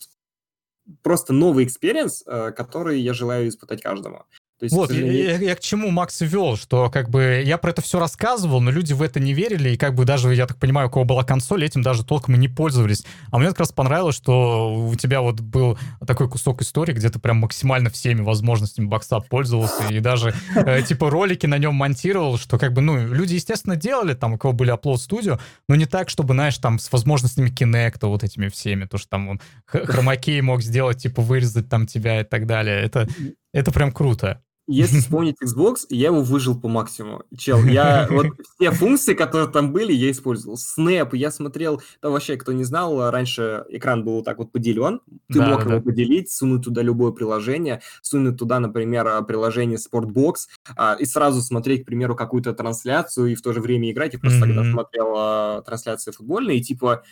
просто 1.02 1.32
новый 1.32 1.64
experience, 1.64 2.24
э, 2.26 2.50
который 2.52 3.00
я 3.00 3.14
желаю 3.14 3.48
испытать 3.48 3.82
каждому. 3.82 4.24
То 4.62 4.66
есть, 4.66 4.76
вот, 4.76 4.90
сожалению... 4.90 5.24
я, 5.24 5.38
я 5.38 5.56
к 5.56 5.60
чему 5.60 5.90
Макс 5.90 6.20
вел, 6.20 6.56
что 6.56 6.88
как 6.88 7.10
бы 7.10 7.42
я 7.44 7.58
про 7.58 7.70
это 7.70 7.82
все 7.82 7.98
рассказывал, 7.98 8.60
но 8.60 8.70
люди 8.70 8.92
в 8.92 9.02
это 9.02 9.18
не 9.18 9.34
верили, 9.34 9.70
и 9.70 9.76
как 9.76 9.96
бы 9.96 10.04
даже, 10.04 10.32
я 10.36 10.46
так 10.46 10.56
понимаю, 10.58 10.86
у 10.86 10.90
кого 10.92 11.04
была 11.04 11.24
консоль, 11.24 11.64
этим 11.64 11.82
даже 11.82 12.04
толком 12.04 12.36
и 12.36 12.38
не 12.38 12.46
пользовались. 12.46 13.04
А 13.32 13.40
мне 13.40 13.48
как 13.48 13.58
раз 13.58 13.72
понравилось, 13.72 14.14
что 14.14 14.72
у 14.72 14.94
тебя 14.94 15.20
вот 15.20 15.40
был 15.40 15.76
такой 16.06 16.28
кусок 16.30 16.62
истории, 16.62 16.92
где 16.92 17.10
ты 17.10 17.18
прям 17.18 17.38
максимально 17.38 17.90
всеми 17.90 18.20
возможностями 18.20 18.86
бокса 18.86 19.18
пользовался, 19.18 19.88
и 19.88 19.98
даже 19.98 20.32
э, 20.54 20.82
типа 20.82 21.10
ролики 21.10 21.46
на 21.46 21.58
нем 21.58 21.74
монтировал, 21.74 22.38
что 22.38 22.56
как 22.56 22.72
бы, 22.72 22.82
ну, 22.82 23.04
люди, 23.04 23.34
естественно, 23.34 23.74
делали, 23.74 24.14
там, 24.14 24.34
у 24.34 24.38
кого 24.38 24.52
были 24.52 24.72
Upload 24.72 24.98
Studio, 24.98 25.40
но 25.68 25.74
не 25.74 25.86
так, 25.86 26.08
чтобы, 26.08 26.34
знаешь, 26.34 26.58
там, 26.58 26.78
с 26.78 26.92
возможностями 26.92 27.50
Kinect, 27.50 28.06
вот 28.06 28.22
этими 28.22 28.46
всеми, 28.46 28.84
то, 28.84 28.96
что 28.96 29.08
там 29.08 29.28
он 29.28 29.40
хромакей 29.66 30.40
мог 30.40 30.62
сделать, 30.62 30.98
типа, 30.98 31.20
вырезать 31.20 31.68
там 31.68 31.88
тебя 31.88 32.20
и 32.20 32.24
так 32.24 32.46
далее. 32.46 32.80
Это, 32.80 33.08
это 33.52 33.72
прям 33.72 33.90
круто. 33.90 34.40
Если 34.72 34.98
вспомнить 35.00 35.36
Xbox, 35.42 35.86
я 35.90 36.08
его 36.08 36.22
выжил 36.22 36.58
по 36.58 36.68
максимуму. 36.68 37.24
Чел, 37.36 37.62
я 37.64 38.08
вот 38.10 38.26
все 38.56 38.70
функции, 38.70 39.14
которые 39.14 39.48
там 39.48 39.72
были, 39.72 39.92
я 39.92 40.10
использовал. 40.10 40.56
Snap, 40.56 41.10
я 41.12 41.30
смотрел, 41.30 41.82
там 42.00 42.12
вообще, 42.12 42.36
кто 42.36 42.52
не 42.52 42.64
знал, 42.64 43.10
раньше 43.10 43.64
экран 43.68 44.04
был 44.04 44.16
вот 44.16 44.24
так 44.24 44.38
вот 44.38 44.50
поделен. 44.50 45.00
Ты 45.28 45.40
да, 45.40 45.48
мог 45.48 45.64
да. 45.64 45.74
его 45.74 45.82
поделить, 45.82 46.30
сунуть 46.30 46.64
туда 46.64 46.82
любое 46.82 47.12
приложение, 47.12 47.82
сунуть 48.00 48.38
туда, 48.38 48.60
например, 48.60 49.24
приложение 49.24 49.78
Sportbox, 49.78 50.34
а, 50.76 50.96
и 50.98 51.04
сразу 51.04 51.42
смотреть, 51.42 51.82
к 51.82 51.86
примеру, 51.86 52.16
какую-то 52.16 52.54
трансляцию, 52.54 53.32
и 53.32 53.34
в 53.34 53.42
то 53.42 53.52
же 53.52 53.60
время 53.60 53.90
играть. 53.90 54.14
Я 54.14 54.18
просто 54.18 54.38
mm-hmm. 54.38 54.54
тогда 54.54 54.70
смотрел 54.70 55.14
а, 55.16 55.62
трансляции 55.62 56.12
футбольные, 56.12 56.58
и 56.58 56.62
типа, 56.62 57.02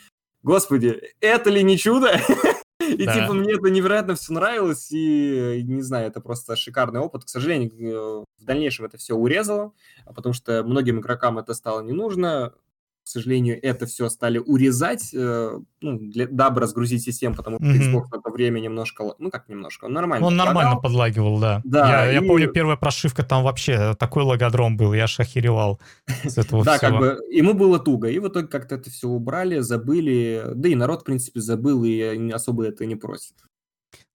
господи, 0.41 0.99
это 1.19 1.49
ли 1.49 1.63
не 1.63 1.77
чудо? 1.77 2.19
И 2.93 3.05
да. 3.05 3.13
типа 3.13 3.33
мне 3.33 3.53
это 3.53 3.69
невероятно 3.69 4.15
все 4.15 4.33
нравилось, 4.33 4.91
и 4.91 5.61
не 5.63 5.81
знаю, 5.81 6.07
это 6.07 6.21
просто 6.21 6.55
шикарный 6.55 6.99
опыт. 6.99 7.25
К 7.25 7.29
сожалению, 7.29 8.25
в 8.37 8.43
дальнейшем 8.43 8.85
это 8.85 8.97
все 8.97 9.15
урезало, 9.15 9.73
потому 10.05 10.33
что 10.33 10.63
многим 10.63 10.99
игрокам 10.99 11.39
это 11.39 11.53
стало 11.53 11.81
не 11.81 11.93
нужно 11.93 12.53
к 13.03 13.07
сожалению, 13.07 13.59
это 13.61 13.85
все 13.85 14.09
стали 14.09 14.37
урезать, 14.37 15.11
э, 15.13 15.59
ну, 15.81 15.97
для, 15.99 16.27
дабы 16.27 16.61
разгрузить 16.61 17.03
систему, 17.03 17.35
потому 17.35 17.57
что 17.57 17.65
mm-hmm. 17.65 17.93
Xbox 17.93 18.03
на 18.11 18.21
то 18.21 18.29
время 18.29 18.59
немножко, 18.59 19.15
ну 19.17 19.31
как 19.31 19.49
немножко, 19.49 19.85
он 19.85 19.93
нормально 19.93 20.27
Он 20.27 20.35
нормально 20.35 20.75
подлагивал, 20.75 21.39
да. 21.39 21.61
да 21.63 22.05
я, 22.05 22.11
и... 22.11 22.13
я 22.15 22.21
помню, 22.21 22.49
первая 22.51 22.77
прошивка 22.77 23.23
там 23.23 23.43
вообще 23.43 23.95
такой 23.95 24.23
логодром 24.23 24.77
был, 24.77 24.93
я 24.93 25.07
шахеревал 25.07 25.79
с 26.23 26.37
этого 26.37 26.63
Да, 26.63 26.77
как 26.77 26.97
бы 26.97 27.19
ему 27.31 27.53
было 27.53 27.79
туго, 27.79 28.09
и 28.09 28.19
в 28.19 28.27
итоге 28.27 28.47
как-то 28.47 28.75
это 28.75 28.89
все 28.89 29.07
убрали, 29.07 29.59
забыли, 29.59 30.43
да 30.53 30.69
и 30.69 30.75
народ, 30.75 31.01
в 31.01 31.05
принципе, 31.05 31.39
забыл, 31.41 31.83
и 31.83 32.31
особо 32.31 32.65
это 32.65 32.85
не 32.85 32.95
просит. 32.95 33.35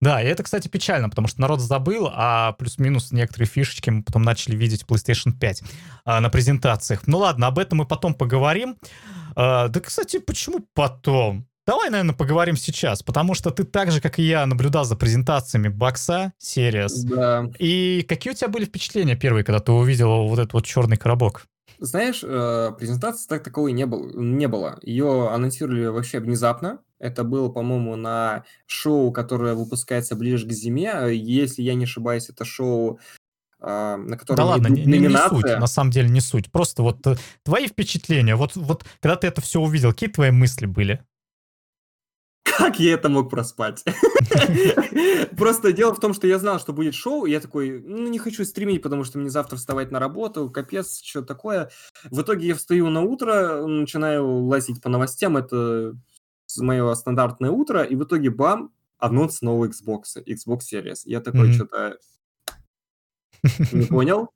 Да, 0.01 0.23
и 0.23 0.27
это, 0.27 0.43
кстати, 0.43 0.69
печально, 0.69 1.09
потому 1.09 1.27
что 1.27 1.41
народ 1.41 1.61
забыл, 1.61 2.11
а 2.13 2.53
плюс-минус 2.53 3.13
некоторые 3.13 3.49
фишечки 3.49 3.89
мы 3.89 4.03
потом 4.03 4.23
начали 4.23 4.55
видеть 4.55 4.85
PlayStation 4.87 5.33
5 5.33 5.63
а, 6.05 6.21
на 6.21 6.29
презентациях. 6.29 7.07
Ну 7.07 7.19
ладно, 7.19 7.47
об 7.47 7.59
этом 7.59 7.79
мы 7.79 7.87
потом 7.87 8.15
поговорим. 8.15 8.77
А, 9.35 9.69
да, 9.69 9.81
кстати, 9.81 10.19
почему 10.19 10.67
потом? 10.75 11.47
Давай, 11.67 11.91
наверное, 11.91 12.15
поговорим 12.15 12.57
сейчас, 12.57 13.03
потому 13.03 13.35
что 13.35 13.51
ты 13.51 13.65
так 13.65 13.91
же, 13.91 14.01
как 14.01 14.21
и 14.21 14.23
я, 14.23 14.47
наблюдал 14.47 14.85
за 14.85 14.95
презентациями 14.95 15.67
бокса, 15.67 16.33
Series. 16.41 17.03
Да. 17.03 17.51
И 17.59 18.05
какие 18.09 18.33
у 18.33 18.37
тебя 18.37 18.49
были 18.49 18.67
впечатления 18.67 19.17
первые, 19.17 19.45
когда 19.45 19.59
ты 19.59 19.73
увидел 19.73 20.29
вот 20.29 20.39
этот 20.39 20.53
вот 20.53 20.65
черный 20.65 20.97
коробок? 20.97 21.47
Знаешь, 21.79 22.23
э, 22.23 22.73
презентации 22.79 23.29
так 23.29 23.43
таковой 23.43 23.73
не, 23.73 23.85
был, 23.85 24.09
не 24.15 24.47
было. 24.47 24.79
Ее 24.83 25.29
анонсировали 25.29 25.87
вообще 25.87 26.21
внезапно. 26.21 26.79
Это 26.99 27.25
было, 27.25 27.49
по-моему, 27.49 27.97
на 27.97 28.45
шоу, 28.67 29.13
которое 29.13 29.55
выпускается 29.55 30.17
ближе 30.17 30.47
к 30.47 30.53
зиме. 30.53 31.15
Если 31.15 31.63
я 31.63 31.75
не 31.75 31.85
ошибаюсь, 31.85 32.31
это 32.31 32.45
шоу 32.45 32.99
а, 33.59 33.97
на 33.97 34.17
котором 34.19 34.37
да 34.37 34.45
ладно, 34.45 34.69
не, 34.69 34.85
не, 34.85 34.99
не 34.99 35.29
суть, 35.29 35.45
на 35.45 35.67
самом 35.67 35.91
деле 35.91 36.09
не 36.09 36.21
суть. 36.21 36.53
Просто 36.53 36.83
вот 36.83 37.07
э, 37.07 37.17
твои 37.43 37.69
впечатления, 37.69 38.37
вот, 38.37 38.55
вот 38.55 38.85
когда 39.01 39.17
ты 39.17 39.27
это 39.27 39.41
все 39.41 39.61
увидел, 39.61 39.93
какие 39.93 40.11
твои 40.11 40.31
мысли 40.31 40.67
были? 40.67 41.03
Как 42.45 42.79
я 42.79 42.95
это 42.95 43.09
мог 43.09 43.29
проспать? 43.29 43.85
Просто 45.37 45.73
дело 45.73 45.95
в 45.95 46.01
том, 46.01 46.15
что 46.15 46.27
я 46.27 46.39
знал, 46.39 46.61
что 46.61 46.73
будет 46.73 46.95
шоу, 46.95 47.27
и 47.27 47.31
я 47.31 47.41
такой, 47.41 47.83
ну, 47.83 48.09
не 48.09 48.19
хочу 48.19 48.45
стримить, 48.45 48.83
потому 48.83 49.05
что 49.05 49.19
мне 49.19 49.31
завтра 49.31 49.57
вставать 49.57 49.91
на 49.91 49.99
работу, 49.99 50.49
капец, 50.51 51.01
что 51.03 51.23
такое. 51.23 51.71
В 52.05 52.23
итоге 52.23 52.49
я 52.49 52.55
встаю 52.55 52.89
на 52.89 53.03
утро, 53.03 53.67
начинаю 53.67 54.45
лазить 54.45 54.81
по 54.81 54.89
новостям, 54.89 55.37
это 55.37 55.95
мое 56.59 56.95
стандартное 56.95 57.51
утро, 57.51 57.83
и 57.83 57.95
в 57.95 58.05
итоге 58.05 58.31
бам, 58.31 58.73
анонс 58.99 59.43
нового 59.43 59.69
Xbox, 59.69 60.03
Xbox 60.27 60.61
Series. 60.73 61.01
Я 61.05 61.21
такой, 61.21 61.53
что-то 61.53 61.99
не 63.73 63.87
понял. 63.87 64.31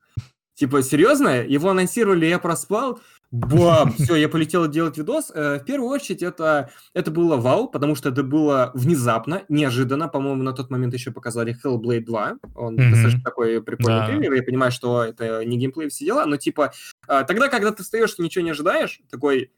Типа, 0.55 0.83
серьезно? 0.83 1.43
Его 1.43 1.71
анонсировали, 1.71 2.27
я 2.27 2.39
проспал? 2.39 3.01
Бам! 3.31 3.93
Все, 3.99 4.17
я 4.17 4.29
полетел 4.29 4.69
делать 4.69 4.99
видос. 4.99 5.31
Э, 5.33 5.59
в 5.59 5.65
первую 5.65 5.89
очередь, 5.89 6.23
это, 6.23 6.71
это 6.95 7.11
было 7.11 7.37
вау, 7.37 7.69
потому 7.69 7.95
что 7.95 8.09
это 8.11 8.23
было 8.23 8.71
внезапно, 8.75 9.45
неожиданно. 9.49 10.09
По-моему, 10.09 10.43
на 10.43 10.53
тот 10.53 10.69
момент 10.69 10.93
еще 10.93 11.13
показали 11.13 11.57
Hellblade 11.65 12.05
2. 12.05 12.39
Он 12.57 12.77
mm-hmm. 12.77 12.91
достаточно 12.91 13.23
такой 13.23 13.63
прикольный 13.63 14.01
да. 14.01 14.07
трейлер. 14.09 14.33
Я 14.35 14.43
понимаю, 14.43 14.73
что 14.73 15.05
это 15.05 15.45
не 15.45 15.57
геймплей, 15.57 15.89
все 15.89 16.05
дела, 16.05 16.27
но 16.27 16.37
типа 16.37 16.73
э, 17.09 17.25
тогда, 17.27 17.49
когда 17.49 17.71
ты 17.71 17.83
встаешь 17.83 18.15
и 18.19 18.23
ничего 18.23 18.45
не 18.45 18.51
ожидаешь, 18.51 19.01
такой, 19.11 19.53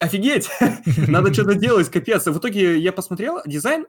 офигеть, 0.00 0.50
надо 1.08 1.32
что-то 1.32 1.54
делать, 1.54 1.88
капец. 1.88 2.26
В 2.26 2.38
итоге 2.38 2.78
я 2.78 2.92
посмотрел, 2.92 3.40
дизайн. 3.46 3.86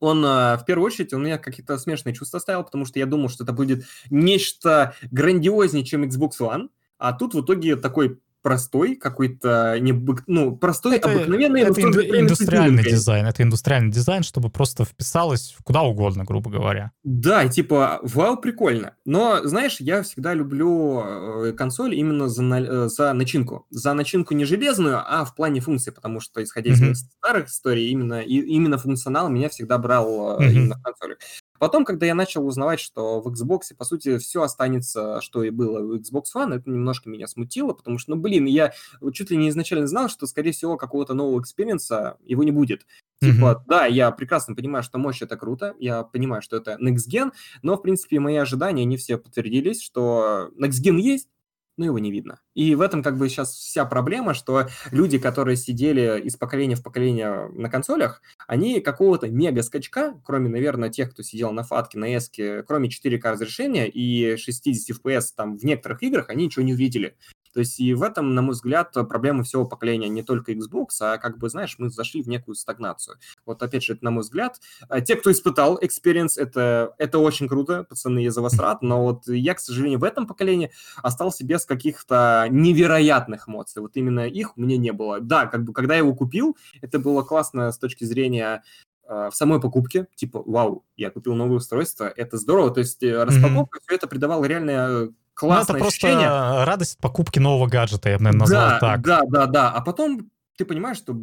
Он 0.00 0.24
э, 0.24 0.56
в 0.58 0.64
первую 0.66 0.86
очередь, 0.86 1.14
он 1.14 1.22
меня 1.22 1.38
какие-то 1.38 1.78
смешные 1.78 2.12
чувства 2.12 2.38
оставил, 2.38 2.64
потому 2.64 2.84
что 2.84 2.98
я 2.98 3.06
думал, 3.06 3.28
что 3.28 3.44
это 3.44 3.52
будет 3.52 3.84
нечто 4.10 4.94
грандиознее, 5.12 5.84
чем 5.84 6.02
Xbox 6.02 6.32
One, 6.40 6.70
а 6.98 7.12
тут 7.12 7.34
в 7.34 7.40
итоге 7.40 7.76
такой 7.76 8.20
простой 8.42 8.96
какой-то, 8.96 9.78
не, 9.80 9.92
ну, 10.26 10.56
простой, 10.56 10.96
это, 10.96 11.10
обыкновенный... 11.10 11.62
Это 11.62 11.80
инду- 11.80 12.02
индустриальный 12.02 12.82
дизайн, 12.82 13.26
это 13.26 13.42
индустриальный 13.42 13.90
дизайн, 13.90 14.22
чтобы 14.22 14.50
просто 14.50 14.84
вписалось 14.84 15.56
куда 15.64 15.82
угодно, 15.82 16.24
грубо 16.24 16.50
говоря. 16.50 16.90
Да, 17.04 17.48
типа, 17.48 18.00
вау, 18.02 18.36
прикольно. 18.36 18.94
Но, 19.04 19.40
знаешь, 19.44 19.76
я 19.80 20.02
всегда 20.02 20.34
люблю 20.34 21.02
э, 21.02 21.52
консоль 21.52 21.94
именно 21.94 22.28
за, 22.28 22.42
на, 22.42 22.88
за 22.88 23.12
начинку. 23.12 23.66
За 23.70 23.94
начинку 23.94 24.34
не 24.34 24.44
железную, 24.44 25.02
а 25.04 25.24
в 25.24 25.34
плане 25.34 25.60
функции, 25.60 25.90
потому 25.90 26.20
что, 26.20 26.42
исходя 26.42 26.72
из 26.72 26.82
mm-hmm. 26.82 26.94
старых 26.94 27.48
историй, 27.48 27.88
именно, 27.90 28.20
и, 28.20 28.40
именно 28.40 28.78
функционал 28.78 29.28
меня 29.28 29.48
всегда 29.48 29.78
брал 29.78 30.40
mm-hmm. 30.40 30.52
именно 30.52 30.76
в 30.76 30.82
консоли. 30.82 31.16
Потом, 31.62 31.84
когда 31.84 32.06
я 32.06 32.16
начал 32.16 32.44
узнавать, 32.44 32.80
что 32.80 33.20
в 33.20 33.28
Xbox, 33.28 33.72
по 33.78 33.84
сути, 33.84 34.18
все 34.18 34.42
останется, 34.42 35.20
что 35.20 35.44
и 35.44 35.50
было 35.50 35.78
в 35.78 35.94
Xbox 35.94 36.24
One, 36.34 36.56
это 36.56 36.68
немножко 36.68 37.08
меня 37.08 37.28
смутило, 37.28 37.72
потому 37.72 37.98
что, 37.98 38.16
ну, 38.16 38.20
блин, 38.20 38.46
я 38.46 38.72
чуть 39.12 39.30
ли 39.30 39.36
не 39.36 39.48
изначально 39.48 39.86
знал, 39.86 40.08
что, 40.08 40.26
скорее 40.26 40.50
всего, 40.50 40.76
какого-то 40.76 41.14
нового 41.14 41.40
experience 41.40 42.09
а 42.09 42.16
его 42.24 42.42
не 42.42 42.50
будет. 42.50 42.84
Типа, 43.20 43.44
mm-hmm. 43.44 43.68
да, 43.68 43.86
я 43.86 44.10
прекрасно 44.10 44.56
понимаю, 44.56 44.82
что 44.82 44.98
мощь 44.98 45.22
это 45.22 45.36
круто, 45.36 45.76
я 45.78 46.02
понимаю, 46.02 46.42
что 46.42 46.56
это 46.56 46.76
Next 46.82 47.08
Gen, 47.08 47.30
но, 47.62 47.76
в 47.76 47.82
принципе, 47.82 48.18
мои 48.18 48.34
ожидания, 48.34 48.84
не 48.84 48.96
все 48.96 49.16
подтвердились, 49.16 49.84
что 49.84 50.50
Next 50.58 50.82
Gen 50.84 50.98
есть, 50.98 51.28
но 51.76 51.86
его 51.86 51.98
не 51.98 52.10
видно. 52.10 52.40
И 52.54 52.74
в 52.74 52.80
этом 52.80 53.02
как 53.02 53.16
бы 53.16 53.28
сейчас 53.28 53.52
вся 53.52 53.84
проблема, 53.84 54.34
что 54.34 54.68
люди, 54.90 55.18
которые 55.18 55.56
сидели 55.56 56.20
из 56.20 56.36
поколения 56.36 56.76
в 56.76 56.82
поколение 56.82 57.48
на 57.48 57.68
консолях, 57.68 58.22
они 58.46 58.80
какого-то 58.80 59.28
мега-скачка, 59.28 60.20
кроме, 60.24 60.48
наверное, 60.48 60.90
тех, 60.90 61.12
кто 61.12 61.22
сидел 61.22 61.52
на 61.52 61.62
фатке, 61.62 61.98
на 61.98 62.16
эске, 62.16 62.62
кроме 62.62 62.88
4К 62.88 63.30
разрешения 63.30 63.88
и 63.88 64.36
60 64.36 64.96
FPS 64.96 65.26
там 65.36 65.56
в 65.56 65.64
некоторых 65.64 66.02
играх, 66.02 66.28
они 66.30 66.46
ничего 66.46 66.64
не 66.64 66.74
увидели. 66.74 67.16
То 67.52 67.60
есть 67.60 67.78
и 67.80 67.94
в 67.94 68.02
этом, 68.02 68.34
на 68.34 68.42
мой 68.42 68.52
взгляд, 68.52 68.92
проблема 69.08 69.44
всего 69.44 69.66
поколения 69.66 70.08
не 70.08 70.22
только 70.22 70.52
Xbox, 70.52 70.88
а 71.00 71.18
как 71.18 71.38
бы, 71.38 71.48
знаешь, 71.48 71.76
мы 71.78 71.90
зашли 71.90 72.22
в 72.22 72.28
некую 72.28 72.54
стагнацию. 72.54 73.18
Вот 73.46 73.62
опять 73.62 73.84
же, 73.84 73.94
это 73.94 74.04
на 74.04 74.10
мой 74.10 74.22
взгляд. 74.22 74.60
А 74.88 75.00
те, 75.00 75.16
кто 75.16 75.30
испытал 75.30 75.78
experience, 75.78 76.32
это, 76.36 76.94
это 76.98 77.18
очень 77.18 77.48
круто, 77.48 77.84
пацаны, 77.84 78.20
я 78.20 78.30
за 78.30 78.40
вас 78.40 78.58
рад, 78.58 78.82
но 78.82 79.02
вот 79.02 79.26
я, 79.28 79.54
к 79.54 79.60
сожалению, 79.60 79.98
в 79.98 80.04
этом 80.04 80.26
поколении 80.26 80.70
остался 81.02 81.44
без 81.44 81.64
каких-то 81.64 82.46
невероятных 82.50 83.48
эмоций. 83.48 83.82
Вот 83.82 83.96
именно 83.96 84.26
их 84.26 84.56
у 84.56 84.60
меня 84.60 84.76
не 84.76 84.92
было. 84.92 85.20
Да, 85.20 85.46
как 85.46 85.64
бы, 85.64 85.72
когда 85.72 85.94
я 85.94 85.98
его 85.98 86.14
купил, 86.14 86.56
это 86.80 86.98
было 86.98 87.22
классно 87.22 87.70
с 87.70 87.78
точки 87.78 88.04
зрения 88.04 88.62
э, 89.06 89.28
в 89.30 89.36
самой 89.36 89.60
покупке, 89.60 90.06
типа, 90.14 90.42
вау, 90.44 90.84
я 90.96 91.10
купил 91.10 91.34
новое 91.34 91.56
устройство, 91.56 92.04
это 92.04 92.36
здорово, 92.36 92.70
то 92.70 92.80
есть 92.80 93.02
э, 93.02 93.24
распаковка, 93.24 93.78
mm-hmm. 93.78 93.82
все 93.86 93.94
это 93.96 94.06
придавало 94.06 94.44
реально 94.44 95.12
классное 95.34 95.74
ну, 95.74 95.78
это 95.78 95.88
ощущение. 95.88 96.28
просто 96.28 96.64
радость 96.66 96.98
покупки 96.98 97.38
нового 97.38 97.68
гаджета, 97.68 98.10
я 98.10 98.18
бы, 98.18 98.24
наверное, 98.24 98.40
назвал 98.40 98.68
да, 98.68 98.78
так. 98.78 99.00
Да, 99.02 99.22
да, 99.28 99.46
да, 99.46 99.70
а 99.70 99.80
потом 99.80 100.30
ты 100.56 100.64
понимаешь, 100.64 100.98
что 100.98 101.16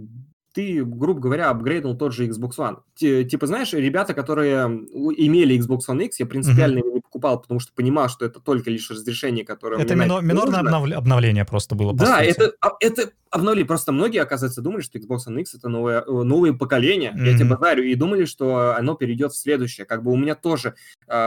ты, 0.54 0.84
грубо 0.84 1.20
говоря, 1.20 1.50
апгрейднул 1.50 1.96
тот 1.96 2.14
же 2.14 2.28
Xbox 2.28 2.52
One. 2.58 3.26
Типа, 3.26 3.48
знаешь, 3.48 3.72
ребята, 3.74 4.14
которые 4.14 4.66
имели 4.66 5.58
Xbox 5.60 5.82
One 5.88 6.06
X, 6.06 6.20
я 6.20 6.26
принципиально 6.26 6.80
его 6.80 6.92
не 6.92 7.02
покупал, 7.02 7.40
потому 7.40 7.60
что 7.60 7.72
понимал, 7.74 8.10
что 8.10 8.26
это 8.26 8.40
только 8.40 8.70
лишь 8.70 8.90
разрешение, 8.90 9.46
которое... 9.46 9.80
Это 9.82 9.94
мино- 9.94 10.22
минорное 10.22 10.62
обнов- 10.62 10.92
обновление 10.92 11.46
просто 11.46 11.76
было, 11.76 11.94
Да, 11.94 12.22
это, 12.22 12.54
а, 12.62 12.72
это 12.80 13.12
обновили. 13.30 13.64
Просто 13.64 13.92
многие, 13.92 14.22
оказывается, 14.22 14.62
думали, 14.62 14.82
что 14.82 14.98
Xbox 14.98 15.20
One 15.28 15.42
X 15.42 15.56
это 15.56 15.70
новое, 15.70 16.02
э, 16.02 16.12
новое 16.12 16.54
поколение, 16.54 17.12
mm-hmm. 17.12 17.26
я 17.26 17.38
тебе 17.38 17.46
базарю, 17.46 17.84
и 17.84 17.96
думали, 17.96 18.26
что 18.26 18.76
оно 18.76 18.96
перейдет 18.96 19.34
в 19.34 19.38
следующее. 19.38 19.86
Как 19.86 20.04
бы 20.04 20.12
у 20.12 20.18
меня 20.18 20.36
тоже 20.36 20.76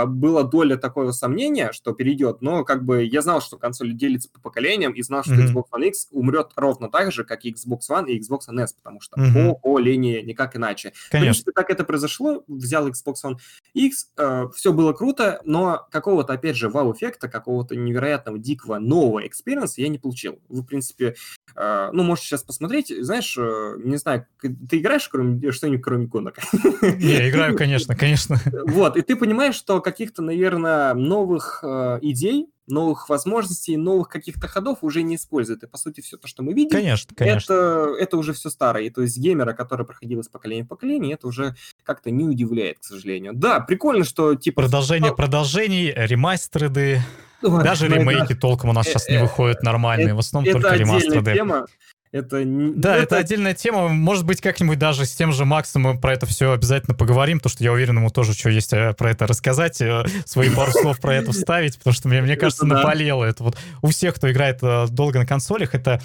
была 0.06 0.42
доля 0.44 0.76
такого 0.76 1.12
сомнения, 1.12 1.72
что 1.72 1.92
перейдет, 1.92 2.40
но 2.40 2.64
как 2.64 2.84
бы 2.84 3.04
я 3.04 3.22
знал, 3.22 3.40
что 3.40 3.56
консоль 3.56 3.92
делится 3.92 4.28
по 4.30 4.40
поколениям, 4.40 4.92
и 4.92 5.02
знал, 5.02 5.22
что 5.22 5.34
mm-hmm. 5.34 5.52
Xbox 5.52 5.64
One 5.72 5.88
X 5.88 6.08
умрет 6.10 6.50
ровно 6.56 6.88
так 6.88 7.12
же, 7.12 7.24
как 7.24 7.44
и 7.44 7.52
Xbox 7.52 7.80
One 7.90 8.06
и 8.06 8.20
Xbox 8.20 8.40
One 8.48 8.62
S, 8.62 8.72
потому 8.74 9.00
что 9.00 9.18
mm-hmm. 9.18 9.50
по, 9.50 9.54
по 9.54 9.78
линии 9.78 10.20
никак 10.22 10.56
иначе. 10.56 10.92
Конечно. 11.10 11.18
В 11.18 11.20
принципе, 11.20 11.52
как 11.52 11.70
это 11.70 11.84
произошло, 11.84 12.44
взял 12.46 12.88
Xbox 12.88 13.14
One 13.24 13.36
X, 13.74 14.10
э, 14.16 14.46
все 14.54 14.72
было 14.72 14.92
круто, 14.92 15.40
но 15.44 15.86
какого-то, 15.90 16.32
опять 16.32 16.56
же, 16.56 16.68
wow-эффекта, 16.68 17.28
какого-то 17.28 17.76
невероятного, 17.76 18.38
дикого, 18.38 18.78
нового 18.78 19.26
experience 19.26 19.76
а 19.76 19.80
я 19.80 19.88
не 19.88 19.98
получил. 19.98 20.38
Вы, 20.48 20.62
в 20.62 20.66
принципе, 20.66 21.14
э, 21.56 21.90
ну, 21.92 22.02
можешь 22.02 22.24
сейчас 22.24 22.42
посмотреть, 22.42 22.92
знаешь, 23.00 23.36
э, 23.38 23.76
не 23.82 23.96
знаю, 23.96 24.26
ты 24.40 24.78
играешь 24.78 25.08
кроме, 25.08 25.50
что-нибудь 25.52 25.82
кроме 25.82 26.06
гонок? 26.06 26.38
Не, 26.82 27.30
играю, 27.30 27.56
конечно, 27.56 27.96
конечно. 27.96 28.38
Вот, 28.66 28.96
и 28.96 29.02
ты 29.02 29.16
понимаешь, 29.16 29.54
что 29.54 29.71
каких-то, 29.80 30.22
наверное, 30.22 30.94
новых 30.94 31.60
э, 31.62 31.98
идей, 32.02 32.48
новых 32.66 33.08
возможностей, 33.08 33.76
новых 33.76 34.08
каких-то 34.08 34.48
ходов 34.48 34.78
уже 34.82 35.02
не 35.02 35.16
используют. 35.16 35.62
И, 35.62 35.66
по 35.66 35.76
сути, 35.76 36.00
все 36.00 36.16
то, 36.16 36.28
что 36.28 36.42
мы 36.42 36.52
видим, 36.52 36.70
конечно, 36.70 37.14
конечно. 37.14 37.52
Это, 37.52 37.94
это 37.98 38.16
уже 38.16 38.32
все 38.32 38.50
старое. 38.50 38.84
И, 38.84 38.90
то 38.90 39.02
есть 39.02 39.18
геймера, 39.18 39.52
который 39.52 39.86
проходил 39.86 40.20
из 40.20 40.28
поколения 40.28 40.64
в 40.64 40.68
поколение, 40.68 41.14
это 41.14 41.26
уже 41.26 41.54
как-то 41.84 42.10
не 42.10 42.24
удивляет, 42.24 42.78
к 42.78 42.84
сожалению. 42.84 43.32
Да, 43.34 43.60
прикольно, 43.60 44.04
что 44.04 44.34
типа... 44.34 44.62
Продолжение 44.62 45.14
продолжений, 45.14 45.92
ремастеры, 45.94 47.02
даже 47.42 47.88
ремейки 47.88 48.34
толком 48.34 48.70
у 48.70 48.72
нас 48.72 48.86
сейчас 48.86 49.08
не 49.08 49.18
выходят 49.18 49.62
нормальные, 49.62 50.14
в 50.14 50.18
основном 50.18 50.52
только 50.52 50.74
ремастеры. 50.74 51.34
тема. 51.34 51.66
Это 52.12 52.42
Да, 52.44 52.96
это... 52.96 53.02
это 53.02 53.16
отдельная 53.16 53.54
тема. 53.54 53.88
Может 53.88 54.26
быть, 54.26 54.42
как-нибудь 54.42 54.78
даже 54.78 55.06
с 55.06 55.14
тем 55.14 55.32
же 55.32 55.46
Максом 55.46 55.82
мы 55.82 55.98
про 55.98 56.12
это 56.12 56.26
все 56.26 56.52
обязательно 56.52 56.94
поговорим, 56.94 57.38
потому 57.38 57.52
что 57.52 57.64
я 57.64 57.72
уверен, 57.72 57.96
ему 57.96 58.10
тоже 58.10 58.34
что 58.34 58.50
есть 58.50 58.74
э, 58.74 58.92
про 58.92 59.10
это 59.10 59.26
рассказать, 59.26 59.80
э, 59.80 60.04
свои 60.26 60.50
пару 60.50 60.72
слов 60.72 61.00
про 61.00 61.14
это 61.14 61.32
вставить, 61.32 61.78
потому 61.78 61.94
что 61.94 62.08
мне, 62.08 62.20
мне 62.20 62.36
кажется, 62.36 62.66
наболело. 62.66 63.24
Это 63.24 63.42
вот 63.42 63.58
у 63.80 63.88
всех, 63.88 64.14
кто 64.16 64.30
играет 64.30 64.58
э, 64.62 64.86
долго 64.90 65.18
на 65.18 65.26
консолях, 65.26 65.74
это 65.74 66.02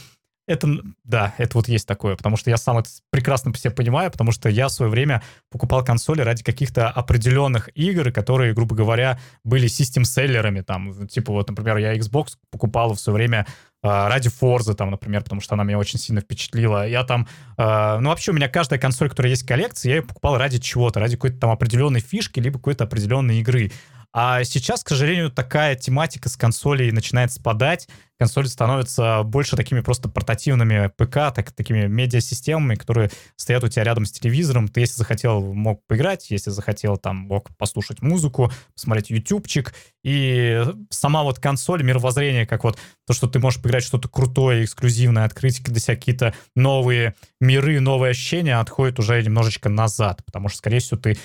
это, 0.48 0.70
да, 1.04 1.34
это 1.38 1.58
вот 1.58 1.68
есть 1.68 1.86
такое, 1.86 2.16
потому 2.16 2.38
что 2.38 2.50
я 2.50 2.56
сам 2.56 2.78
это 2.78 2.90
прекрасно 3.10 3.52
по 3.52 3.58
себе 3.58 3.72
понимаю, 3.72 4.10
потому 4.12 4.32
что 4.32 4.48
я 4.48 4.70
в 4.70 4.72
свое 4.72 4.90
время 4.90 5.22
покупал 5.52 5.84
консоли 5.84 6.22
ради 6.22 6.42
каких-то 6.42 6.90
определенных 6.90 7.70
игр, 7.76 8.12
которые, 8.12 8.54
грубо 8.54 8.74
говоря, 8.74 9.20
были 9.44 9.68
систем-селлерами, 9.68 10.62
там, 10.62 11.08
типа 11.08 11.34
вот, 11.34 11.50
например, 11.50 11.78
я 11.78 11.96
Xbox 11.98 12.38
покупал 12.50 12.94
в 12.94 13.00
свое 13.00 13.16
время 13.16 13.46
ради 13.84 14.30
Forza, 14.30 14.74
там, 14.74 14.92
например, 14.92 15.24
потому 15.24 15.42
что 15.42 15.54
она 15.56 15.64
меня 15.64 15.78
очень 15.78 16.00
сильно 16.00 16.22
впечатлила. 16.22 16.88
Я 16.88 17.04
там, 17.04 17.28
э, 17.58 17.98
ну, 18.00 18.10
вообще 18.10 18.32
у 18.32 18.34
меня 18.34 18.50
каждая 18.50 18.80
консоль, 18.80 19.10
которая 19.10 19.32
есть 19.32 19.44
в 19.44 19.48
коллекции, 19.48 19.90
я 19.90 19.96
ее 19.98 20.02
покупал 20.02 20.38
ради 20.38 20.58
чего-то, 20.60 21.00
ради 21.00 21.16
какой-то 21.16 21.40
там 21.40 21.52
определенной 21.52 22.00
фишки, 22.00 22.40
либо 22.40 22.58
какой-то 22.58 22.86
определенной 22.86 23.40
игры. 23.40 23.72
А 24.20 24.44
сейчас, 24.46 24.84
к 24.84 24.90
сожалению, 24.90 25.30
такая 25.30 25.76
тематика 25.76 26.28
с 26.28 26.36
консолей 26.36 26.90
начинает 26.92 27.32
спадать. 27.32 27.88
Консоли 28.18 28.48
становятся 28.48 29.22
больше 29.22 29.56
такими 29.56 29.82
просто 29.82 30.10
портативными 30.10 30.88
ПК, 30.98 31.32
так, 31.36 31.52
такими 31.52 31.86
медиасистемами, 31.86 32.74
которые 32.74 33.12
стоят 33.36 33.64
у 33.64 33.68
тебя 33.68 33.84
рядом 33.84 34.08
с 34.08 34.12
телевизором. 34.12 34.70
Ты, 34.70 34.80
если 34.80 34.96
захотел, 34.96 35.54
мог 35.54 35.86
поиграть, 35.86 36.32
если 36.32 36.50
захотел, 36.50 36.98
там, 36.98 37.16
мог 37.18 37.56
послушать 37.58 38.02
музыку, 38.02 38.52
посмотреть 38.74 39.12
ютубчик. 39.12 39.76
И 40.04 40.64
сама 40.90 41.22
вот 41.22 41.38
консоль, 41.38 41.84
мировоззрение, 41.84 42.48
как 42.48 42.64
вот 42.64 42.80
то, 43.06 43.14
что 43.14 43.28
ты 43.28 43.38
можешь 43.38 43.62
поиграть 43.62 43.84
что-то 43.84 44.10
крутое, 44.10 44.64
эксклюзивное, 44.64 45.26
открыть 45.26 45.62
для 45.62 45.80
себя 45.80 45.96
какие-то 45.96 46.34
новые 46.56 47.14
миры, 47.40 47.80
новые 47.80 48.12
ощущения, 48.12 48.60
отходит 48.60 48.98
уже 48.98 49.22
немножечко 49.22 49.70
назад, 49.70 50.24
потому 50.26 50.50
что, 50.50 50.58
скорее 50.58 50.80
всего, 50.80 51.00
ты 51.00 51.20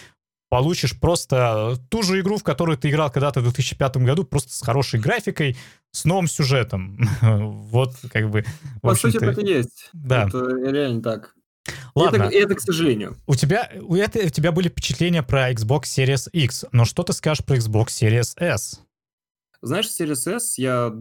получишь 0.52 0.94
просто 1.00 1.78
ту 1.88 2.02
же 2.02 2.20
игру, 2.20 2.36
в 2.36 2.42
которую 2.42 2.76
ты 2.76 2.90
играл 2.90 3.10
когда-то 3.10 3.40
в 3.40 3.44
2005 3.44 3.96
году, 3.96 4.24
просто 4.24 4.52
с 4.52 4.60
хорошей 4.60 5.00
графикой, 5.00 5.56
с 5.92 6.04
новым 6.04 6.26
сюжетом. 6.26 6.98
вот 7.22 7.94
как 8.12 8.28
бы... 8.28 8.44
По 8.82 8.94
сути, 8.94 9.16
это 9.16 9.40
есть. 9.40 9.88
Да. 9.94 10.28
Это 10.28 10.54
реально 10.70 11.00
так. 11.00 11.34
Ладно. 11.94 12.24
Это, 12.24 12.36
это, 12.36 12.54
к 12.56 12.60
сожалению. 12.60 13.16
У 13.26 13.34
тебя, 13.34 13.70
у, 13.80 13.96
это, 13.96 14.18
у 14.18 14.28
тебя 14.28 14.52
были 14.52 14.68
впечатления 14.68 15.22
про 15.22 15.52
Xbox 15.52 15.84
Series 15.84 16.28
X, 16.30 16.66
но 16.70 16.84
что 16.84 17.02
ты 17.02 17.14
скажешь 17.14 17.42
про 17.42 17.56
Xbox 17.56 17.86
Series 17.86 18.34
S? 18.36 18.82
Знаешь, 19.62 19.86
Series 19.86 20.28
S 20.28 20.58
я, 20.58 20.92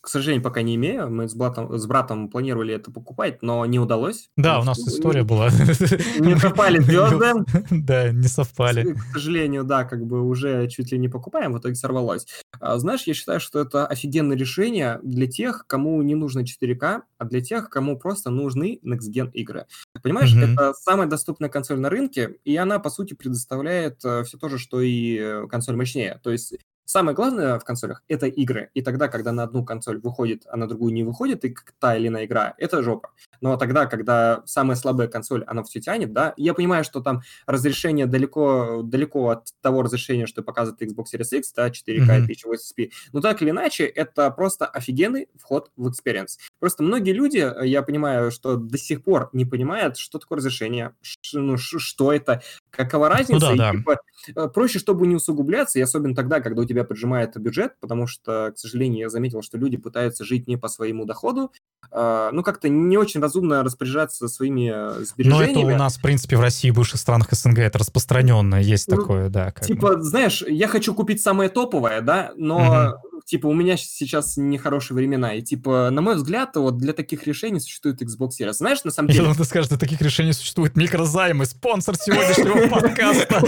к 0.00 0.08
сожалению, 0.08 0.42
пока 0.42 0.62
не 0.62 0.74
имею. 0.74 1.08
Мы 1.10 1.28
с 1.28 1.34
братом, 1.34 1.78
с 1.78 1.86
братом 1.86 2.28
планировали 2.28 2.74
это 2.74 2.90
покупать, 2.90 3.40
но 3.40 3.64
не 3.66 3.78
удалось. 3.78 4.28
Да, 4.36 4.58
у 4.58 4.64
нас 4.64 4.78
история 4.80 5.22
была. 5.22 5.48
Не 6.18 6.36
совпали 6.36 6.78
звезды. 6.80 7.32
Да, 7.70 8.10
не 8.10 8.28
совпали. 8.28 8.94
К 8.94 9.14
сожалению, 9.14 9.64
да, 9.64 9.84
как 9.84 10.04
бы 10.04 10.22
уже 10.22 10.68
чуть 10.68 10.90
ли 10.92 10.98
не 10.98 11.08
покупаем, 11.08 11.52
в 11.52 11.58
итоге 11.58 11.76
сорвалось. 11.76 12.26
А, 12.60 12.78
знаешь, 12.78 13.04
я 13.04 13.14
считаю, 13.14 13.38
что 13.38 13.60
это 13.60 13.86
офигенное 13.86 14.36
решение 14.36 14.98
для 15.02 15.26
тех, 15.26 15.64
кому 15.66 16.02
не 16.02 16.14
нужно 16.14 16.40
4К, 16.40 17.02
а 17.18 17.24
для 17.24 17.40
тех, 17.40 17.70
кому 17.70 17.98
просто 17.98 18.30
нужны 18.30 18.80
Next-Gen 18.84 19.30
игры. 19.32 19.66
Понимаешь, 20.02 20.34
mm-hmm. 20.34 20.52
это 20.52 20.74
самая 20.74 21.06
доступная 21.06 21.48
консоль 21.48 21.78
на 21.78 21.90
рынке, 21.90 22.36
и 22.44 22.56
она, 22.56 22.78
по 22.78 22.90
сути, 22.90 23.14
предоставляет 23.14 24.04
э, 24.04 24.24
все 24.24 24.36
то 24.38 24.48
же, 24.48 24.58
что 24.58 24.80
и 24.80 25.16
э, 25.18 25.46
консоль 25.48 25.76
мощнее. 25.76 26.20
То 26.22 26.30
есть 26.30 26.54
Самое 26.84 27.14
главное 27.14 27.58
в 27.58 27.64
консолях— 27.64 28.02
это 28.08 28.26
игры. 28.26 28.70
И 28.74 28.82
тогда, 28.82 29.08
когда 29.08 29.32
на 29.32 29.44
одну 29.44 29.64
консоль 29.64 29.98
выходит, 30.00 30.44
а 30.48 30.56
на 30.56 30.68
другую 30.68 30.92
не 30.92 31.02
выходит, 31.02 31.44
и 31.44 31.54
та 31.78 31.96
или 31.96 32.08
иная 32.08 32.26
игра, 32.26 32.54
это 32.58 32.82
жопа. 32.82 33.10
Но 33.40 33.56
тогда, 33.56 33.86
когда 33.86 34.42
самая 34.46 34.76
слабая 34.76 35.08
консоль, 35.08 35.44
она 35.44 35.62
все 35.62 35.80
тянет, 35.80 36.12
да, 36.12 36.34
я 36.36 36.54
понимаю, 36.54 36.84
что 36.84 37.00
там 37.00 37.22
разрешение 37.46 38.06
далеко, 38.06 38.82
далеко 38.82 39.30
от 39.30 39.48
того 39.60 39.82
разрешения, 39.82 40.26
что 40.26 40.42
показывает 40.42 40.82
Xbox 40.82 41.04
Series 41.14 41.38
X, 41.38 41.52
да, 41.54 41.68
4K 41.68 42.06
mm-hmm. 42.06 42.26
1080p. 42.26 42.90
Но 43.12 43.20
так 43.20 43.42
или 43.42 43.50
иначе, 43.50 43.84
это 43.84 44.30
просто 44.30 44.66
офигенный 44.66 45.28
вход 45.36 45.70
в 45.76 45.88
experience. 45.88 46.38
Просто 46.60 46.82
многие 46.82 47.12
люди, 47.12 47.46
я 47.64 47.82
понимаю, 47.82 48.30
что 48.30 48.56
до 48.56 48.78
сих 48.78 49.02
пор 49.02 49.28
не 49.32 49.44
понимают, 49.44 49.96
что 49.96 50.18
такое 50.18 50.38
разрешение, 50.38 50.94
ну, 51.32 51.56
что 51.58 52.12
это, 52.12 52.42
какова 52.70 53.08
разница. 53.08 53.34
Ну, 53.34 53.40
да, 53.40 53.54
и, 53.54 53.58
да. 53.58 53.72
Типа, 53.72 54.00
э, 54.34 54.48
проще, 54.48 54.78
чтобы 54.78 55.06
не 55.06 55.16
усугубляться, 55.16 55.78
и 55.78 55.82
особенно 55.82 56.14
тогда, 56.14 56.40
когда 56.40 56.62
у 56.62 56.64
тебя 56.64 56.84
поджимает 56.84 57.36
бюджет, 57.36 57.74
потому 57.80 58.06
что, 58.06 58.52
к 58.54 58.58
сожалению, 58.58 59.00
я 59.00 59.08
заметил, 59.10 59.42
что 59.42 59.58
люди 59.58 59.76
пытаются 59.76 60.24
жить 60.24 60.48
не 60.48 60.56
по 60.56 60.68
своему 60.68 61.04
доходу, 61.04 61.52
э, 61.90 62.30
ну, 62.32 62.42
как-то 62.42 62.68
не 62.68 62.96
очень 62.96 63.20
разумно 63.20 63.62
распоряжаться 63.62 64.28
своими 64.28 65.04
сбережениями. 65.04 65.52
Ну, 65.54 65.68
это 65.68 65.74
у 65.74 65.78
нас, 65.78 65.98
в 65.98 66.02
принципе, 66.02 66.36
в 66.36 66.40
России 66.40 66.68
и 66.68 66.72
бывших 66.72 67.00
странах 67.00 67.28
СНГ 67.30 67.58
это 67.58 67.78
распространенно, 67.78 68.56
есть 68.56 68.88
ну, 68.88 68.96
такое, 68.96 69.28
да. 69.28 69.50
Типа, 69.50 69.96
бы. 69.96 70.02
знаешь, 70.02 70.42
я 70.46 70.68
хочу 70.68 70.94
купить 70.94 71.20
самое 71.20 71.50
топовое, 71.50 72.00
да, 72.00 72.32
но 72.36 73.00
типа, 73.24 73.46
у 73.46 73.54
меня 73.54 73.76
сейчас 73.76 74.36
нехорошие 74.36 74.96
времена. 74.96 75.34
И, 75.34 75.42
типа, 75.42 75.90
на 75.90 76.02
мой 76.02 76.16
взгляд, 76.16 76.56
вот 76.56 76.76
для 76.78 76.92
таких 76.92 77.26
решений 77.26 77.60
существует 77.60 78.02
Xbox 78.02 78.30
Series. 78.40 78.52
Знаешь, 78.52 78.84
на 78.84 78.90
самом 78.90 79.08
деле... 79.08 79.20
Я 79.20 79.24
думал, 79.24 79.36
ты 79.36 79.44
скажешь, 79.44 79.68
для 79.68 79.78
таких 79.78 80.00
решений 80.02 80.32
существует 80.32 80.76
микрозаймы, 80.76 81.46
спонсор 81.46 81.96
сегодняшнего 81.96 82.68
подкаста. 82.80 83.40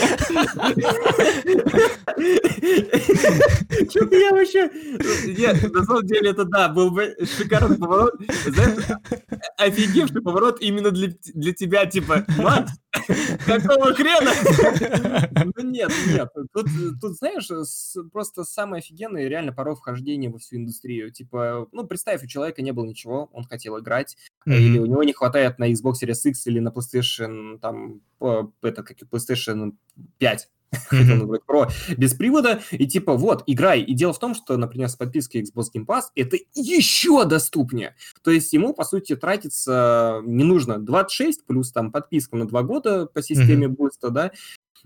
Что-то 3.91 4.16
я 4.16 4.31
вообще... 4.33 4.70
Нет, 5.39 5.72
на 5.72 5.85
самом 5.85 6.07
деле, 6.07 6.31
это 6.31 6.45
да, 6.45 6.68
был 6.68 6.91
бы 6.91 7.14
шикарный 7.37 7.77
поворот. 7.77 8.14
Офигевший 9.59 10.22
поворот 10.22 10.61
именно 10.61 10.91
для 10.91 11.53
тебя, 11.53 11.87
типа, 11.87 12.24
Макс, 12.39 12.72
Какого 13.47 13.94
хрена? 13.94 14.32
Ну 15.57 15.62
нет, 15.62 15.90
нет. 16.09 16.28
Тут, 16.53 16.66
тут 17.01 17.16
знаешь, 17.16 17.49
просто 18.12 18.44
самое 18.44 18.80
офигенное 18.80 19.28
реально 19.28 19.53
порог 19.53 19.78
вхождения 19.78 20.30
во 20.30 20.38
всю 20.38 20.57
индустрию. 20.57 21.11
Типа, 21.11 21.68
ну, 21.72 21.86
представь, 21.86 22.22
у 22.22 22.26
человека 22.26 22.62
не 22.62 22.72
было 22.72 22.84
ничего, 22.84 23.30
он 23.32 23.44
хотел 23.44 23.78
играть, 23.78 24.16
mm-hmm. 24.47 24.55
или 24.57 24.78
у 24.78 24.86
него 24.86 25.03
не 25.03 25.12
хватает 25.12 25.59
на 25.59 25.70
Xbox 25.70 25.94
Series 26.03 26.20
X 26.24 26.47
или 26.47 26.59
на 26.59 26.68
PlayStation, 26.68 27.59
там, 27.59 28.01
это, 28.20 28.82
как 28.82 29.01
и 29.03 29.05
PlayStation 29.05 29.72
5 30.18 30.49
mm-hmm. 30.92 31.40
Pro 31.48 31.70
без 31.96 32.14
привода, 32.14 32.60
и 32.70 32.86
типа 32.86 33.14
вот, 33.14 33.42
играй. 33.46 33.80
И 33.82 33.94
дело 33.94 34.12
в 34.12 34.18
том, 34.18 34.34
что, 34.34 34.56
например, 34.56 34.88
с 34.88 34.96
подпиской 34.96 35.42
Xbox 35.42 35.66
Game 35.74 35.86
Pass 35.86 36.04
это 36.14 36.36
еще 36.54 37.24
доступнее. 37.24 37.94
То 38.22 38.30
есть 38.30 38.52
ему, 38.52 38.74
по 38.74 38.84
сути, 38.84 39.16
тратиться 39.16 40.20
не 40.24 40.44
нужно 40.44 40.78
26 40.78 41.46
плюс 41.46 41.72
там 41.72 41.92
подписка 41.92 42.36
на 42.36 42.46
2 42.46 42.62
года 42.62 43.06
по 43.06 43.22
системе 43.22 43.66
mm-hmm. 43.66 43.70
буста, 43.70 44.10
да, 44.10 44.32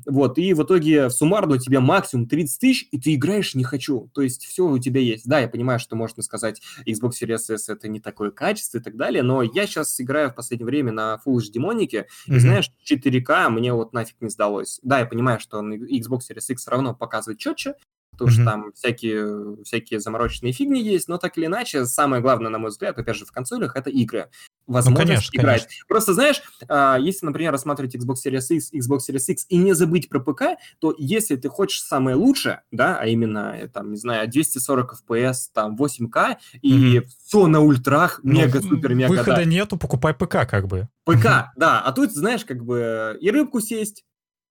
вот, 0.07 0.39
и 0.39 0.55
в 0.55 0.63
итоге 0.63 1.11
суммарно 1.11 1.55
у 1.55 1.59
тебя 1.59 1.81
максимум 1.81 2.27
30 2.27 2.61
тысяч, 2.61 2.89
и 2.91 2.99
ты 2.99 3.15
играешь 3.15 3.55
«не 3.55 3.65
хочу». 3.65 4.11
То 4.15 4.23
есть 4.23 4.45
все 4.45 4.67
у 4.67 4.79
тебя 4.79 5.01
есть. 5.01 5.27
Да, 5.27 5.41
я 5.41 5.49
понимаю, 5.49 5.79
что 5.79 5.97
можно 5.97 6.23
сказать, 6.23 6.61
Xbox 6.87 7.13
Series 7.23 7.55
S 7.55 7.69
это 7.69 7.89
не 7.89 8.01
такое 8.01 8.31
качество 8.31 8.79
и 8.79 8.81
так 8.81 8.97
далее, 8.97 9.23
но 9.23 9.43
я 9.43 9.67
сейчас 9.67 10.01
играю 10.01 10.31
в 10.31 10.35
последнее 10.35 10.67
время 10.67 10.93
на 10.93 11.21
Full 11.27 11.39
HD 11.39 11.61
монике, 11.61 12.07
mm-hmm. 12.29 12.37
и 12.37 12.39
знаешь, 12.39 12.71
4К 12.91 13.49
мне 13.51 13.73
вот 13.73 13.93
нафиг 13.93 14.17
не 14.21 14.29
сдалось. 14.29 14.81
Да, 14.83 15.01
я 15.01 15.07
понимаю, 15.07 15.41
что 15.41 15.61
Xbox 15.61 16.21
Series 16.31 16.47
X 16.49 16.67
равно 16.69 16.95
показывает 16.95 17.39
четче, 17.39 17.75
потому 18.13 18.31
mm-hmm. 18.31 18.35
что 18.35 18.45
там 18.45 18.73
всякие, 18.73 19.65
всякие 19.65 20.01
замороченные 20.01 20.53
фигни 20.53 20.83
есть, 20.83 21.09
но 21.09 21.19
так 21.19 21.39
или 21.39 21.47
иначе, 21.47 21.87
самое 21.87 22.23
главное, 22.23 22.51
на 22.51 22.59
мой 22.59 22.71
взгляд, 22.71 22.99
опять 22.99 23.17
же, 23.17 23.25
в 23.25 23.33
консолях, 23.33 23.77
это 23.77 23.91
игры. 23.91 24.31
Возможность 24.67 25.01
ну, 25.01 25.15
конечно, 25.15 25.37
играть. 25.37 25.63
Конечно. 25.63 25.85
Просто, 25.89 26.15
знаешь, 26.15 26.43
а, 26.69 26.97
если, 26.99 27.27
например, 27.27 27.53
рассматривать 27.53 27.97
Xbox 27.97 28.17
Series 28.25 28.47
X, 28.49 28.73
Xbox 28.73 28.99
Series 29.09 29.25
X 29.27 29.47
и 29.49 29.57
не 29.57 29.75
забыть 29.75 30.09
про 30.09 30.21
ПК, 30.21 30.43
то 30.79 30.95
если 30.97 31.37
ты 31.37 31.49
хочешь 31.49 31.83
самое 31.83 32.17
лучшее, 32.17 32.63
да, 32.71 32.99
а 33.01 33.07
именно, 33.07 33.57
э, 33.57 33.69
там, 33.69 33.91
не 33.91 33.97
знаю, 33.97 34.31
240 34.31 35.03
FPS, 35.09 35.35
там, 35.53 35.77
8К, 35.77 36.37
и 36.63 36.99
mm-hmm. 36.99 37.07
все 37.27 37.47
на 37.47 37.61
ультрах, 37.61 38.21
ну, 38.23 38.35
мега-супер-мега... 38.35 39.11
Выхода 39.11 39.37
да. 39.37 39.45
нету, 39.45 39.77
покупай 39.77 40.15
ПК, 40.15 40.49
как 40.49 40.69
бы. 40.69 40.89
ПК, 41.05 41.53
да, 41.57 41.81
а 41.81 41.93
тут, 41.93 42.13
знаешь, 42.13 42.45
как 42.45 42.65
бы 42.65 43.19
и 43.21 43.31
рыбку 43.31 43.61
сесть, 43.61 44.05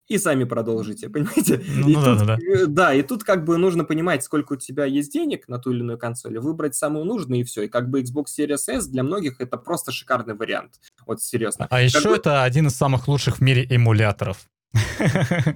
и 0.10 0.18
сами 0.18 0.44
продолжите, 0.44 1.08
понимаете? 1.10 1.64
Ну, 1.68 1.88
и 1.88 1.96
ну, 1.96 2.04
тут, 2.04 2.18
да, 2.20 2.26
да. 2.26 2.38
Э, 2.38 2.66
да, 2.66 2.94
и 2.94 3.04
тут 3.04 3.24
как 3.24 3.46
бы 3.46 3.58
нужно 3.58 3.86
понимать, 3.86 4.24
сколько 4.24 4.54
у 4.54 4.56
тебя 4.56 4.86
есть 4.86 5.14
денег 5.14 5.48
на 5.48 5.60
ту 5.60 5.72
или 5.72 5.80
иную 5.80 5.98
консоль, 5.98 6.38
выбрать 6.40 6.76
самую 6.76 7.06
нужную 7.06 7.42
и 7.42 7.44
все. 7.44 7.64
И 7.64 7.68
как 7.68 7.90
бы 7.90 8.02
Xbox 8.02 8.26
Series 8.38 8.68
S 8.68 8.88
для 8.88 9.04
многих 9.04 9.40
это 9.40 9.58
просто 9.58 9.92
шикарный 9.92 10.34
вариант. 10.34 10.80
Вот 11.06 11.22
серьезно. 11.22 11.66
А 11.66 11.78
как 11.78 11.84
еще 11.84 12.10
бы... 12.10 12.16
это 12.16 12.44
один 12.44 12.68
из 12.68 12.76
самых 12.76 13.08
лучших 13.08 13.38
в 13.38 13.42
мире 13.42 13.66
эмуляторов. 13.70 14.50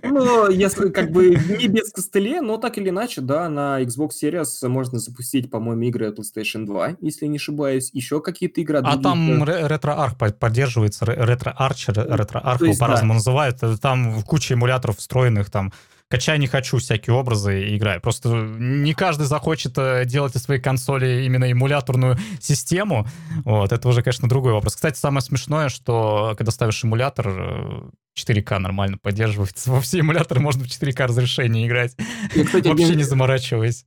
Ну, 0.03 0.49
если 0.49 0.89
как 0.89 1.11
бы 1.11 1.29
не 1.29 1.67
без 1.67 1.91
костылей, 1.91 2.39
но 2.39 2.57
так 2.57 2.77
или 2.77 2.89
иначе, 2.89 3.21
да, 3.21 3.47
на 3.49 3.81
Xbox 3.81 4.11
Series 4.21 4.67
можно 4.67 4.99
запустить, 4.99 5.51
по-моему, 5.51 5.83
игры 5.83 6.11
PlayStation 6.11 6.65
2, 6.65 6.97
если 7.01 7.27
не 7.27 7.37
ошибаюсь, 7.37 7.91
еще 7.93 8.21
какие-то 8.21 8.61
игры. 8.61 8.79
А 8.83 8.97
там 8.97 9.43
RetroArch 9.43 10.33
поддерживается, 10.33 11.05
RetroArch, 11.05 11.93
RetroArch 11.93 12.77
по-разному 12.79 13.13
называют, 13.15 13.59
там 13.81 14.23
куча 14.23 14.55
эмуляторов 14.55 14.97
встроенных, 14.97 15.49
там 15.49 15.71
качай 16.13 16.37
не 16.37 16.45
хочу 16.45 16.77
всякие 16.77 17.15
образы 17.15 17.63
и 17.63 17.75
играй. 17.75 17.99
Просто 17.99 18.29
не 18.29 18.93
каждый 18.93 19.25
захочет 19.25 19.75
э, 19.79 20.05
делать 20.05 20.35
из 20.35 20.43
своей 20.43 20.61
консоли 20.61 21.23
именно 21.25 21.51
эмуляторную 21.51 22.19
систему. 22.39 23.07
Вот, 23.45 23.71
это 23.71 23.89
уже, 23.89 24.03
конечно, 24.03 24.29
другой 24.29 24.53
вопрос. 24.53 24.75
Кстати, 24.75 24.95
самое 24.95 25.23
смешное, 25.23 25.69
что 25.69 26.35
когда 26.37 26.51
ставишь 26.51 26.83
эмулятор, 26.83 27.89
4К 28.15 28.57
э, 28.57 28.59
нормально 28.59 28.99
поддерживается. 28.99 29.71
Во 29.71 29.81
все 29.81 30.01
эмуляторы 30.01 30.39
можно 30.39 30.63
в 30.63 30.67
4К 30.67 31.07
разрешении 31.07 31.65
играть. 31.65 31.95
Я, 32.35 32.45
кстати, 32.45 32.67
Вообще 32.67 32.85
один... 32.85 32.97
не 32.99 33.05
заморачиваясь. 33.05 33.83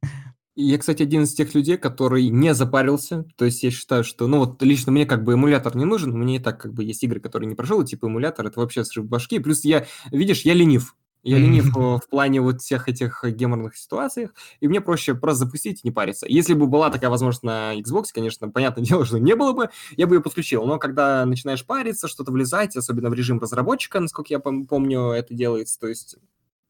Я, 0.56 0.78
кстати, 0.78 1.04
один 1.04 1.22
из 1.22 1.32
тех 1.32 1.54
людей, 1.54 1.78
который 1.78 2.28
не 2.28 2.54
запарился. 2.54 3.24
То 3.36 3.44
есть 3.44 3.62
я 3.62 3.70
считаю, 3.70 4.02
что, 4.02 4.26
ну 4.26 4.38
вот 4.40 4.60
лично 4.64 4.90
мне 4.90 5.06
как 5.06 5.22
бы 5.22 5.34
эмулятор 5.34 5.76
не 5.76 5.84
нужен. 5.84 6.10
Мне 6.10 6.36
и 6.36 6.40
так 6.40 6.60
как 6.60 6.74
бы 6.74 6.82
есть 6.82 7.04
игры, 7.04 7.20
которые 7.20 7.48
не 7.48 7.54
прошел, 7.54 7.80
и 7.82 7.86
типа 7.86 8.06
эмулятор 8.06 8.46
это 8.46 8.58
вообще 8.58 8.82
срыв 8.82 9.06
башки. 9.06 9.38
Плюс 9.38 9.64
я, 9.64 9.86
видишь, 10.10 10.40
я 10.40 10.54
ленив. 10.54 10.96
Я 11.26 11.38
ленив 11.38 11.74
в 11.74 12.08
плане 12.08 12.40
вот 12.40 12.60
всех 12.62 12.88
этих 12.88 13.24
геморных 13.24 13.76
ситуациях, 13.76 14.32
и 14.60 14.68
мне 14.68 14.80
проще 14.80 15.14
просто 15.14 15.44
запустить 15.46 15.80
и 15.82 15.88
не 15.88 15.90
париться. 15.90 16.26
Если 16.28 16.54
бы 16.54 16.66
была 16.66 16.88
такая 16.90 17.10
возможность 17.10 17.42
на 17.42 17.74
Xbox, 17.78 18.06
конечно, 18.14 18.48
понятное 18.48 18.84
дело, 18.86 19.04
что 19.04 19.18
не 19.18 19.34
было 19.34 19.52
бы, 19.52 19.70
я 19.96 20.06
бы 20.06 20.16
ее 20.16 20.20
подключил. 20.22 20.64
Но 20.64 20.78
когда 20.78 21.24
начинаешь 21.26 21.66
париться, 21.66 22.06
что-то 22.06 22.30
влезать, 22.30 22.76
особенно 22.76 23.10
в 23.10 23.14
режим 23.14 23.40
разработчика, 23.40 23.98
насколько 23.98 24.32
я 24.32 24.38
помню, 24.38 25.10
это 25.10 25.34
делается, 25.34 25.80
то 25.80 25.88
есть 25.88 26.16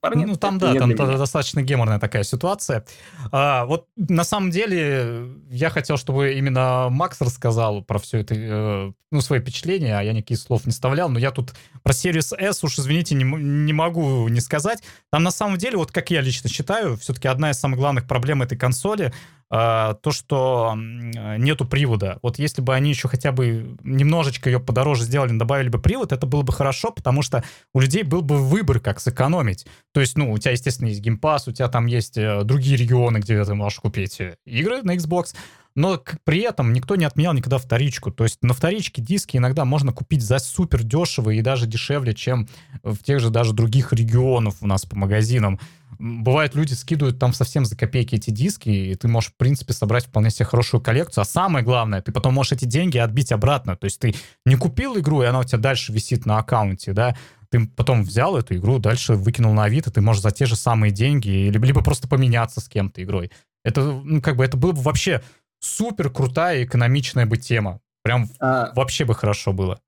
парней. 0.00 0.26
Ну, 0.26 0.36
там, 0.36 0.58
да, 0.58 0.74
там 0.74 0.94
достаточно 0.94 1.62
геморная 1.62 1.98
такая 1.98 2.22
ситуация. 2.22 2.84
А, 3.32 3.64
вот 3.64 3.86
на 3.96 4.24
самом 4.24 4.50
деле 4.50 5.28
я 5.50 5.70
хотел, 5.70 5.96
чтобы 5.96 6.34
именно 6.34 6.88
Макс 6.90 7.20
рассказал 7.20 7.82
про 7.82 7.98
все 7.98 8.18
это, 8.18 8.34
э, 8.34 8.92
ну, 9.10 9.20
свои 9.20 9.40
впечатления, 9.40 9.98
а 9.98 10.02
я 10.02 10.12
никаких 10.12 10.38
слов 10.38 10.66
не 10.66 10.72
вставлял, 10.72 11.08
но 11.08 11.18
я 11.18 11.30
тут 11.30 11.54
про 11.82 11.92
Series 11.92 12.36
S 12.38 12.64
уж, 12.64 12.78
извините, 12.78 13.14
не, 13.14 13.24
не 13.24 13.72
могу 13.72 14.28
не 14.28 14.40
сказать. 14.40 14.82
Там 15.10 15.22
на 15.22 15.30
самом 15.30 15.58
деле, 15.58 15.76
вот 15.76 15.92
как 15.92 16.10
я 16.10 16.20
лично 16.20 16.48
считаю, 16.48 16.96
все-таки 16.96 17.28
одна 17.28 17.50
из 17.50 17.58
самых 17.58 17.78
главных 17.78 18.06
проблем 18.06 18.42
этой 18.42 18.58
консоли 18.58 19.12
то, 19.48 20.10
что 20.10 20.74
нету 20.76 21.64
привода. 21.64 22.18
Вот 22.22 22.38
если 22.38 22.62
бы 22.62 22.74
они 22.74 22.90
еще 22.90 23.06
хотя 23.06 23.30
бы 23.30 23.76
немножечко 23.84 24.50
ее 24.50 24.58
подороже 24.58 25.04
сделали, 25.04 25.36
добавили 25.36 25.68
бы 25.68 25.80
привод, 25.80 26.12
это 26.12 26.26
было 26.26 26.42
бы 26.42 26.52
хорошо, 26.52 26.90
потому 26.90 27.22
что 27.22 27.44
у 27.72 27.80
людей 27.80 28.02
был 28.02 28.22
бы 28.22 28.36
выбор, 28.36 28.80
как 28.80 29.00
сэкономить. 29.00 29.66
То 29.92 30.00
есть, 30.00 30.18
ну, 30.18 30.32
у 30.32 30.38
тебя, 30.38 30.52
естественно, 30.52 30.88
есть 30.88 31.00
геймпас, 31.00 31.46
у 31.48 31.52
тебя 31.52 31.68
там 31.68 31.86
есть 31.86 32.18
э, 32.18 32.42
другие 32.42 32.76
регионы, 32.76 33.18
где 33.18 33.42
ты 33.44 33.54
можешь 33.54 33.78
купить 33.78 34.20
э, 34.20 34.36
игры 34.44 34.82
на 34.82 34.96
Xbox, 34.96 35.34
но 35.76 36.02
при 36.24 36.40
этом 36.40 36.72
никто 36.72 36.96
не 36.96 37.04
отменял 37.04 37.34
никогда 37.34 37.58
вторичку. 37.58 38.10
То 38.10 38.24
есть 38.24 38.38
на 38.42 38.54
вторичке 38.54 39.02
диски 39.02 39.36
иногда 39.36 39.64
можно 39.64 39.92
купить 39.92 40.22
за 40.22 40.38
супер 40.38 40.82
дешево 40.82 41.30
и 41.30 41.42
даже 41.42 41.66
дешевле, 41.66 42.14
чем 42.14 42.48
в 42.82 42.96
тех 42.98 43.20
же 43.20 43.30
даже 43.30 43.52
других 43.52 43.92
регионах 43.92 44.54
у 44.62 44.66
нас 44.66 44.86
по 44.86 44.96
магазинам. 44.96 45.60
Бывает, 45.98 46.54
люди 46.54 46.72
скидывают 46.72 47.18
там 47.18 47.32
совсем 47.32 47.64
за 47.64 47.76
копейки 47.76 48.16
эти 48.16 48.30
диски, 48.30 48.70
и 48.70 48.94
ты 48.94 49.06
можешь, 49.06 49.30
в 49.30 49.36
принципе, 49.36 49.72
собрать 49.74 50.06
вполне 50.06 50.30
себе 50.30 50.46
хорошую 50.46 50.80
коллекцию. 50.80 51.22
А 51.22 51.24
самое 51.24 51.64
главное, 51.64 52.00
ты 52.00 52.10
потом 52.10 52.34
можешь 52.34 52.52
эти 52.52 52.64
деньги 52.64 52.98
отбить 52.98 53.30
обратно. 53.30 53.76
То 53.76 53.84
есть 53.84 54.00
ты 54.00 54.14
не 54.46 54.56
купил 54.56 54.98
игру, 54.98 55.22
и 55.22 55.26
она 55.26 55.40
у 55.40 55.44
тебя 55.44 55.58
дальше 55.58 55.92
висит 55.92 56.26
на 56.26 56.38
аккаунте, 56.38 56.92
да, 56.92 57.16
ты 57.50 57.66
потом 57.66 58.02
взял 58.02 58.36
эту 58.36 58.56
игру, 58.56 58.78
дальше 58.78 59.14
выкинул 59.14 59.52
на 59.52 59.64
Авито, 59.64 59.90
ты 59.90 60.00
можешь 60.00 60.22
за 60.22 60.30
те 60.30 60.46
же 60.46 60.56
самые 60.56 60.90
деньги, 60.90 61.28
либо, 61.28 61.64
либо 61.64 61.82
просто 61.82 62.08
поменяться 62.08 62.60
с 62.60 62.68
кем-то 62.68 63.02
игрой. 63.02 63.30
Это, 63.64 63.82
ну, 63.82 64.20
как 64.20 64.36
бы, 64.36 64.44
это 64.44 64.56
было 64.56 64.72
бы 64.72 64.80
вообще 64.80 65.22
супер 65.60 66.10
крутая 66.10 66.64
экономичная 66.64 67.26
бы 67.26 67.36
тема. 67.36 67.80
Прям 68.02 68.28
а... 68.40 68.72
вообще 68.74 69.04
бы 69.04 69.14
хорошо 69.14 69.52
было. 69.52 69.80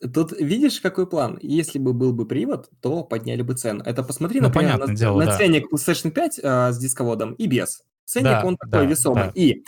Тут 0.00 0.32
видишь, 0.32 0.80
какой 0.80 1.08
план? 1.08 1.38
Если 1.42 1.78
бы 1.78 1.92
был 1.92 2.12
бы 2.12 2.24
привод, 2.24 2.70
то 2.80 3.02
подняли 3.02 3.42
бы 3.42 3.54
цену. 3.54 3.82
Это 3.84 4.04
посмотри, 4.04 4.40
ну, 4.40 4.46
например, 4.46 4.78
на, 4.78 4.94
дело, 4.94 5.18
на 5.18 5.26
да. 5.26 5.36
ценник 5.36 5.72
PlayStation 5.72 6.10
5 6.10 6.40
а, 6.42 6.72
с 6.72 6.78
дисководом 6.78 7.32
и 7.32 7.46
без. 7.46 7.82
Ценник, 8.04 8.26
да, 8.26 8.44
он 8.44 8.56
такой 8.56 8.84
да, 8.84 8.84
весомый. 8.84 9.24
Да. 9.24 9.32
И 9.34 9.64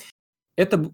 это... 0.56 0.92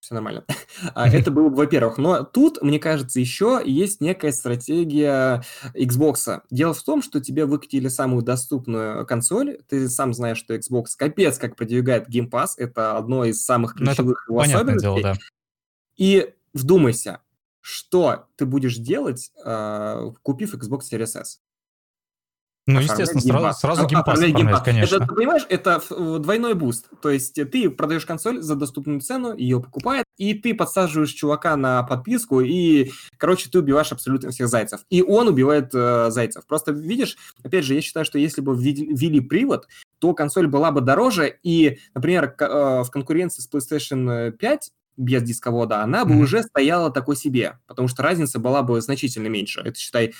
Все 0.00 0.14
нормально. 0.14 0.44
А, 0.94 1.08
это 1.08 1.30
было 1.30 1.50
бы, 1.50 1.56
во-первых. 1.56 1.98
Но 1.98 2.24
тут, 2.24 2.62
мне 2.62 2.78
кажется, 2.78 3.20
еще 3.20 3.60
есть 3.62 4.00
некая 4.00 4.32
стратегия 4.32 5.44
Xbox. 5.74 6.40
Дело 6.50 6.72
в 6.72 6.82
том, 6.82 7.02
что 7.02 7.20
тебе 7.20 7.44
выкатили 7.44 7.88
самую 7.88 8.22
доступную 8.22 9.06
консоль. 9.06 9.58
Ты 9.68 9.90
сам 9.90 10.14
знаешь, 10.14 10.38
что 10.38 10.54
Xbox 10.54 10.86
капец 10.96 11.38
как 11.38 11.54
продвигает 11.54 12.08
Game 12.08 12.30
Pass. 12.30 12.52
Это 12.56 12.96
одно 12.96 13.26
из 13.26 13.44
самых 13.44 13.78
ну, 13.78 13.86
ключевых 13.86 14.26
его 14.26 14.40
особенностей. 14.40 14.80
Дело, 14.80 15.02
да. 15.02 15.14
И 15.96 16.32
вдумайся, 16.54 17.20
что 17.60 18.26
ты 18.36 18.46
будешь 18.46 18.76
делать, 18.76 19.30
э, 19.44 20.12
купив 20.22 20.54
Xbox 20.54 20.80
Series 20.90 21.20
S? 21.20 21.40
Ну, 22.66 22.80
естественно, 22.80 23.20
сразу, 23.20 23.58
сразу 23.58 23.86
Game 23.86 24.02
Pass 24.02 24.18
оформлять, 24.18 24.36
Game 24.36 24.48
Pass. 24.48 24.62
конечно. 24.62 24.96
Это, 24.96 25.06
ты 25.06 25.14
понимаешь, 25.14 25.46
это 25.48 26.18
двойной 26.18 26.54
boost. 26.54 26.88
То 27.00 27.10
есть 27.10 27.34
ты 27.34 27.70
продаешь 27.70 28.06
консоль 28.06 28.42
за 28.42 28.54
доступную 28.54 29.00
цену, 29.00 29.34
ее 29.36 29.60
покупает, 29.60 30.04
и 30.18 30.34
ты 30.34 30.54
подсаживаешь 30.54 31.10
чувака 31.10 31.56
на 31.56 31.82
подписку, 31.82 32.40
и, 32.40 32.90
короче, 33.16 33.48
ты 33.50 33.58
убиваешь 33.58 33.92
абсолютно 33.92 34.30
всех 34.30 34.48
зайцев. 34.48 34.80
И 34.90 35.02
он 35.02 35.28
убивает 35.28 35.70
э, 35.74 36.10
зайцев. 36.10 36.46
Просто, 36.46 36.72
видишь, 36.72 37.16
опять 37.42 37.64
же, 37.64 37.74
я 37.74 37.80
считаю, 37.80 38.04
что 38.04 38.18
если 38.18 38.40
бы 38.40 38.54
ввели 38.54 39.20
привод, 39.20 39.66
то 39.98 40.14
консоль 40.14 40.46
была 40.46 40.70
бы 40.70 40.80
дороже, 40.80 41.38
и, 41.42 41.78
например, 41.94 42.34
э, 42.38 42.82
в 42.82 42.90
конкуренции 42.90 43.42
с 43.42 43.48
PlayStation 43.50 44.30
5 44.32 44.70
без 44.96 45.22
дисковода, 45.22 45.82
она 45.82 46.04
бы 46.04 46.14
mm-hmm. 46.14 46.22
уже 46.22 46.42
стояла 46.42 46.90
такой 46.90 47.16
себе, 47.16 47.58
потому 47.66 47.88
что 47.88 48.02
разница 48.02 48.38
была 48.38 48.62
бы 48.62 48.80
значительно 48.80 49.28
меньше. 49.28 49.60
Это, 49.60 49.78
считай, 49.78 50.12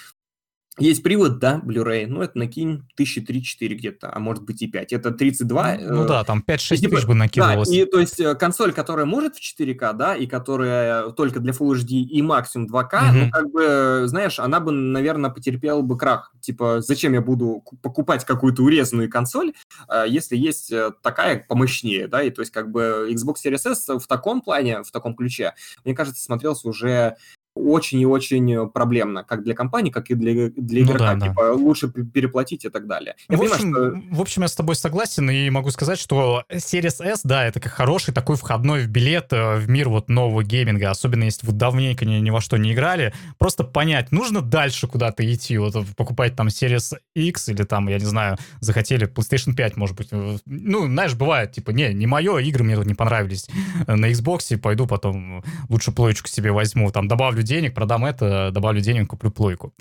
есть 0.80 1.02
привод, 1.02 1.38
да, 1.38 1.60
Blu-ray, 1.64 2.06
ну, 2.06 2.22
это 2.22 2.38
накинь 2.38 2.84
тысячи 2.96 3.20
три-четыре 3.20 3.76
где-то, 3.76 4.10
а 4.12 4.18
может 4.18 4.44
быть 4.44 4.62
и 4.62 4.66
5. 4.66 4.92
Это 4.92 5.10
32. 5.10 5.76
Ну, 5.80 5.94
ну 5.94 6.04
э, 6.04 6.08
да, 6.08 6.24
там 6.24 6.42
5-6 6.46 6.76
типа, 6.76 6.96
тысяч 6.96 7.06
бы 7.06 7.12
да, 7.12 7.18
накидывалось. 7.18 7.70
и 7.70 7.84
то 7.84 8.00
есть 8.00 8.18
э, 8.20 8.34
консоль, 8.34 8.72
которая 8.72 9.06
может 9.06 9.36
в 9.36 9.40
4К, 9.40 9.92
да, 9.94 10.16
и 10.16 10.26
которая 10.26 11.10
только 11.10 11.40
для 11.40 11.52
Full 11.52 11.72
HD 11.76 11.92
и 12.02 12.22
максимум 12.22 12.68
2К, 12.68 13.12
ну, 13.12 13.20
Мгм. 13.20 13.30
как 13.30 13.50
бы, 13.50 14.02
знаешь, 14.06 14.38
она 14.38 14.60
бы, 14.60 14.72
наверное, 14.72 15.30
потерпела 15.30 15.82
бы 15.82 15.96
крах. 15.98 16.32
Типа, 16.40 16.80
зачем 16.80 17.12
я 17.12 17.20
буду 17.20 17.60
ку- 17.64 17.76
покупать 17.76 18.24
какую-то 18.24 18.62
урезанную 18.62 19.10
консоль, 19.10 19.52
э, 19.88 20.04
если 20.08 20.36
есть 20.36 20.72
э, 20.72 20.90
такая 21.02 21.44
помощнее, 21.48 22.08
да, 22.08 22.22
и 22.22 22.30
то 22.30 22.40
есть 22.40 22.52
как 22.52 22.70
бы 22.70 23.08
Xbox 23.10 23.36
Series 23.44 23.70
S 23.70 23.88
в 23.88 24.06
таком 24.06 24.40
плане, 24.40 24.82
в 24.82 24.90
таком 24.90 25.14
ключе, 25.14 25.54
мне 25.84 25.94
кажется, 25.94 26.22
смотрелся 26.22 26.68
уже 26.68 27.16
очень 27.54 28.00
и 28.00 28.06
очень 28.06 28.68
проблемно, 28.70 29.24
как 29.24 29.42
для 29.42 29.54
компании, 29.54 29.90
как 29.90 30.10
и 30.10 30.14
для, 30.14 30.50
для 30.50 30.84
Ну 30.84 30.92
игрока. 30.92 31.14
да, 31.14 31.20
да. 31.20 31.28
Типа, 31.28 31.40
лучше 31.54 31.88
п- 31.88 32.04
переплатить 32.04 32.64
и 32.64 32.68
так 32.68 32.86
далее. 32.86 33.14
Я 33.28 33.36
в, 33.36 33.40
понимаю, 33.40 33.54
общем, 33.56 33.74
что... 33.74 34.16
в 34.16 34.20
общем, 34.20 34.42
я 34.42 34.48
с 34.48 34.54
тобой 34.54 34.76
согласен 34.76 35.28
и 35.30 35.50
могу 35.50 35.70
сказать, 35.70 35.98
что 35.98 36.44
Series 36.50 37.04
S, 37.04 37.20
да, 37.24 37.44
это 37.44 37.60
как 37.60 37.72
хороший 37.72 38.14
такой 38.14 38.36
входной 38.36 38.82
в 38.82 38.88
билет 38.88 39.32
э, 39.32 39.56
в 39.56 39.68
мир 39.68 39.88
вот 39.88 40.08
нового 40.08 40.42
гейминга, 40.44 40.90
особенно 40.90 41.24
если 41.24 41.46
вы 41.46 41.52
давненько 41.52 42.04
ни, 42.04 42.14
ни 42.16 42.30
во 42.30 42.40
что 42.40 42.56
не 42.56 42.72
играли, 42.72 43.12
просто 43.38 43.64
понять, 43.64 44.12
нужно 44.12 44.40
дальше 44.42 44.86
куда-то 44.86 45.30
идти, 45.30 45.58
вот 45.58 45.74
э, 45.76 45.82
покупать 45.96 46.36
там 46.36 46.48
Series 46.48 46.96
X 47.14 47.48
или 47.48 47.64
там, 47.64 47.88
я 47.88 47.98
не 47.98 48.04
знаю, 48.04 48.38
захотели 48.60 49.08
PlayStation 49.08 49.54
5, 49.54 49.76
может 49.76 49.96
быть, 49.96 50.08
э, 50.12 50.36
ну, 50.46 50.86
знаешь, 50.86 51.14
бывает, 51.14 51.52
типа, 51.52 51.70
не, 51.70 51.92
не 51.94 52.06
мое, 52.06 52.38
игры 52.38 52.64
мне 52.64 52.76
тут 52.76 52.86
не 52.86 52.94
понравились 52.94 53.48
э, 53.86 53.94
на 53.94 54.10
Xbox, 54.10 54.56
пойду 54.58 54.86
потом 54.86 55.42
лучше 55.68 55.92
плоечку 55.92 56.28
себе 56.28 56.52
возьму, 56.52 56.90
там, 56.90 57.08
добавлю 57.08 57.39
денег, 57.42 57.74
продам 57.74 58.04
это, 58.04 58.50
добавлю 58.52 58.80
денег, 58.80 59.08
куплю 59.08 59.30
плойку. 59.30 59.72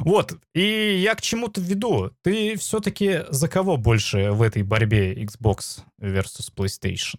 Вот, 0.00 0.32
и 0.54 0.98
я 1.02 1.14
к 1.14 1.20
чему-то 1.20 1.60
веду. 1.60 2.12
Ты 2.22 2.56
все-таки 2.56 3.24
за 3.30 3.48
кого 3.48 3.76
больше 3.76 4.30
в 4.30 4.42
этой 4.42 4.62
борьбе 4.62 5.14
Xbox 5.14 5.80
versus 6.00 6.52
PlayStation? 6.56 7.18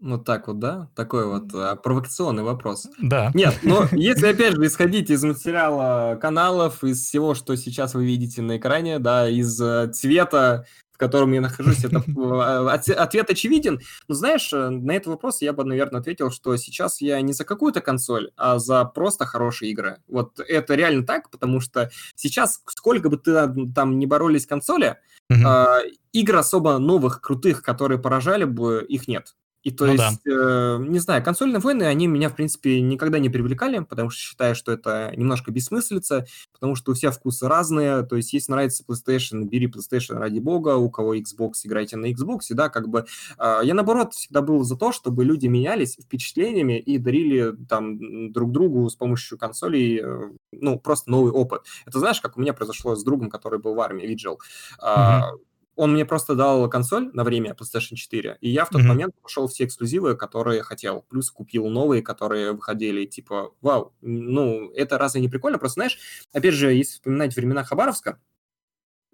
Ну 0.00 0.18
так 0.18 0.48
вот, 0.48 0.58
да? 0.58 0.90
Такой 0.94 1.26
вот 1.26 1.54
а, 1.54 1.76
провокационный 1.76 2.42
вопрос. 2.42 2.88
Да. 3.00 3.30
Нет, 3.32 3.60
но 3.62 3.88
если, 3.92 4.26
опять 4.26 4.54
же, 4.54 4.66
исходить 4.66 5.08
из 5.08 5.24
материала 5.24 6.18
каналов, 6.20 6.84
из 6.84 7.00
всего, 7.00 7.34
что 7.34 7.56
сейчас 7.56 7.94
вы 7.94 8.04
видите 8.04 8.42
на 8.42 8.58
экране, 8.58 8.98
да, 8.98 9.28
из 9.28 9.58
э, 9.60 9.88
цвета, 9.94 10.66
котором 11.06 11.32
я 11.32 11.40
нахожусь, 11.40 11.84
это 11.84 11.98
от- 12.72 12.88
ответ 12.88 13.30
очевиден. 13.30 13.80
Но 14.08 14.14
знаешь, 14.14 14.52
э, 14.52 14.68
на 14.70 14.92
этот 14.92 15.08
вопрос 15.08 15.42
я 15.42 15.52
бы, 15.52 15.64
наверное, 15.64 16.00
ответил, 16.00 16.30
что 16.30 16.56
сейчас 16.56 17.00
я 17.00 17.20
не 17.20 17.32
за 17.32 17.44
какую-то 17.44 17.80
консоль, 17.80 18.30
а 18.36 18.58
за 18.58 18.84
просто 18.84 19.26
хорошие 19.26 19.70
игры. 19.70 19.98
Вот 20.08 20.40
это 20.40 20.74
реально 20.74 21.04
так, 21.06 21.30
потому 21.30 21.60
что 21.60 21.90
сейчас, 22.14 22.62
сколько 22.66 23.08
бы 23.08 23.16
ты 23.16 23.32
там- 23.74 23.98
не 23.98 24.06
боролись 24.06 24.46
консоли, 24.46 24.96
а, 25.44 25.78
игр 26.12 26.36
особо 26.36 26.78
новых, 26.78 27.20
крутых, 27.20 27.62
которые 27.62 27.98
поражали 27.98 28.44
бы, 28.44 28.84
их 28.88 29.08
нет. 29.08 29.34
И 29.64 29.70
то 29.70 29.86
Ну 29.86 29.96
да. 29.96 30.10
есть, 30.10 30.20
э, 30.26 30.78
не 30.86 30.98
знаю, 30.98 31.24
консольные 31.24 31.58
войны, 31.58 31.84
они 31.84 32.06
меня, 32.06 32.28
в 32.28 32.36
принципе, 32.36 32.82
никогда 32.82 33.18
не 33.18 33.30
привлекали, 33.30 33.78
потому 33.78 34.10
что 34.10 34.20
считаю, 34.20 34.54
что 34.54 34.72
это 34.72 35.12
немножко 35.16 35.50
бессмыслица, 35.50 36.26
потому 36.52 36.74
что 36.74 36.92
у 36.92 36.94
всех 36.94 37.14
вкусы 37.14 37.48
разные, 37.48 38.02
то 38.02 38.14
есть, 38.16 38.34
если 38.34 38.52
нравится 38.52 38.84
PlayStation, 38.86 39.44
бери 39.44 39.66
PlayStation 39.66 40.18
ради 40.18 40.38
бога, 40.38 40.76
у 40.76 40.90
кого 40.90 41.16
Xbox, 41.16 41.52
играйте 41.64 41.96
на 41.96 42.12
Xbox, 42.12 42.40
да, 42.50 42.68
как 42.68 42.88
бы, 42.88 43.06
а, 43.38 43.62
я, 43.62 43.72
наоборот, 43.72 44.12
всегда 44.12 44.42
был 44.42 44.62
за 44.64 44.76
то, 44.76 44.92
чтобы 44.92 45.24
люди 45.24 45.46
менялись 45.46 45.96
впечатлениями 45.96 46.78
и 46.78 46.98
дарили 46.98 47.54
там 47.66 48.32
друг 48.32 48.52
другу 48.52 48.90
с 48.90 48.96
помощью 48.96 49.38
консолей, 49.38 50.00
э, 50.04 50.30
ну, 50.52 50.78
просто 50.78 51.10
новый 51.10 51.32
опыт. 51.32 51.62
Это 51.86 51.98
знаешь, 52.00 52.20
как 52.20 52.36
у 52.36 52.40
меня 52.40 52.52
произошло 52.52 52.96
с 52.96 53.02
другом, 53.02 53.30
который 53.30 53.58
был 53.58 53.74
в 53.74 53.80
армии, 53.80 54.06
Виджел. 54.06 54.38
А, 54.78 55.30
Он 55.76 55.92
мне 55.92 56.04
просто 56.04 56.34
дал 56.34 56.68
консоль 56.70 57.10
на 57.12 57.24
время 57.24 57.54
PlayStation 57.58 57.94
4, 57.96 58.38
и 58.40 58.48
я 58.48 58.64
в 58.64 58.70
тот 58.70 58.82
Мгм. 58.82 58.88
момент 58.90 59.14
пошел 59.22 59.48
все 59.48 59.64
эксклюзивы, 59.64 60.16
которые 60.16 60.62
хотел. 60.62 61.02
Плюс 61.08 61.30
купил 61.30 61.68
новые, 61.68 62.02
которые 62.02 62.52
выходили, 62.52 63.04
типа, 63.06 63.52
вау, 63.60 63.92
ну, 64.00 64.70
это 64.72 64.98
разве 64.98 65.20
не 65.20 65.28
прикольно? 65.28 65.58
Просто, 65.58 65.74
знаешь, 65.80 65.98
опять 66.32 66.54
же, 66.54 66.72
если 66.72 66.92
вспоминать 66.94 67.34
времена 67.36 67.64
Хабаровска, 67.64 68.20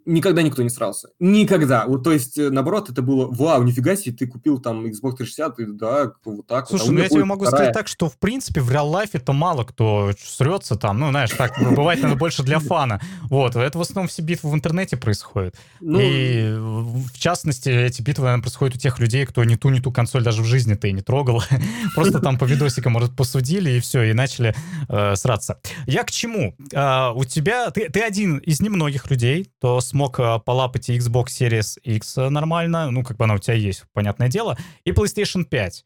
никогда 0.05 0.42
никто 0.42 0.62
не 0.62 0.70
срался. 0.70 1.09
Никогда. 1.18 1.86
Вот, 1.86 2.05
то 2.05 2.12
есть, 2.12 2.38
э, 2.38 2.51
наоборот, 2.51 2.90
это 2.90 3.03
было, 3.03 3.26
вау, 3.26 3.62
нифига 3.62 3.96
себе, 3.96 4.16
ты 4.16 4.26
купил 4.26 4.59
там 4.59 4.84
Xbox 4.86 5.16
360, 5.16 5.59
и 5.61 5.64
да, 5.66 6.12
вот 6.24 6.46
так 6.46 6.70
вот. 6.70 6.74
а 6.74 6.78
Слушай, 6.78 6.90
ну 6.92 7.01
я 7.01 7.09
тебе 7.09 7.24
могу 7.24 7.44
вторая. 7.44 7.59
сказать 7.59 7.74
так, 7.74 7.88
что 7.88 8.09
в 8.09 8.18
принципе 8.18 8.61
в 8.61 8.70
реал-лайфе-то 8.70 9.32
мало 9.32 9.64
кто 9.64 10.12
срется 10.18 10.76
там, 10.76 10.98
ну 10.98 11.11
знаешь, 11.11 11.30
так 11.30 11.53
бывает, 11.59 12.01
наверное, 12.01 12.18
больше 12.18 12.42
для 12.42 12.59
фана. 12.59 13.01
Вот, 13.24 13.57
это 13.57 13.78
в 13.78 13.80
основном 13.80 14.09
все 14.09 14.22
битвы 14.22 14.51
в 14.51 14.55
интернете 14.55 14.96
происходят. 14.96 15.57
Ну, 15.80 15.98
И 16.01 16.53
в 16.57 17.18
частности, 17.18 17.68
эти 17.68 18.03
битвы, 18.03 18.24
наверное, 18.24 18.42
происходят 18.42 18.76
у 18.76 18.78
тех 18.78 18.98
людей, 18.98 19.26
кто 19.26 19.44
ни 19.44 19.57
ту, 19.57 19.68
ни 19.70 19.80
ту 19.80 19.92
консоль 19.92 20.22
даже 20.22 20.42
в 20.42 20.46
жизни-то 20.46 20.88
и 20.88 20.92
не 20.92 21.03
трогал. 21.03 21.42
Просто 21.94 22.20
там 22.20 22.38
по 22.38 22.44
видосикам, 22.44 22.92
может, 22.92 23.14
посудили, 23.14 23.70
и 23.70 23.80
все, 23.80 24.03
и 24.05 24.12
начали 24.12 24.55
э, 24.88 25.16
сраться. 25.16 25.61
Я 25.86 26.05
к 26.05 26.11
чему? 26.11 26.55
А, 26.74 27.12
у 27.12 27.24
тебя... 27.24 27.70
Ты, 27.70 27.88
ты 27.88 28.01
один 28.01 28.38
из 28.38 28.61
немногих 28.61 29.11
людей, 29.11 29.51
кто 29.59 29.80
смог 29.91 30.18
э, 30.18 30.38
полапать 30.45 30.88
и 30.88 30.97
Xbox 30.97 31.26
Series 31.26 31.78
X 31.82 32.16
нормально, 32.16 32.91
ну, 32.91 33.05
как 33.05 33.16
бы 33.16 33.24
она 33.24 33.34
у 33.34 33.38
тебя 33.38 33.55
есть, 33.55 33.84
понятное 33.93 34.28
дело, 34.28 34.57
и 34.84 34.93
PlayStation 34.93 35.45
5. 35.45 35.84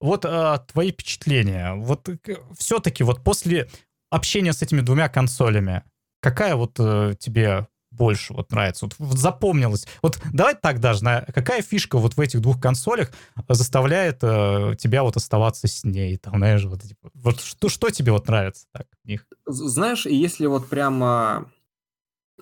Вот 0.00 0.24
э, 0.24 0.58
твои 0.72 0.92
впечатления. 0.92 1.74
Вот 1.74 2.08
все-таки 2.58 3.02
вот 3.02 3.22
после 3.24 3.68
общения 4.10 4.52
с 4.52 4.62
этими 4.62 4.80
двумя 4.80 5.08
консолями, 5.08 5.82
какая 6.20 6.54
вот 6.54 6.76
э, 6.78 7.14
тебе 7.18 7.66
больше 7.90 8.34
вот 8.34 8.50
нравится? 8.52 8.86
Вот, 8.86 8.94
вот 8.98 9.18
запомнилась. 9.18 9.86
Вот 10.02 10.20
давай 10.32 10.54
так 10.54 10.80
даже, 10.80 11.02
на, 11.02 11.22
какая 11.22 11.62
фишка 11.62 11.98
вот 11.98 12.16
в 12.16 12.20
этих 12.20 12.40
двух 12.40 12.60
консолях 12.60 13.10
заставляет 13.48 14.18
э, 14.22 14.76
тебя 14.78 15.02
вот 15.02 15.16
оставаться 15.16 15.66
с 15.66 15.84
ней? 15.84 16.16
Там, 16.18 16.36
знаешь, 16.36 16.64
вот, 16.64 16.82
типа, 16.82 17.10
вот 17.14 17.40
что, 17.40 17.68
что 17.68 17.90
тебе 17.90 18.12
вот 18.12 18.28
нравится 18.28 18.66
так 18.72 18.86
в 19.02 19.08
них? 19.08 19.26
знаешь, 19.46 20.06
если 20.06 20.46
вот 20.46 20.68
прямо, 20.68 21.50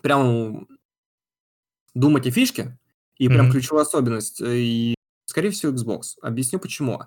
прям 0.02 0.66
думать 1.94 2.26
о 2.26 2.30
фишке, 2.30 2.78
и 3.16 3.28
прям 3.28 3.46
Мгм. 3.46 3.52
ключевую 3.52 3.82
особенность, 3.82 4.40
э, 4.40 4.56
и, 4.58 4.94
скорее 5.26 5.50
всего, 5.50 5.72
Xbox. 5.72 6.14
Объясню 6.22 6.58
почему. 6.58 7.00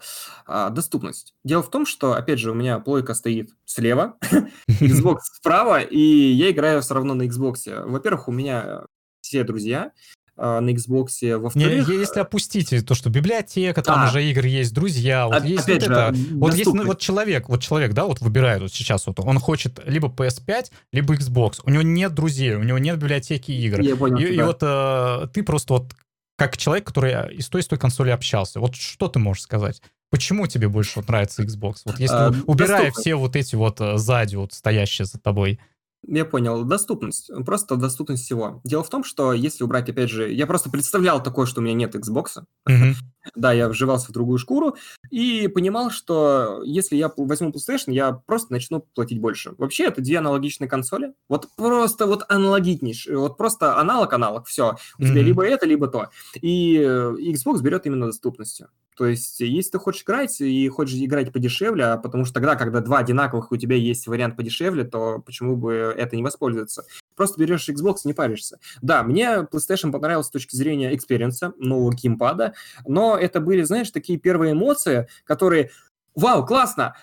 А, 0.45 0.69
доступность. 0.69 1.33
Дело 1.43 1.61
в 1.63 1.69
том, 1.69 1.85
что, 1.85 2.13
опять 2.13 2.39
же, 2.39 2.51
у 2.51 2.53
меня 2.53 2.79
плойка 2.79 3.13
стоит 3.13 3.51
слева, 3.65 4.17
Xbox 4.69 5.17
справа, 5.35 5.81
и 5.81 5.99
я 5.99 6.51
играю 6.51 6.81
все 6.81 6.93
равно 6.93 7.13
на 7.13 7.23
Xbox. 7.23 7.85
Во-первых, 7.85 8.27
у 8.27 8.31
меня 8.31 8.85
все 9.21 9.43
друзья 9.43 9.91
а, 10.37 10.61
на 10.61 10.69
Xbox. 10.69 11.07
Не, 11.21 11.35
Во-вторых, 11.37 11.89
если 11.89 12.19
опустить 12.19 12.85
то, 12.85 12.93
что 12.95 13.09
библиотека, 13.09 13.81
там 13.81 14.03
А. 14.03 14.07
уже 14.07 14.23
игр 14.29 14.45
есть, 14.45 14.73
друзья, 14.73 15.25
вот 15.27 15.37
оп- 15.37 15.43
есть 15.45 15.63
опять 15.63 15.87
вот 15.87 15.87
же, 15.87 15.93
это. 15.93 16.15
Вот 16.35 16.53
если 16.53 16.71
ну, 16.71 16.85
вот 16.85 16.99
человек, 16.99 17.49
вот 17.49 17.61
человек, 17.61 17.93
да, 17.93 18.05
вот 18.05 18.21
выбирает 18.21 18.61
вот 18.61 18.71
сейчас 18.71 19.07
вот, 19.07 19.19
он 19.19 19.39
хочет 19.39 19.79
либо 19.85 20.07
PS5, 20.09 20.71
либо 20.93 21.15
Xbox. 21.15 21.59
У 21.63 21.69
него 21.69 21.81
нет 21.81 22.13
друзей, 22.13 22.53
у 22.55 22.63
него 22.63 22.77
нет 22.77 22.97
библиотеки 22.97 23.51
игр. 23.51 23.81
Я 23.81 23.95
понял 23.95 24.17
И, 24.17 24.33
и 24.35 24.41
вот 24.41 24.59
э, 24.61 25.27
ты 25.33 25.43
просто 25.43 25.73
вот 25.73 25.93
как 26.37 26.55
человек, 26.55 26.85
который 26.85 27.35
и 27.35 27.41
с 27.41 27.49
той, 27.49 27.61
и 27.61 27.63
с 27.63 27.67
той 27.67 27.79
консоли 27.79 28.11
общался, 28.11 28.59
вот 28.59 28.75
что 28.75 29.07
ты 29.07 29.17
можешь 29.17 29.41
сказать? 29.43 29.81
Почему 30.09 30.47
тебе 30.47 30.69
больше 30.69 30.93
вот 30.99 31.07
нравится 31.09 31.43
Xbox? 31.43 31.77
Вот 31.85 31.99
если 31.99 32.15
А, 32.15 32.33
убирая 32.45 32.85
доступность. 32.85 32.99
все 32.99 33.15
вот 33.15 33.35
эти 33.35 33.55
вот 33.55 33.81
э, 33.81 33.97
сзади 33.97 34.35
вот 34.35 34.53
стоящие 34.53 35.05
за 35.05 35.19
тобой. 35.19 35.59
Я 36.07 36.23
понял. 36.25 36.63
Доступность. 36.63 37.29
Просто 37.45 37.75
доступность 37.75 38.23
всего. 38.23 38.61
Дело 38.63 38.83
в 38.83 38.89
том, 38.89 39.03
что 39.03 39.33
если 39.33 39.63
убрать, 39.63 39.89
опять 39.89 40.09
же, 40.09 40.31
я 40.31 40.47
просто 40.47 40.69
представлял 40.69 41.21
такое, 41.21 41.45
что 41.45 41.59
у 41.59 41.63
меня 41.63 41.73
нет 41.75 41.95
Xbox. 41.95 42.43
Мгм. 42.65 42.93
Да, 43.35 43.51
я 43.51 43.67
вживался 43.67 44.07
в 44.07 44.13
другую 44.13 44.37
шкуру 44.37 44.77
и 45.11 45.49
понимал, 45.49 45.91
что 45.91 46.61
если 46.63 46.95
я 46.95 47.11
возьму 47.17 47.49
PlayStation, 47.49 47.91
я 47.91 48.13
просто 48.13 48.53
начну 48.53 48.79
платить 48.95 49.19
больше. 49.19 49.53
Вообще, 49.57 49.83
это 49.83 49.99
две 50.01 50.19
аналогичные 50.19 50.69
консоли. 50.69 51.11
Вот 51.27 51.49
просто 51.57 52.05
вот 52.07 52.23
аналогичнейшие. 52.29 53.17
Вот 53.17 53.35
просто 53.37 53.77
аналог-аналог. 53.79 54.47
Все. 54.47 54.77
У 54.97 55.01
тебя 55.03 55.15
Мгм. 55.15 55.25
либо 55.25 55.45
это, 55.45 55.65
либо 55.65 55.87
то. 55.89 56.07
И 56.41 56.77
э, 56.77 57.15
Xbox 57.19 57.59
берет 57.61 57.85
именно 57.85 58.05
доступностью. 58.05 58.69
То 58.97 59.05
есть, 59.05 59.39
если 59.41 59.71
ты 59.71 59.77
хочешь 59.77 60.01
играть 60.01 60.41
и 60.41 60.67
хочешь 60.69 60.95
играть 60.95 61.31
подешевле, 61.31 61.85
а 61.85 61.97
потому 61.97 62.25
что 62.25 62.33
тогда, 62.33 62.55
когда 62.55 62.79
два 62.81 62.97
одинаковых, 62.97 63.51
у 63.51 63.57
тебя 63.57 63.75
есть 63.75 64.07
вариант 64.07 64.35
подешевле, 64.35 64.85
то 64.85 65.19
почему 65.19 65.55
бы 65.55 65.93
это 65.95 66.15
не 66.15 66.23
воспользоваться? 66.23 66.83
Просто 67.15 67.39
берешь 67.39 67.69
Xbox, 67.69 67.97
не 68.05 68.13
паришься. 68.13 68.59
Да, 68.81 69.03
мне 69.03 69.47
PlayStation 69.51 69.91
понравился 69.91 70.29
с 70.29 70.31
точки 70.31 70.55
зрения 70.55 70.95
experience 70.95 71.43
а, 71.43 71.53
нового 71.57 71.93
геймпада, 71.93 72.55
но 72.87 73.15
это 73.15 73.39
были, 73.39 73.61
знаешь, 73.61 73.91
такие 73.91 74.17
первые 74.17 74.53
эмоции, 74.53 75.07
которые 75.25 75.69
«Вау, 76.15 76.43
классно!» 76.43 76.95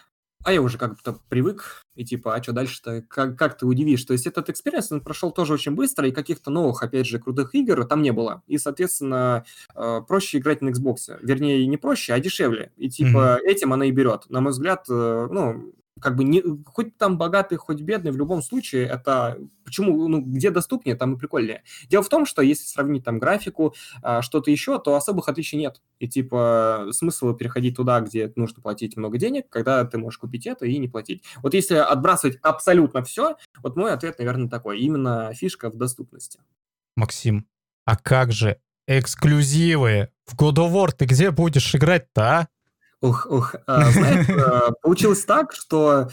А 0.44 0.52
я 0.52 0.60
уже 0.60 0.76
как-то 0.76 1.18
привык, 1.28 1.82
и 1.94 2.04
типа, 2.04 2.34
а 2.34 2.42
что 2.42 2.52
дальше-то? 2.52 3.02
Как, 3.08 3.38
как 3.38 3.56
ты 3.56 3.66
удивишь? 3.66 4.04
То 4.04 4.12
есть 4.12 4.26
этот 4.26 4.50
experience, 4.50 4.92
он 4.92 5.00
прошел 5.00 5.32
тоже 5.32 5.54
очень 5.54 5.72
быстро, 5.72 6.06
и 6.06 6.12
каких-то 6.12 6.50
новых, 6.50 6.82
опять 6.82 7.06
же, 7.06 7.18
крутых 7.18 7.54
игр 7.54 7.84
там 7.86 8.02
не 8.02 8.12
было. 8.12 8.42
И, 8.46 8.58
соответственно, 8.58 9.44
э, 9.74 10.00
проще 10.06 10.38
играть 10.38 10.60
на 10.60 10.68
Xbox. 10.68 11.18
Вернее, 11.22 11.66
не 11.66 11.78
проще, 11.78 12.12
а 12.12 12.20
дешевле. 12.20 12.72
И 12.76 12.90
типа 12.90 13.38
этим 13.42 13.72
она 13.72 13.86
и 13.86 13.90
берет. 13.90 14.28
На 14.28 14.40
мой 14.40 14.52
взгляд, 14.52 14.84
э, 14.90 15.28
ну, 15.30 15.72
как 16.00 16.16
бы 16.16 16.24
не, 16.24 16.42
хоть 16.66 16.96
там 16.96 17.18
богатый, 17.18 17.56
хоть 17.56 17.80
бедный, 17.80 18.10
в 18.10 18.16
любом 18.16 18.42
случае 18.42 18.86
это 18.86 19.38
почему, 19.64 20.08
ну, 20.08 20.20
где 20.20 20.50
доступнее, 20.50 20.96
там 20.96 21.14
и 21.14 21.18
прикольнее. 21.18 21.62
Дело 21.88 22.02
в 22.02 22.08
том, 22.08 22.26
что 22.26 22.42
если 22.42 22.66
сравнить 22.66 23.04
там 23.04 23.18
графику, 23.18 23.74
а, 24.02 24.20
что-то 24.20 24.50
еще, 24.50 24.78
то 24.78 24.96
особых 24.96 25.28
отличий 25.28 25.58
нет. 25.58 25.80
И 26.00 26.08
типа 26.08 26.88
смысл 26.90 27.32
переходить 27.34 27.76
туда, 27.76 28.00
где 28.00 28.32
нужно 28.36 28.60
платить 28.60 28.96
много 28.96 29.18
денег, 29.18 29.48
когда 29.48 29.84
ты 29.84 29.98
можешь 29.98 30.18
купить 30.18 30.46
это 30.46 30.66
и 30.66 30.78
не 30.78 30.88
платить. 30.88 31.22
Вот 31.42 31.54
если 31.54 31.76
отбрасывать 31.76 32.38
абсолютно 32.42 33.02
все, 33.02 33.36
вот 33.62 33.76
мой 33.76 33.92
ответ, 33.92 34.18
наверное, 34.18 34.48
такой. 34.48 34.80
Именно 34.80 35.32
фишка 35.34 35.70
в 35.70 35.76
доступности. 35.76 36.40
Максим, 36.96 37.46
а 37.84 37.96
как 37.96 38.32
же 38.32 38.58
эксклюзивы? 38.86 40.10
В 40.26 40.36
God 40.36 40.56
of 40.56 40.72
War 40.72 40.92
ты 40.92 41.04
где 41.06 41.30
будешь 41.30 41.74
играть-то, 41.74 42.22
а? 42.22 42.48
Ух, 43.04 43.26
ух. 43.28 43.54
А, 43.66 43.90
знаешь, 43.90 44.26
а, 44.30 44.72
получилось 44.80 45.24
так, 45.26 45.52
что 45.52 46.08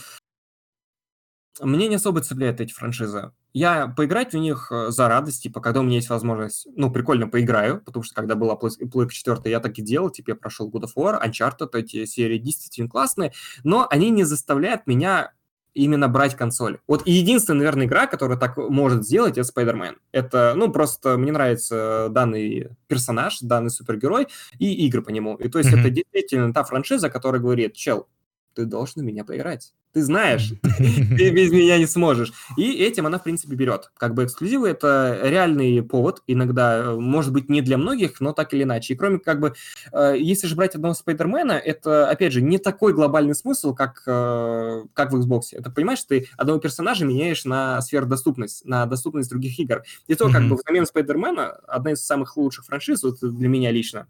мне 1.61 1.87
не 1.87 1.95
особо 1.95 2.19
цепляют 2.19 2.59
эти 2.59 2.73
франшизы. 2.73 3.31
Я 3.53 3.87
поиграть 3.87 4.33
в 4.33 4.37
них 4.37 4.69
э, 4.71 4.91
за 4.91 5.07
радость, 5.07 5.43
типа, 5.43 5.61
когда 5.61 5.79
у 5.79 5.83
меня 5.83 5.95
есть 5.95 6.09
возможность, 6.09 6.67
ну, 6.75 6.91
прикольно 6.91 7.27
поиграю, 7.27 7.81
потому 7.81 8.03
что 8.03 8.15
когда 8.15 8.35
была 8.35 8.55
Playka 8.55 9.09
4, 9.09 9.39
я 9.45 9.59
так 9.61 9.77
и 9.77 9.81
делал, 9.81 10.09
типа, 10.09 10.31
я 10.31 10.35
прошел 10.35 10.69
God 10.69 10.83
of 10.83 10.91
War, 10.97 11.21
Uncharted, 11.21 11.69
эти 11.73 12.05
серии 12.05 12.37
действительно 12.37 12.89
классные, 12.89 13.31
но 13.63 13.87
они 13.89 14.09
не 14.09 14.25
заставляют 14.25 14.85
меня 14.85 15.31
именно 15.73 16.07
брать 16.07 16.35
консоль. 16.35 16.79
Вот 16.87 17.07
единственная, 17.07 17.59
наверное, 17.59 17.85
игра, 17.85 18.07
которая 18.07 18.37
так 18.37 18.57
может 18.57 19.03
сделать, 19.05 19.37
это 19.37 19.49
Spider-Man. 19.49 19.95
Это, 20.11 20.53
ну, 20.55 20.71
просто 20.71 21.17
мне 21.17 21.31
нравится 21.31 22.07
данный 22.11 22.69
персонаж, 22.87 23.39
данный 23.41 23.69
супергерой 23.69 24.27
и 24.59 24.85
игры 24.85 25.01
по 25.01 25.09
нему. 25.09 25.35
И 25.35 25.49
то 25.49 25.59
есть 25.59 25.71
mm-hmm. 25.71 25.79
это 25.79 25.89
действительно 25.89 26.53
та 26.53 26.63
франшиза, 26.63 27.09
которая 27.09 27.41
говорит, 27.41 27.73
чел, 27.73 28.07
ты 28.53 28.65
должен 28.65 29.05
меня 29.05 29.23
поиграть. 29.23 29.73
Ты 29.93 30.03
знаешь, 30.03 30.53
ты 31.17 31.31
без 31.31 31.51
меня 31.51 31.77
не 31.77 31.85
сможешь. 31.85 32.31
И 32.57 32.71
этим 32.73 33.07
она, 33.07 33.19
в 33.19 33.23
принципе, 33.23 33.55
берет. 33.55 33.91
Как 33.97 34.13
бы 34.13 34.23
эксклюзивы— 34.23 34.69
это 34.69 35.19
реальный 35.21 35.83
повод, 35.83 36.23
иногда, 36.27 36.77
э, 36.77 36.95
может 36.95 37.33
быть, 37.33 37.49
не 37.49 37.61
для 37.61 37.77
многих, 37.77 38.21
но 38.21 38.31
так 38.31 38.53
или 38.53 38.63
иначе. 38.63 38.93
И 38.93 38.97
кроме 38.97 39.19
как 39.19 39.41
бы, 39.41 39.53
э, 39.91 40.15
если 40.17 40.47
же 40.47 40.55
брать 40.55 40.75
одного 40.75 40.93
Спайдермена, 40.93 41.53
это, 41.53 42.09
опять 42.09 42.31
же, 42.31 42.41
не 42.41 42.57
такой 42.57 42.93
глобальный 42.93 43.35
смысл, 43.35 43.73
как, 43.73 44.01
э, 44.07 44.83
как 44.93 45.11
в 45.11 45.17
Xbox. 45.17 45.41
Это, 45.51 45.69
понимаешь, 45.69 46.03
ты 46.03 46.27
одного 46.37 46.59
персонажа 46.59 47.05
меняешь 47.05 47.43
на 47.43 47.81
сферодоступность, 47.81 48.65
на 48.65 48.85
доступность 48.85 49.29
других 49.29 49.59
игр. 49.59 49.83
И 50.07 50.15
то, 50.15 50.29
как 50.31 50.47
бы, 50.47 50.55
взамен 50.55 50.85
Спайдермена, 50.85 51.49
одна 51.67 51.91
из 51.91 52.05
самых 52.05 52.37
лучших 52.37 52.65
франшиз, 52.65 53.03
вот 53.03 53.17
для 53.21 53.49
меня 53.49 53.71
лично, 53.71 54.07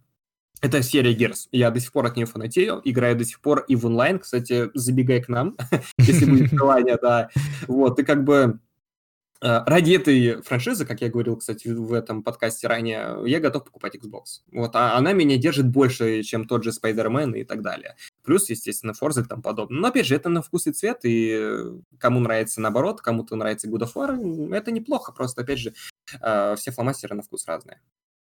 это 0.62 0.84
серия 0.84 1.14
Gears. 1.16 1.47
Я 1.51 1.72
до 1.72 1.80
сих 1.80 1.91
пор 1.91 2.05
от 2.05 2.16
нее 2.16 2.28
фанатею, 2.28 2.82
играю 2.84 3.16
до 3.18 3.26
сих 3.26 3.41
пор 3.41 3.66
и 3.68 3.76
в 3.76 3.86
онлайн. 3.86 4.20
Кстати, 4.20 4.70
забегай 4.74 5.22
к 5.22 5.28
нам, 5.28 5.57
если 5.97 6.26
будет 6.26 6.51
желание, 6.51 6.97
да. 7.01 7.30
Вот, 7.68 7.99
и 7.99 8.03
как 8.03 8.24
бы 8.24 8.59
э, 9.41 9.64
ради 9.66 9.93
этой 9.93 10.41
франшизы, 10.43 10.86
как 10.86 11.01
я 11.01 11.09
говорил, 11.09 11.38
кстати, 11.38 11.68
в 11.68 11.91
этом 11.93 12.22
подкасте 12.22 12.68
ранее, 12.68 13.18
я 13.26 13.39
готов 13.39 13.66
покупать 13.66 13.95
Xbox. 13.95 14.43
Вот, 14.51 14.76
а 14.76 14.95
она 14.97 15.14
меня 15.14 15.38
держит 15.38 15.68
больше, 15.68 16.22
чем 16.22 16.47
тот 16.47 16.64
же 16.64 16.70
Spider-Man 16.70 17.39
и 17.39 17.43
так 17.43 17.64
далее. 17.64 17.95
Плюс, 18.24 18.47
естественно, 18.49 18.91
Forza 18.91 19.24
и 19.24 19.28
тому 19.28 19.41
подобное. 19.41 19.80
Но, 19.80 19.88
опять 19.88 20.05
же, 20.05 20.16
это 20.16 20.30
на 20.30 20.43
вкус 20.43 20.68
и 20.68 20.72
цвет, 20.72 20.99
и 21.03 21.57
кому 21.97 22.20
нравится 22.20 22.62
наоборот, 22.62 23.01
кому-то 23.01 23.36
нравится 23.36 23.68
God 23.68 23.82
of 23.82 23.93
War, 23.95 24.55
это 24.55 24.72
неплохо, 24.72 25.12
просто, 25.12 25.41
опять 25.41 25.59
же, 25.59 25.74
э, 26.22 26.55
все 26.55 26.72
фломастеры 26.72 27.16
на 27.16 27.24
вкус 27.24 27.47
разные. 27.47 27.80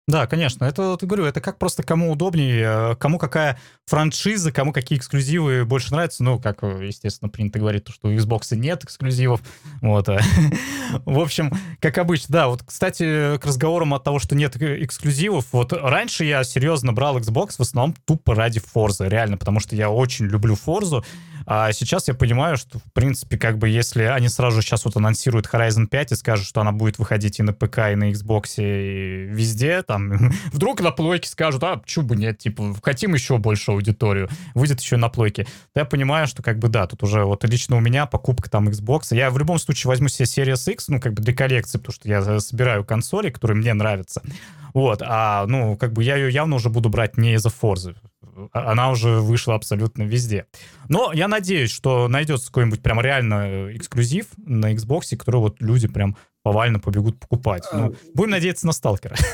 Да, 0.09 0.25
конечно. 0.25 0.65
Это, 0.65 0.81
вот 0.81 1.03
говорю, 1.03 1.25
это 1.25 1.39
как 1.39 1.59
просто 1.59 1.83
кому 1.83 2.11
удобнее, 2.11 2.93
э, 2.93 2.95
кому 2.95 3.19
какая 3.19 3.59
франшиза, 3.85 4.51
кому 4.51 4.73
какие 4.73 4.97
эксклюзивы 4.97 5.65
больше 5.65 5.91
нравятся. 5.91 6.23
Ну, 6.23 6.39
как, 6.39 6.63
естественно, 6.63 7.29
принято 7.29 7.59
говорить, 7.59 7.87
что 7.89 8.07
у 8.07 8.11
Xbox 8.11 8.55
нет 8.55 8.83
эксклюзивов. 8.83 9.39
Вот. 9.81 10.09
Э. 10.09 10.19
В 11.05 11.19
общем, 11.19 11.53
как 11.79 11.99
обычно, 11.99 12.33
да. 12.33 12.47
Вот, 12.47 12.63
кстати, 12.63 13.37
к 13.37 13.45
разговорам 13.45 13.93
от 13.93 14.03
того, 14.03 14.17
что 14.17 14.33
нет 14.33 14.59
эксклюзивов. 14.59 15.45
Вот 15.51 15.73
раньше 15.73 16.25
я 16.25 16.43
серьезно 16.43 16.91
брал 16.91 17.19
Xbox 17.19 17.57
в 17.57 17.61
основном 17.61 17.95
тупо 18.05 18.33
ради 18.33 18.59
Forza, 18.59 19.07
реально, 19.07 19.37
потому 19.37 19.59
что 19.59 19.75
я 19.75 19.91
очень 19.91 20.25
люблю 20.25 20.55
Forza. 20.55 21.05
А 21.51 21.71
сейчас 21.71 22.07
я 22.07 22.13
понимаю, 22.13 22.57
что, 22.57 22.77
в 22.77 22.93
принципе, 22.93 23.35
как 23.35 23.57
бы, 23.57 23.69
если 23.69 24.03
они 24.03 24.29
сразу 24.29 24.61
сейчас 24.61 24.85
вот 24.85 24.95
анонсируют 24.97 25.47
Horizon 25.51 25.87
5 25.87 26.11
и 26.11 26.15
скажут, 26.15 26.45
что 26.45 26.61
она 26.61 26.71
будет 26.71 26.99
выходить 26.99 27.39
и 27.39 27.43
на 27.43 27.53
ПК, 27.53 27.89
и 27.91 27.95
на 27.95 28.11
Xbox, 28.11 28.53
и 28.57 29.25
везде, 29.25 29.81
там, 29.81 29.98
вдруг 30.53 30.81
на 30.81 30.91
плойке 30.91 31.29
скажут, 31.29 31.63
а, 31.63 31.81
чё 31.85 32.01
бы 32.01 32.15
нет, 32.15 32.37
типа, 32.37 32.75
хотим 32.81 33.13
еще 33.13 33.37
больше 33.37 33.71
аудиторию, 33.71 34.29
выйдет 34.55 34.81
еще 34.81 34.97
на 34.97 35.09
плойке, 35.09 35.47
я 35.75 35.85
понимаю, 35.85 36.27
что, 36.27 36.43
как 36.43 36.59
бы, 36.59 36.69
да, 36.69 36.87
тут 36.87 37.03
уже 37.03 37.23
вот 37.25 37.43
лично 37.43 37.77
у 37.77 37.79
меня 37.79 38.05
покупка 38.05 38.49
там 38.49 38.69
Xbox, 38.69 39.15
я 39.15 39.29
в 39.29 39.37
любом 39.37 39.59
случае 39.59 39.89
возьму 39.89 40.07
себе 40.07 40.25
Series 40.25 40.71
X, 40.71 40.87
ну, 40.87 40.99
как 40.99 41.13
бы 41.13 41.21
для 41.21 41.33
коллекции, 41.33 41.77
потому 41.77 41.93
что 41.93 42.07
я 42.07 42.39
собираю 42.39 42.83
консоли, 42.83 43.29
которые 43.29 43.57
мне 43.57 43.73
нравятся, 43.73 44.21
вот, 44.73 45.01
а, 45.05 45.45
ну, 45.47 45.77
как 45.77 45.93
бы 45.93 46.03
я 46.03 46.15
ее 46.15 46.31
явно 46.31 46.55
уже 46.55 46.69
буду 46.69 46.89
брать 46.89 47.17
не 47.17 47.33
из-за 47.33 47.49
Forza. 47.49 47.95
А, 48.53 48.71
она 48.71 48.89
уже 48.91 49.19
вышла 49.19 49.55
абсолютно 49.55 50.03
везде. 50.03 50.45
Но 50.87 51.11
я 51.13 51.27
надеюсь, 51.27 51.71
что 51.71 52.07
найдется 52.07 52.47
какой-нибудь 52.47 52.81
прям 52.81 53.01
реально 53.01 53.75
эксклюзив 53.75 54.27
на 54.37 54.73
Xbox, 54.73 55.15
который 55.15 55.37
вот 55.37 55.61
люди 55.61 55.87
прям 55.87 56.17
повально 56.43 56.79
побегут 56.79 57.19
покупать. 57.19 57.63
Ну, 57.71 57.87
а, 57.87 57.91
будем 58.13 58.31
надеяться 58.31 58.65
на 58.65 58.73
сталкера. 58.73 59.15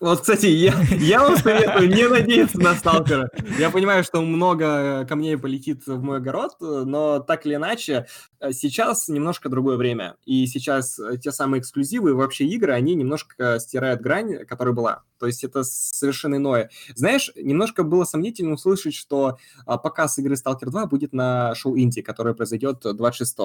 Вот, 0.00 0.20
кстати, 0.20 0.46
я, 0.46 0.80
я 1.00 1.20
вам 1.20 1.36
советую 1.36 1.88
не 1.88 2.06
надеяться 2.06 2.60
на 2.60 2.74
сталкера. 2.76 3.30
Я 3.58 3.68
понимаю, 3.70 4.04
что 4.04 4.22
много 4.22 5.04
камней 5.08 5.36
полетит 5.36 5.88
в 5.88 6.00
мой 6.00 6.18
огород, 6.18 6.52
но 6.60 7.18
так 7.18 7.46
или 7.46 7.56
иначе, 7.56 8.06
сейчас 8.52 9.08
немножко 9.08 9.48
другое 9.48 9.76
время. 9.76 10.14
И 10.24 10.46
сейчас 10.46 11.00
те 11.20 11.32
самые 11.32 11.60
эксклюзивы 11.60 12.10
и 12.10 12.12
вообще 12.12 12.44
игры, 12.44 12.74
они 12.74 12.94
немножко 12.94 13.58
стирают 13.58 14.00
грань, 14.00 14.46
которая 14.46 14.72
была. 14.72 15.02
То 15.18 15.26
есть 15.26 15.42
это 15.42 15.64
совершенно 15.64 16.36
иное. 16.36 16.70
Знаешь, 16.94 17.32
немножко 17.34 17.82
было 17.82 18.04
сомнительно 18.04 18.54
услышать, 18.54 18.94
что 18.94 19.38
а, 19.66 19.78
показ 19.78 20.16
игры 20.18 20.36
Stalker 20.36 20.66
2 20.66 20.86
будет 20.86 21.12
на 21.12 21.56
шоу 21.56 21.76
Инди, 21.76 22.02
которое 22.02 22.34
произойдет 22.34 22.84
26 22.84 23.36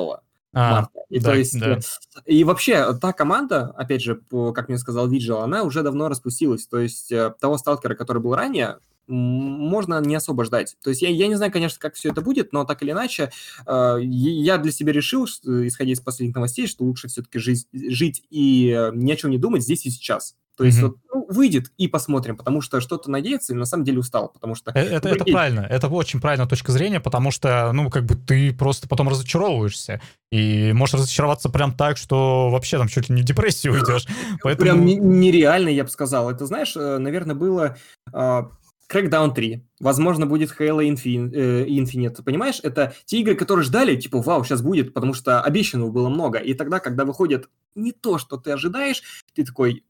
а. 0.53 0.87
И 1.09 1.19
да, 1.19 1.31
то 1.31 1.37
есть, 1.37 1.59
да. 1.59 1.79
и 2.25 2.43
вообще, 2.43 2.93
та 2.95 3.11
команда, 3.13 3.73
опять 3.77 4.01
же, 4.01 4.15
по, 4.15 4.51
как 4.53 4.67
мне 4.67 4.77
сказал 4.77 5.07
Виджел, 5.07 5.39
она 5.39 5.63
уже 5.63 5.83
давно 5.83 6.09
распустилась. 6.09 6.67
То 6.67 6.79
есть 6.79 7.11
э, 7.11 7.33
того 7.39 7.57
сталкера, 7.57 7.95
который 7.95 8.21
был 8.21 8.35
ранее, 8.35 8.77
можно 9.07 9.99
не 9.99 10.15
особо 10.15 10.45
ждать. 10.45 10.77
То 10.83 10.89
есть 10.89 11.01
я, 11.01 11.09
я 11.09 11.27
не 11.27 11.35
знаю, 11.35 11.51
конечно, 11.51 11.79
как 11.79 11.95
все 11.95 12.09
это 12.09 12.21
будет, 12.21 12.53
но 12.53 12.63
так 12.63 12.81
или 12.83 12.91
иначе, 12.91 13.31
э, 13.65 13.97
я 14.01 14.57
для 14.57 14.71
себя 14.71 14.93
решил, 14.93 15.27
что, 15.27 15.67
исходя 15.67 15.91
из 15.91 16.01
последних 16.01 16.35
новостей, 16.35 16.67
что 16.67 16.83
лучше 16.83 17.07
все-таки 17.07 17.39
жить, 17.39 17.67
жить 17.73 18.23
и 18.29 18.69
э, 18.69 18.91
ни 18.93 19.11
о 19.11 19.15
чем 19.15 19.31
не 19.31 19.37
думать 19.37 19.63
здесь 19.63 19.85
и 19.85 19.89
сейчас. 19.89 20.35
То 20.55 20.65
есть 20.65 20.77
mm-hmm. 20.77 20.81
вот, 20.81 20.97
ну, 21.11 21.25
выйдет 21.29 21.71
и 21.77 21.87
посмотрим, 21.87 22.37
потому 22.37 22.61
что 22.61 22.79
что-то 22.79 23.09
надеяться 23.09 23.53
и 23.53 23.55
на 23.55 23.65
самом 23.65 23.85
деле 23.85 23.99
устал, 23.99 24.29
потому 24.29 24.53
что... 24.53 24.71
Э, 24.75 24.81
это, 24.81 25.09
это 25.09 25.25
правильно, 25.25 25.61
это 25.61 25.87
очень 25.87 26.21
правильная 26.21 26.47
точка 26.47 26.71
зрения, 26.71 26.99
потому 26.99 27.31
что, 27.31 27.71
ну, 27.73 27.89
как 27.89 28.05
бы 28.05 28.15
ты 28.15 28.53
просто 28.53 28.87
потом 28.87 29.09
разочаровываешься, 29.09 29.99
и 30.31 30.71
можешь 30.73 30.95
разочароваться 30.95 31.49
прям 31.49 31.73
так, 31.73 31.97
что 31.97 32.49
вообще 32.51 32.77
там 32.77 32.87
чуть 32.87 33.09
ли 33.09 33.15
не 33.15 33.21
в 33.23 33.25
депрессию 33.25 33.73
уйдешь. 33.73 34.05
Поэтому... 34.43 34.63
Прям 34.63 34.85
нереально, 34.85 35.69
я 35.69 35.83
бы 35.83 35.89
сказал. 35.89 36.29
Это, 36.29 36.45
знаешь, 36.45 36.75
э, 36.75 36.97
наверное, 36.97 37.35
было... 37.35 37.77
Uh, 38.11 38.49
Crackdown 38.89 39.33
3, 39.33 39.65
возможно, 39.79 40.27
будет 40.27 40.51
Halo 40.59 40.85
Infinite, 40.87 41.65
Infinite, 41.65 42.21
понимаешь? 42.21 42.59
Это 42.61 42.93
те 43.05 43.21
игры, 43.21 43.33
которые 43.33 43.63
ждали, 43.65 43.95
типа, 43.95 44.21
вау, 44.21 44.43
сейчас 44.43 44.61
будет, 44.61 44.93
потому 44.93 45.13
что 45.13 45.41
обещанного 45.41 45.89
было 45.89 46.09
много. 46.09 46.37
И 46.37 46.53
тогда, 46.53 46.79
когда 46.79 47.03
выходит 47.05 47.49
не 47.73 47.91
то, 47.91 48.19
что 48.19 48.37
ты 48.37 48.51
ожидаешь, 48.51 49.01
ты 49.33 49.45
такой, 49.45 49.83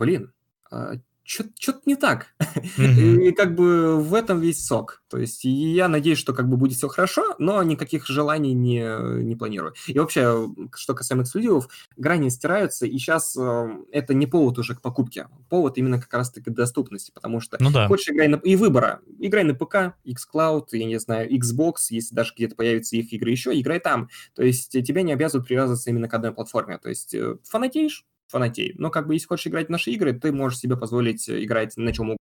блин, 0.00 0.32
а, 0.70 0.94
что-то 1.30 1.80
не 1.86 1.94
так. 1.94 2.34
Mm-hmm. 2.76 3.22
И 3.28 3.32
как 3.32 3.54
бы 3.54 4.00
в 4.00 4.14
этом 4.14 4.40
весь 4.40 4.66
сок. 4.66 5.02
То 5.08 5.18
есть 5.18 5.44
я 5.44 5.86
надеюсь, 5.86 6.18
что 6.18 6.34
как 6.34 6.48
бы 6.48 6.56
будет 6.56 6.76
все 6.76 6.88
хорошо, 6.88 7.36
но 7.38 7.62
никаких 7.62 8.06
желаний 8.06 8.52
не, 8.52 9.22
не 9.22 9.36
планирую. 9.36 9.74
И 9.86 9.98
вообще, 9.98 10.48
что 10.74 10.94
касаемо 10.94 11.22
эксклюзивов, 11.22 11.68
грани 11.96 12.28
стираются, 12.30 12.86
и 12.86 12.98
сейчас 12.98 13.36
э, 13.36 13.68
это 13.92 14.14
не 14.14 14.26
повод 14.26 14.58
уже 14.58 14.74
к 14.74 14.80
покупке. 14.80 15.28
Повод 15.48 15.78
именно 15.78 16.00
как 16.00 16.12
раз-таки 16.14 16.50
доступности, 16.50 17.12
потому 17.12 17.40
что 17.40 17.56
ну, 17.60 17.70
да. 17.70 17.86
хочешь 17.86 18.08
играй 18.08 18.26
на... 18.26 18.36
И 18.36 18.56
выбора. 18.56 19.00
Играй 19.20 19.44
на 19.44 19.54
ПК, 19.54 19.94
xCloud, 20.04 20.66
я 20.72 20.84
не 20.84 20.98
знаю, 20.98 21.30
Xbox, 21.32 21.74
если 21.90 22.14
даже 22.14 22.34
где-то 22.34 22.56
появятся 22.56 22.96
их 22.96 23.12
игры 23.12 23.30
еще, 23.30 23.58
играй 23.58 23.78
там. 23.78 24.08
То 24.34 24.42
есть 24.42 24.70
тебя 24.70 25.02
не 25.02 25.12
обязывают 25.12 25.46
привязываться 25.46 25.90
именно 25.90 26.08
к 26.08 26.14
одной 26.14 26.32
платформе. 26.32 26.78
То 26.78 26.88
есть 26.88 27.14
э, 27.14 27.36
фанатеешь, 27.44 28.04
фанатей. 28.30 28.74
Но 28.78 28.90
как 28.90 29.06
бы 29.06 29.14
если 29.14 29.26
хочешь 29.26 29.46
играть 29.46 29.66
в 29.66 29.70
наши 29.70 29.90
игры, 29.90 30.12
ты 30.12 30.32
можешь 30.32 30.58
себе 30.58 30.76
позволить 30.76 31.28
э, 31.28 31.44
играть 31.44 31.76
на 31.76 31.92
чем 31.92 32.06
угодно. 32.06 32.18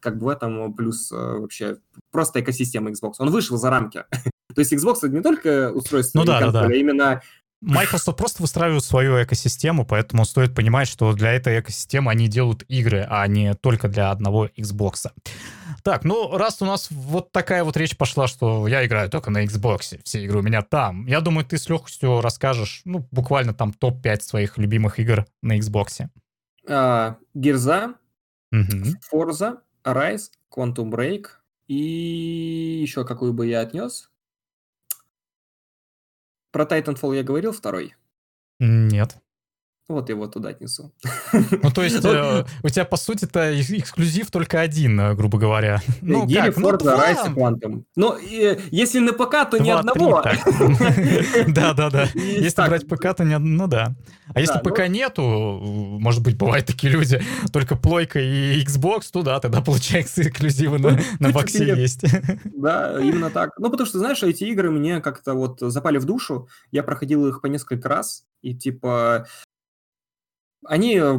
Как 0.00 0.18
бы 0.18 0.26
в 0.26 0.28
этом 0.28 0.72
плюс 0.74 1.12
э, 1.12 1.16
вообще 1.16 1.76
просто 2.10 2.40
экосистема 2.40 2.90
Xbox. 2.90 3.14
Он 3.18 3.30
вышел 3.30 3.56
за 3.56 3.70
рамки. 3.70 4.04
То 4.54 4.60
есть 4.60 4.72
Xbox 4.72 4.98
это 4.98 5.10
не 5.10 5.22
только 5.22 5.72
устройство, 5.72 6.20
ну, 6.20 6.24
да, 6.24 6.40
консоли, 6.40 6.52
да, 6.52 6.68
да. 6.68 6.74
а 6.74 6.76
именно 6.76 7.22
Microsoft 7.60 8.16
просто 8.16 8.42
выстраивает 8.42 8.84
свою 8.84 9.22
экосистему, 9.22 9.84
поэтому 9.84 10.24
стоит 10.24 10.54
понимать, 10.54 10.88
что 10.88 11.12
для 11.12 11.32
этой 11.32 11.60
экосистемы 11.60 12.10
они 12.10 12.26
делают 12.26 12.64
игры, 12.68 13.06
а 13.08 13.26
не 13.26 13.54
только 13.54 13.88
для 13.88 14.10
одного 14.10 14.46
Xbox. 14.46 15.10
Так, 15.82 16.04
ну, 16.04 16.36
раз 16.36 16.60
у 16.62 16.66
нас 16.66 16.90
вот 16.90 17.32
такая 17.32 17.64
вот 17.64 17.76
речь 17.76 17.96
пошла, 17.96 18.26
что 18.26 18.66
я 18.68 18.84
играю 18.84 19.08
только 19.08 19.30
на 19.30 19.44
Xbox, 19.44 20.00
все 20.04 20.24
игры 20.24 20.40
у 20.40 20.42
меня 20.42 20.62
там, 20.62 21.06
я 21.06 21.20
думаю, 21.20 21.44
ты 21.44 21.58
с 21.58 21.68
легкостью 21.68 22.20
расскажешь, 22.20 22.82
ну, 22.84 23.06
буквально 23.10 23.54
там 23.54 23.72
топ-5 23.72 24.20
своих 24.20 24.58
любимых 24.58 24.98
игр 24.98 25.26
на 25.42 25.58
Xbox. 25.58 26.08
А, 26.68 27.16
Герза, 27.34 27.94
Forza, 28.52 29.58
Rise, 29.84 30.30
Quantum 30.54 30.90
Break 30.90 31.26
и 31.68 32.80
еще 32.82 33.04
какую 33.04 33.32
бы 33.32 33.46
я 33.46 33.60
отнес. 33.60 34.10
Про 36.50 36.64
Titanfall 36.64 37.16
я 37.16 37.22
говорил, 37.22 37.52
второй? 37.52 37.94
Нет. 38.58 39.16
Вот 39.90 40.08
его 40.08 40.28
туда 40.28 40.50
отнесу. 40.50 40.92
Ну, 41.32 41.70
то 41.74 41.82
есть, 41.82 41.96
э, 42.04 42.44
у 42.62 42.68
тебя, 42.68 42.84
по 42.84 42.96
сути 42.96 43.24
это 43.24 43.60
эксклюзив 43.60 44.30
только 44.30 44.60
один, 44.60 45.00
э, 45.00 45.14
грубо 45.14 45.36
говоря. 45.36 45.82
Ну, 46.00 46.26
Гири, 46.26 46.50
Forza, 46.50 46.96
Rise 46.96 47.34
Quantum. 47.34 47.82
Ну, 47.96 48.16
если 48.70 49.00
на 49.00 49.12
ПК, 49.12 49.50
то 49.50 49.58
ни 49.58 49.68
одного. 49.68 50.22
Да-да-да. 51.48 52.08
Если 52.14 52.68
брать 52.68 52.86
ПК, 52.86 53.16
то 53.16 53.24
не 53.24 53.36
ну 53.38 53.66
да. 53.66 53.96
А 54.32 54.40
если 54.40 54.60
ПК 54.60 54.80
ну 54.80 54.86
нету, 54.86 55.22
может 55.22 56.22
быть, 56.22 56.36
бывают 56.36 56.66
такие 56.66 56.92
люди, 56.92 57.20
только 57.52 57.74
плойка 57.74 58.20
и 58.20 58.62
Xbox, 58.62 59.06
то 59.12 59.22
да, 59.22 59.40
тогда 59.40 59.60
получается 59.64 60.22
эксклюзивы 60.22 60.78
на, 60.78 61.00
на 61.18 61.30
боксе 61.30 61.66
есть. 61.66 62.04
Да, 62.44 63.00
именно 63.00 63.30
так. 63.30 63.58
Ну, 63.58 63.70
потому 63.70 63.88
что, 63.88 63.98
знаешь, 63.98 64.22
эти 64.22 64.44
игры 64.44 64.70
мне 64.70 65.00
как-то 65.00 65.34
вот 65.34 65.58
запали 65.60 65.98
в 65.98 66.04
душу. 66.04 66.48
Я 66.70 66.84
проходил 66.84 67.26
их 67.26 67.40
по 67.40 67.46
несколько 67.46 67.88
раз, 67.88 68.24
и 68.42 68.54
типа 68.54 69.26
они 70.64 71.00
э, 71.00 71.18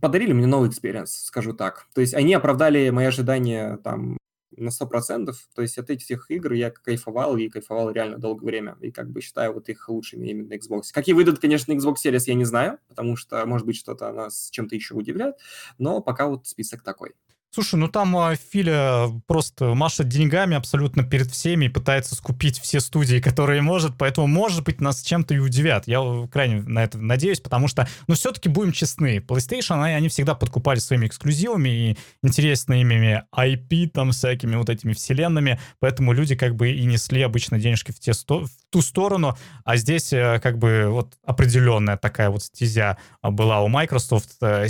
подарили 0.00 0.32
мне 0.32 0.46
новый 0.46 0.70
experience, 0.70 1.12
скажу 1.12 1.52
так. 1.52 1.86
То 1.94 2.00
есть 2.00 2.14
они 2.14 2.34
оправдали 2.34 2.90
мои 2.90 3.06
ожидания 3.06 3.78
там 3.78 4.16
на 4.56 4.68
100%. 4.68 5.32
То 5.54 5.62
есть 5.62 5.78
от 5.78 5.90
этих 5.90 6.30
игр 6.30 6.52
я 6.52 6.70
кайфовал 6.70 7.36
и 7.36 7.48
кайфовал 7.48 7.90
реально 7.90 8.18
долгое 8.18 8.46
время. 8.46 8.76
И 8.80 8.90
как 8.90 9.10
бы 9.10 9.20
считаю 9.20 9.52
вот 9.54 9.68
их 9.68 9.88
лучшими 9.88 10.28
именно 10.28 10.48
на 10.48 10.54
Xbox. 10.54 10.84
Какие 10.92 11.14
выйдут, 11.14 11.38
конечно, 11.38 11.72
Xbox 11.72 11.96
Series, 12.04 12.24
я 12.26 12.34
не 12.34 12.44
знаю, 12.44 12.78
потому 12.88 13.16
что, 13.16 13.44
может 13.46 13.66
быть, 13.66 13.76
что-то 13.76 14.12
нас 14.12 14.48
чем-то 14.50 14.74
еще 14.74 14.94
удивляет. 14.94 15.36
Но 15.78 16.00
пока 16.00 16.26
вот 16.26 16.46
список 16.46 16.82
такой. 16.82 17.12
Слушай, 17.54 17.74
ну 17.74 17.86
там 17.86 18.16
а, 18.16 18.34
Филя 18.34 19.08
просто 19.26 19.74
машет 19.74 20.08
деньгами 20.08 20.56
абсолютно 20.56 21.02
перед 21.02 21.30
всеми 21.30 21.66
и 21.66 21.68
пытается 21.68 22.14
скупить 22.14 22.58
все 22.58 22.80
студии, 22.80 23.20
которые 23.20 23.60
может, 23.60 23.92
поэтому, 23.98 24.26
может 24.26 24.64
быть, 24.64 24.80
нас 24.80 25.02
чем-то 25.02 25.34
и 25.34 25.38
удивят. 25.38 25.86
Я 25.86 26.00
крайне 26.32 26.62
на 26.62 26.82
это 26.82 26.96
надеюсь, 26.96 27.40
потому 27.40 27.68
что, 27.68 27.86
ну, 28.06 28.14
все-таки 28.14 28.48
будем 28.48 28.72
честны, 28.72 29.18
PlayStation, 29.18 29.84
они, 29.84 29.92
они 29.92 30.08
всегда 30.08 30.34
подкупали 30.34 30.78
своими 30.78 31.06
эксклюзивами 31.06 31.68
и 31.68 31.98
интересными 32.22 33.22
IP, 33.36 33.90
там, 33.90 34.12
всякими 34.12 34.56
вот 34.56 34.70
этими 34.70 34.94
вселенными, 34.94 35.60
поэтому 35.78 36.14
люди 36.14 36.34
как 36.34 36.56
бы 36.56 36.70
и 36.70 36.84
несли 36.86 37.20
обычно 37.20 37.58
денежки 37.58 37.90
в, 37.90 38.00
те 38.00 38.14
сто... 38.14 38.46
в 38.46 38.50
ту 38.70 38.80
сторону, 38.80 39.36
а 39.66 39.76
здесь 39.76 40.14
э, 40.14 40.40
как 40.42 40.56
бы 40.56 40.86
вот 40.88 41.18
определенная 41.26 41.98
такая 41.98 42.30
вот 42.30 42.44
стезя 42.44 42.96
а, 43.20 43.30
была 43.30 43.60
у 43.60 43.68
Microsoft, 43.68 44.30
э, 44.40 44.68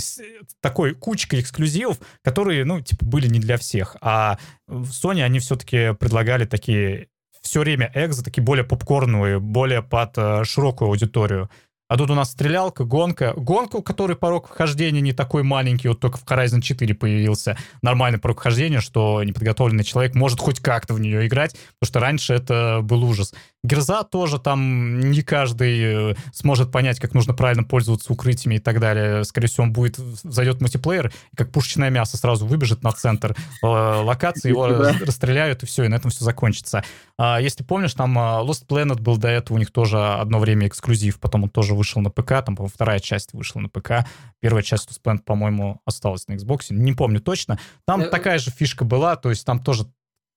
такой 0.59 0.93
кучкой 0.93 1.39
эксклюзивов, 1.39 1.99
которые, 2.21 2.65
ну, 2.65 2.72
ну, 2.75 2.81
типа, 2.81 3.05
были 3.05 3.27
не 3.27 3.39
для 3.39 3.57
всех. 3.57 3.97
А 4.01 4.37
в 4.67 4.89
Sony 4.89 5.21
они 5.21 5.39
все-таки 5.39 5.93
предлагали 5.93 6.45
такие 6.45 7.07
все 7.41 7.59
время 7.59 7.91
экзо, 7.93 8.23
такие 8.23 8.43
более 8.43 8.63
попкорновые, 8.63 9.39
более 9.39 9.83
под 9.83 10.17
э, 10.17 10.43
широкую 10.45 10.89
аудиторию. 10.89 11.49
А 11.93 11.95
тут 11.95 12.09
у 12.09 12.15
нас 12.15 12.31
стрелялка, 12.31 12.85
гонка. 12.85 13.33
Гонка, 13.37 13.75
у 13.75 13.83
которой 13.83 14.17
порог 14.17 14.47
вхождения 14.47 14.99
не 14.99 15.13
такой 15.13 15.43
маленький, 15.43 15.89
вот 15.89 15.99
только 15.99 16.17
в 16.17 16.25
Horizon 16.25 16.59
4 16.59 16.91
появился 16.95 17.55
нормальный 17.83 18.17
порог 18.17 18.39
вхождения, 18.39 18.79
что 18.79 19.23
неподготовленный 19.23 19.83
человек 19.83 20.15
может 20.15 20.39
хоть 20.39 20.59
как-то 20.59 20.95
в 20.95 20.99
нее 20.99 21.27
играть, 21.27 21.51
потому 21.79 21.87
что 21.87 21.99
раньше 21.99 22.33
это 22.33 22.79
был 22.81 23.03
ужас. 23.03 23.35
Герза 23.63 24.03
тоже 24.03 24.39
там 24.39 25.11
не 25.11 25.21
каждый 25.21 26.11
э, 26.11 26.15
сможет 26.33 26.71
понять, 26.71 26.99
как 26.99 27.13
нужно 27.13 27.35
правильно 27.35 27.63
пользоваться 27.63 28.11
укрытиями 28.11 28.55
и 28.55 28.59
так 28.59 28.79
далее. 28.79 29.23
Скорее 29.23 29.47
всего, 29.47 29.65
он 29.65 29.71
будет, 29.71 29.97
зайдет 29.97 30.57
в 30.57 30.61
мультиплеер, 30.61 31.13
и 31.31 31.35
как 31.35 31.51
пушечное 31.51 31.91
мясо 31.91 32.17
сразу 32.17 32.47
выбежит 32.47 32.81
на 32.81 32.91
центр 32.91 33.35
э, 33.61 33.65
локации, 33.67 34.49
его 34.49 34.67
расстреляют, 34.67 35.61
и 35.61 35.67
все, 35.67 35.83
и 35.83 35.87
на 35.89 35.95
этом 35.95 36.09
все 36.09 36.25
закончится. 36.25 36.83
А 37.19 37.39
если 37.39 37.63
помнишь, 37.63 37.93
там 37.93 38.17
а, 38.17 38.43
Lost 38.43 38.65
Planet 38.67 38.99
был 38.99 39.17
до 39.17 39.27
этого, 39.27 39.57
у 39.57 39.59
них 39.59 39.71
тоже 39.71 40.03
одно 40.03 40.39
время 40.39 40.67
эксклюзив, 40.67 41.19
потом 41.19 41.43
он 41.43 41.49
тоже 41.49 41.73
вышел 41.83 42.01
на 42.01 42.09
ПК, 42.09 42.41
там, 42.45 42.55
вторая 42.55 42.99
часть 42.99 43.33
вышла 43.33 43.59
на 43.59 43.67
ПК, 43.67 44.07
первая 44.39 44.63
часть 44.63 44.89
Planet, 45.03 45.23
по-моему, 45.23 45.81
осталась 45.85 46.29
на 46.29 46.33
Xbox, 46.33 46.67
не 46.69 46.93
помню 46.93 47.19
точно. 47.19 47.59
Там 47.85 48.09
такая 48.09 48.39
же 48.39 48.51
фишка 48.51 48.85
была, 48.85 49.17
то 49.17 49.29
есть 49.29 49.45
там 49.45 49.61
тоже 49.61 49.83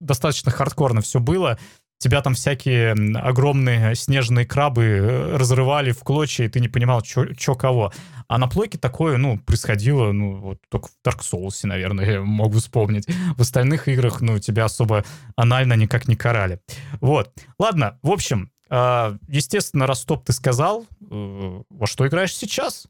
достаточно 0.00 0.50
хардкорно 0.50 1.02
все 1.02 1.20
было, 1.20 1.56
тебя 1.98 2.20
там 2.20 2.34
всякие 2.34 2.92
огромные 3.16 3.94
снежные 3.94 4.44
крабы 4.44 4.82
э, 4.82 5.36
разрывали 5.36 5.92
в 5.92 6.00
клочья, 6.00 6.44
и 6.44 6.48
ты 6.48 6.58
не 6.60 6.68
понимал, 6.68 7.02
что 7.04 7.54
кого. 7.54 7.92
А 8.28 8.38
на 8.38 8.48
плойке 8.48 8.76
такое, 8.76 9.16
ну, 9.16 9.38
происходило, 9.38 10.10
ну, 10.12 10.36
вот 10.36 10.58
только 10.68 10.88
в 10.88 11.06
Dark 11.06 11.20
Souls, 11.20 11.60
наверное, 11.62 12.10
я 12.12 12.20
могу 12.22 12.58
вспомнить. 12.58 13.06
В 13.36 13.40
остальных 13.40 13.88
играх, 13.88 14.20
ну, 14.20 14.38
тебя 14.40 14.64
особо 14.64 15.04
анально 15.36 15.74
никак 15.74 16.08
не 16.08 16.16
карали. 16.16 16.60
Вот. 17.00 17.32
Ладно, 17.58 17.98
в 18.02 18.10
общем, 18.10 18.50
а, 18.68 19.16
естественно, 19.28 19.86
Ростоп 19.86 20.24
ты 20.24 20.32
сказал, 20.32 20.86
э, 21.10 21.62
во 21.68 21.86
что 21.86 22.06
играешь 22.06 22.34
сейчас? 22.34 22.86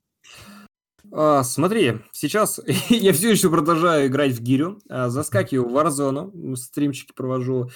А, 1.12 1.42
смотри, 1.44 2.00
сейчас 2.12 2.60
я 2.88 3.12
все 3.12 3.30
еще 3.30 3.50
продолжаю 3.50 4.08
играть 4.08 4.32
в 4.32 4.42
гирю, 4.42 4.78
а, 4.88 5.08
заскакиваю 5.08 5.68
в 5.68 5.76
Warzone, 5.76 6.56
стримчики 6.56 7.12
провожу, 7.12 7.70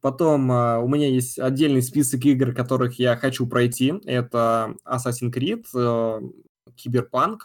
Потом 0.00 0.52
uh, 0.52 0.80
у 0.80 0.88
меня 0.88 1.08
есть 1.08 1.38
отдельный 1.40 1.82
список 1.82 2.24
игр, 2.24 2.54
которых 2.54 3.00
я 3.00 3.16
хочу 3.16 3.46
пройти. 3.48 3.94
Это 4.04 4.76
Assassin's 4.86 5.32
Creed, 5.32 5.64
uh, 5.74 6.22
Cyberpunk, 6.76 7.38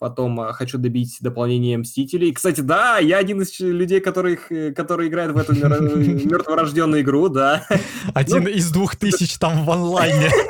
Потом 0.00 0.40
э, 0.40 0.54
хочу 0.54 0.78
добить 0.78 1.18
дополнение 1.20 1.76
Мстителей. 1.76 2.32
Кстати, 2.32 2.62
да, 2.62 2.96
я 2.96 3.18
один 3.18 3.42
из 3.42 3.60
людей, 3.60 4.00
которых, 4.00 4.50
э, 4.50 4.72
которые 4.72 5.10
играют 5.10 5.34
в 5.34 5.36
эту 5.36 5.54
мертворожденную 5.54 7.02
игру, 7.02 7.28
да. 7.28 7.66
Один 8.14 8.44
ну, 8.44 8.48
из 8.48 8.70
двух 8.70 8.96
тысяч 8.96 9.36
там 9.36 9.62
в 9.66 9.70
онлайне. 9.70 10.30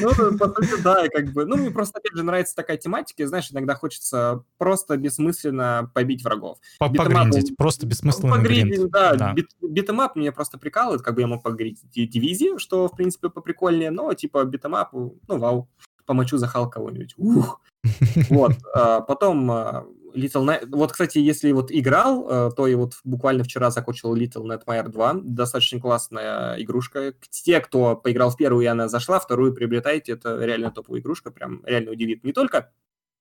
Ну, 0.00 0.38
по 0.38 0.48
сути, 0.48 0.80
да, 0.82 1.06
как 1.08 1.32
бы. 1.32 1.44
Ну, 1.44 1.56
мне 1.56 1.70
просто, 1.70 1.98
опять 1.98 2.16
же, 2.16 2.22
нравится 2.22 2.54
такая 2.54 2.78
тематика, 2.78 3.22
и, 3.22 3.26
знаешь, 3.26 3.48
иногда 3.50 3.74
хочется 3.74 4.42
просто 4.56 4.96
бессмысленно 4.96 5.90
побить 5.92 6.24
врагов. 6.24 6.58
Погриндить, 6.78 7.56
просто 7.56 7.86
бессмысленно 7.86 8.36
Погриндить, 8.36 8.88
да. 8.90 9.34
Beat 9.60 9.85
'em 9.85 10.04
up 10.04 10.16
меня 10.16 10.32
просто 10.32 10.58
прикалывает, 10.58 11.02
как 11.02 11.16
бы 11.16 11.20
я 11.20 11.26
мог 11.26 11.42
погрить 11.42 11.80
дивизии, 11.92 12.56
что, 12.58 12.88
в 12.88 12.96
принципе, 12.96 13.28
поприкольнее, 13.28 13.90
но, 13.90 14.14
типа, 14.14 14.44
beat 14.44 14.63
'em 14.63 14.78
up, 14.78 14.92
ну, 14.92 15.18
вау, 15.28 15.68
помочу 16.08 16.38
захал 16.38 16.68
кого-нибудь. 16.68 17.14
Ух! 17.18 17.60
Вот. 18.30 18.52
А, 18.74 19.00
потом 19.02 19.48
а, 19.50 19.86
Little 20.14 20.44
Night... 20.44 20.66
Вот, 20.72 20.90
кстати, 20.90 21.18
если 21.18 21.52
вот 21.52 21.70
играл, 21.70 22.26
а, 22.28 22.50
то 22.50 22.66
и 22.66 22.74
вот 22.74 22.94
буквально 23.04 23.44
вчера 23.44 23.70
закончил 23.70 24.16
Little 24.16 24.44
Nightmare 24.44 24.88
2. 24.88 25.20
Достаточно 25.22 25.78
классная 25.78 26.60
игрушка. 26.60 27.14
Те, 27.30 27.60
кто 27.60 27.94
поиграл 27.94 28.30
в 28.30 28.36
первую, 28.36 28.64
и 28.64 28.66
она 28.66 28.88
зашла, 28.88 29.20
вторую 29.20 29.54
приобретайте. 29.54 30.12
Это 30.12 30.44
реально 30.44 30.70
топовая 30.70 31.00
игрушка. 31.00 31.30
Прям 31.30 31.62
реально 31.64 31.92
удивит 31.92 32.24
не 32.24 32.32
только 32.32 32.72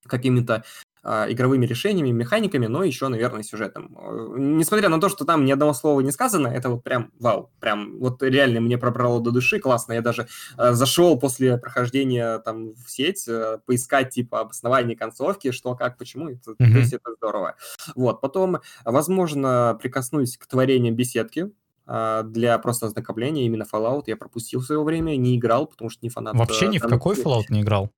какими-то 0.07 0.63
игровыми 1.03 1.65
решениями, 1.65 2.11
механиками, 2.11 2.67
но 2.67 2.83
еще, 2.83 3.07
наверное, 3.07 3.43
сюжетом. 3.43 3.95
Э, 3.97 4.35
несмотря 4.37 4.89
на 4.89 4.99
то, 4.99 5.09
что 5.09 5.25
там 5.25 5.45
ни 5.45 5.51
одного 5.51 5.73
слова 5.73 6.01
не 6.01 6.11
сказано, 6.11 6.47
это 6.47 6.69
вот 6.69 6.83
прям 6.83 7.11
вау, 7.19 7.51
прям 7.59 7.99
вот 7.99 8.21
реально 8.23 8.61
мне 8.61 8.77
пробрало 8.77 9.21
до 9.21 9.31
души, 9.31 9.59
классно. 9.59 9.93
Я 9.93 10.01
даже 10.01 10.27
э, 10.57 10.73
зашел 10.73 11.17
после 11.19 11.57
прохождения 11.57 12.39
там 12.39 12.73
в 12.73 12.89
сеть 12.89 13.27
э, 13.27 13.59
поискать 13.65 14.09
типа 14.09 14.41
обоснование 14.41 14.97
концовки, 14.97 15.51
что, 15.51 15.75
как, 15.75 15.97
почему, 15.97 16.29
это, 16.29 16.51
mm-hmm. 16.51 16.71
то 16.71 16.77
есть 16.77 16.93
это 16.93 17.13
здорово. 17.15 17.55
Вот, 17.95 18.21
потом, 18.21 18.59
возможно, 18.83 19.77
прикоснусь 19.81 20.37
к 20.37 20.45
творениям 20.47 20.95
беседки, 20.95 21.51
э, 21.87 22.23
для 22.25 22.57
просто 22.59 22.87
ознакомления 22.87 23.45
именно 23.45 23.65
Fallout 23.71 24.03
я 24.07 24.17
пропустил 24.17 24.59
в 24.59 24.65
свое 24.65 24.83
время, 24.83 25.15
не 25.15 25.37
играл, 25.37 25.67
потому 25.67 25.89
что 25.89 25.99
не 26.03 26.09
фанат. 26.09 26.35
Вообще 26.35 26.67
ни 26.67 26.79
в 26.79 26.83
какой 26.83 27.15
Fallout 27.15 27.45
не 27.49 27.61
играл? 27.61 27.91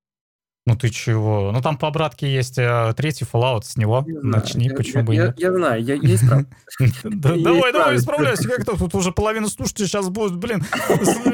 Ну 0.70 0.76
ты 0.76 0.90
чего? 0.90 1.52
Ну 1.52 1.62
там 1.62 1.80
по 1.80 1.88
обратке 1.88 2.32
есть 2.32 2.60
э, 2.60 2.94
третий 2.96 3.26
Fallout, 3.26 3.64
с 3.64 3.76
него 3.76 4.06
начни, 4.06 4.70
почему 4.70 5.02
бы 5.02 5.16
и 5.16 5.18
нет. 5.18 5.40
Я 5.40 5.52
знаю, 5.52 5.84
я 5.84 5.96
есть 5.96 6.24
Давай, 7.04 7.74
давай, 7.74 7.96
исправляйся, 7.96 8.48
как 8.48 8.66
то 8.66 8.78
тут 8.78 8.94
уже 8.94 9.12
половина 9.12 9.50
слушателей 9.50 9.88
сейчас 9.88 10.10
будет, 10.10 10.36
блин, 10.36 10.64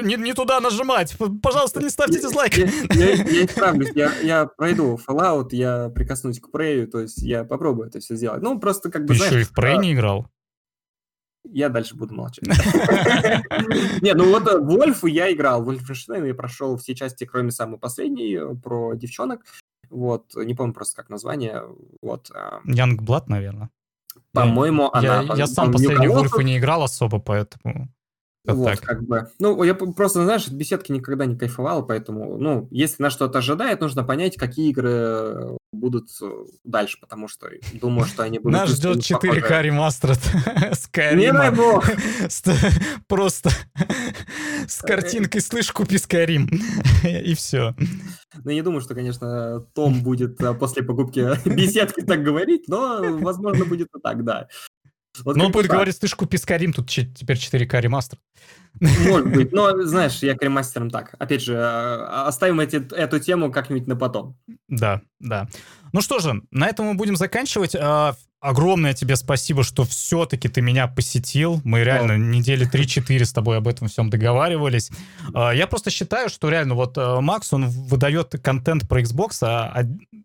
не 0.01 0.33
туда 0.33 0.61
нажимать. 0.61 1.17
Пожалуйста, 1.43 1.81
не 1.83 1.89
ставьте 1.89 2.21
дизлайк. 2.21 2.55
Я 2.55 2.65
исправлюсь, 3.45 3.91
я 3.93 4.45
пройду 4.45 4.97
Fallout, 5.05 5.49
я 5.51 5.89
прикоснусь 5.89 6.39
к 6.39 6.47
Prey, 6.47 6.85
то 6.85 7.01
есть 7.01 7.21
я 7.21 7.43
попробую 7.43 7.89
это 7.89 7.99
все 7.99 8.15
сделать. 8.15 8.41
Ну 8.41 8.57
просто 8.57 8.89
как 8.89 9.03
бы, 9.03 9.15
Ты 9.15 9.21
еще 9.25 9.41
и 9.41 9.43
в 9.43 9.51
Prey 9.51 9.79
не 9.79 9.91
играл? 9.91 10.27
Я 11.51 11.69
дальше 11.69 11.95
буду 11.95 12.15
молчать. 12.15 12.47
Не, 14.01 14.13
ну 14.13 14.29
вот 14.31 14.47
э, 14.47 14.57
Вольф 14.59 15.03
я 15.03 15.31
играл. 15.31 15.63
Вольфенштейн 15.63 16.25
я 16.25 16.33
прошел 16.33 16.77
все 16.77 16.95
части, 16.95 17.25
кроме 17.25 17.51
самой 17.51 17.79
последней, 17.79 18.35
э, 18.35 18.55
про 18.55 18.93
девчонок. 18.95 19.41
Вот, 19.89 20.35
не 20.35 20.55
помню 20.55 20.73
просто 20.73 20.95
как 20.95 21.09
название. 21.09 21.63
Вот. 22.01 22.31
Young 22.65 22.97
Blood, 22.97 23.25
наверное. 23.27 23.69
По-моему, 24.31 24.89
она... 24.91 25.21
Я 25.35 25.47
сам 25.47 25.71
последний 25.71 26.07
Вульфа 26.07 26.41
не 26.41 26.57
играл 26.57 26.83
особо, 26.83 27.19
поэтому... 27.19 27.89
Вот, 28.47 28.65
так. 28.65 28.81
как 28.81 29.03
бы. 29.03 29.27
Ну, 29.39 29.63
я 29.63 29.73
просто, 29.73 30.23
знаешь, 30.23 30.47
от 30.47 30.53
беседки 30.53 30.91
никогда 30.91 31.25
не 31.25 31.35
кайфовал, 31.35 31.85
поэтому, 31.85 32.37
ну, 32.37 32.67
если 32.69 33.01
нас 33.01 33.13
что-то 33.13 33.39
ожидает, 33.39 33.81
нужно 33.81 34.03
понять, 34.03 34.35
какие 34.35 34.69
игры 34.69 35.57
будут 35.75 36.09
э, 36.21 36.31
дальше, 36.63 36.97
потому 36.99 37.27
что 37.27 37.49
думаю, 37.73 38.07
что 38.07 38.23
они 38.23 38.39
будут... 38.39 38.59
Нас 38.59 38.69
ждет 38.71 38.97
4К 38.97 39.61
ремастер 39.61 40.11
Skyrim. 40.71 41.15
Не 41.15 41.31
дай 41.31 41.51
бог! 41.51 41.85
Просто 43.07 43.49
с 44.67 44.81
картинкой 44.81 45.41
«Слышь, 45.41 45.71
купи 45.71 45.95
Skyrim». 45.95 46.49
И 47.03 47.35
все. 47.35 47.75
Ну, 48.43 48.51
не 48.51 48.61
думаю, 48.61 48.81
что, 48.81 48.95
конечно, 48.95 49.61
Том 49.73 50.01
будет 50.01 50.41
э, 50.41 50.53
после 50.53 50.83
покупки 50.83 51.29
беседки 51.47 52.01
так 52.01 52.23
говорить, 52.23 52.67
но, 52.67 53.01
возможно, 53.19 53.65
будет 53.65 53.89
и 53.95 53.99
так, 54.01 54.23
да. 54.23 54.47
Вот 55.23 55.37
ну, 55.37 55.45
он 55.45 55.51
будет 55.51 55.67
так. 55.67 55.75
говорить, 55.75 55.99
ты 55.99 56.07
ж 56.07 56.15
купи 56.15 56.37
Skyrim, 56.37 56.73
тут 56.73 56.89
теперь 56.89 57.37
4К 57.37 57.79
ремастер. 57.79 58.19
Может 58.79 59.27
быть, 59.33 59.51
но, 59.53 59.83
знаешь, 59.83 60.19
я 60.21 60.35
к 60.35 60.43
ремастерам 60.43 60.89
так. 60.89 61.15
Опять 61.19 61.43
же, 61.43 61.55
а, 61.57 62.27
оставим 62.27 62.59
эти, 62.59 62.75
эту 62.93 63.19
тему 63.19 63.51
как-нибудь 63.51 63.87
на 63.87 63.95
потом. 63.95 64.37
Да, 64.67 65.01
да. 65.19 65.47
Ну 65.93 66.01
что 66.01 66.19
же, 66.19 66.41
на 66.51 66.67
этом 66.67 66.87
мы 66.87 66.93
будем 66.95 67.15
заканчивать. 67.15 67.75
А, 67.75 68.15
огромное 68.41 68.93
тебе 68.93 69.15
спасибо, 69.15 69.63
что 69.63 69.85
все-таки 69.85 70.49
ты 70.49 70.61
меня 70.61 70.87
посетил. 70.87 71.61
Мы 71.63 71.83
реально 71.83 72.13
О. 72.13 72.17
недели 72.17 72.69
3-4 72.69 73.23
с 73.23 73.33
тобой 73.33 73.57
об 73.57 73.67
этом 73.67 73.87
всем 73.87 74.09
договаривались. 74.09 74.91
А, 75.33 75.51
я 75.51 75.67
просто 75.67 75.89
считаю, 75.89 76.29
что 76.29 76.49
реально 76.49 76.75
вот 76.75 76.97
Макс, 76.97 77.53
он 77.53 77.67
выдает 77.67 78.35
контент 78.43 78.87
про 78.87 79.01
Xbox 79.01 79.43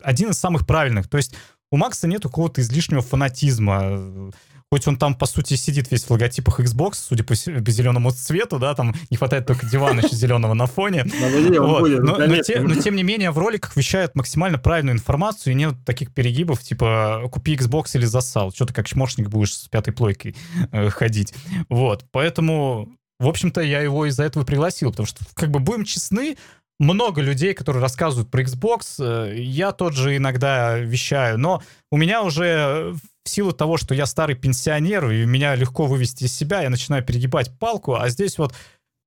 один 0.02 0.30
из 0.30 0.38
самых 0.38 0.66
правильных. 0.66 1.08
То 1.08 1.18
есть 1.18 1.34
у 1.70 1.76
Макса 1.76 2.08
нет 2.08 2.22
какого-то 2.22 2.60
излишнего 2.60 3.00
фанатизма 3.00 4.32
Хоть 4.72 4.86
он 4.86 4.96
там, 4.96 5.16
по 5.16 5.26
сути, 5.26 5.54
сидит 5.54 5.90
весь 5.90 6.04
в 6.04 6.10
логотипах 6.10 6.60
Xbox, 6.60 6.94
судя 6.94 7.24
по 7.24 7.34
зеленому 7.34 8.12
цвету, 8.12 8.60
да, 8.60 8.72
там 8.74 8.94
не 9.10 9.16
хватает 9.16 9.44
только 9.44 9.66
дивана 9.66 9.98
еще 9.98 10.14
зеленого 10.14 10.54
на 10.54 10.66
фоне. 10.66 11.04
Но 12.60 12.74
тем 12.76 12.94
не 12.94 13.02
менее 13.02 13.32
в 13.32 13.38
роликах 13.38 13.74
вещают 13.74 14.14
максимально 14.14 14.58
правильную 14.58 14.94
информацию, 14.94 15.54
и 15.54 15.56
нет 15.56 15.74
таких 15.84 16.14
перегибов, 16.14 16.62
типа 16.62 17.28
купи 17.32 17.56
Xbox 17.56 17.90
или 17.94 18.04
засал. 18.04 18.52
Что 18.52 18.64
ты 18.64 18.72
как 18.72 18.86
чмошник 18.86 19.28
будешь 19.28 19.54
с 19.54 19.66
пятой 19.66 19.92
плойкой 19.92 20.36
э, 20.70 20.88
ходить. 20.90 21.34
Вот, 21.68 22.04
поэтому, 22.12 22.90
в 23.18 23.26
общем-то, 23.26 23.62
я 23.62 23.80
его 23.80 24.06
из-за 24.06 24.22
этого 24.22 24.44
пригласил, 24.44 24.90
потому 24.90 25.08
что, 25.08 25.24
как 25.34 25.50
бы, 25.50 25.58
будем 25.58 25.84
честны, 25.84 26.36
много 26.80 27.20
людей, 27.20 27.52
которые 27.54 27.82
рассказывают 27.82 28.30
про 28.30 28.42
Xbox. 28.42 28.96
Э, 28.98 29.38
я 29.38 29.70
тот 29.72 29.92
же 29.92 30.16
иногда 30.16 30.78
вещаю, 30.78 31.38
но 31.38 31.62
у 31.92 31.96
меня 31.98 32.22
уже 32.22 32.94
в 33.22 33.28
силу 33.28 33.52
того, 33.52 33.76
что 33.76 33.94
я 33.94 34.06
старый 34.06 34.34
пенсионер, 34.34 35.08
и 35.10 35.26
меня 35.26 35.54
легко 35.54 35.86
вывести 35.86 36.24
из 36.24 36.34
себя, 36.34 36.62
я 36.62 36.70
начинаю 36.70 37.04
перегибать 37.04 37.56
палку, 37.58 37.94
а 37.94 38.08
здесь 38.08 38.38
вот 38.38 38.54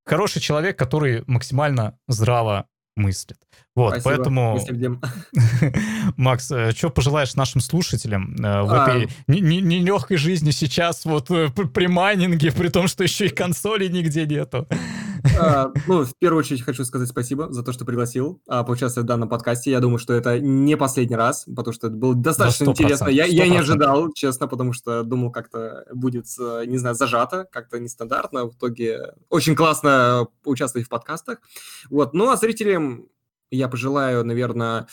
хороший 0.06 0.40
человек, 0.40 0.78
который 0.78 1.24
максимально 1.26 1.98
здраво 2.08 2.68
мыслит. 2.96 3.38
Вот, 3.76 4.02
Спасибо. 4.02 4.18
поэтому... 4.18 4.60
Макс, 6.16 6.52
э, 6.52 6.74
что 6.74 6.92
пожелаешь 6.92 7.34
нашим 7.34 7.60
слушателям 7.60 8.36
э, 8.36 8.62
в 8.62 8.72
а... 8.72 8.88
этой 8.88 9.10
нелегкой 9.26 10.18
жизни 10.18 10.52
сейчас, 10.52 11.06
вот 11.06 11.30
при 11.30 11.88
майнинге, 11.88 12.52
при 12.52 12.68
том, 12.68 12.88
что 12.88 13.04
еще 13.04 13.26
и 13.26 13.30
консолей 13.30 13.90
нигде 13.90 14.28
нету? 14.28 14.68
А, 15.40 15.72
ну, 15.88 16.04
в 16.04 16.16
первую 16.18 16.40
очередь 16.40 16.64
хочу 16.64 16.84
сказать 16.84 17.08
спасибо 17.08 17.52
за 17.52 17.64
то, 17.64 17.72
что 17.72 17.86
пригласил 17.86 18.42
а, 18.48 18.64
поучаствовать 18.64 19.06
в 19.06 19.08
данном 19.08 19.30
подкасте. 19.30 19.72
Я 19.72 19.80
думаю, 19.80 19.98
что 19.98 20.14
это 20.14 20.40
не 20.40 20.76
последний 20.78 21.16
раз, 21.16 21.46
потому 21.46 21.74
что 21.74 21.88
это 21.88 21.96
было 21.96 22.14
достаточно 22.14 22.66
интересно. 22.66 23.08
Я, 23.08 23.26
я 23.26 23.48
не 23.48 23.58
ожидал, 23.58 24.12
честно, 24.14 24.48
потому 24.48 24.74
что 24.74 25.04
думал, 25.04 25.32
как-то 25.32 25.86
будет, 25.94 26.26
не 26.68 26.78
знаю, 26.78 26.96
зажато, 26.96 27.48
как-то 27.52 27.80
нестандартно. 27.80 28.46
В 28.46 28.56
итоге 28.56 29.14
очень 29.30 29.56
классно 29.56 30.28
участвовать 30.46 30.88
в 30.88 30.90
подкастах. 30.90 31.40
Вот. 31.90 32.14
Ну, 32.14 32.30
а 32.30 32.36
зрителям 32.36 33.08
я 33.52 33.68
пожелаю, 33.68 34.26
наверное, 34.26 34.88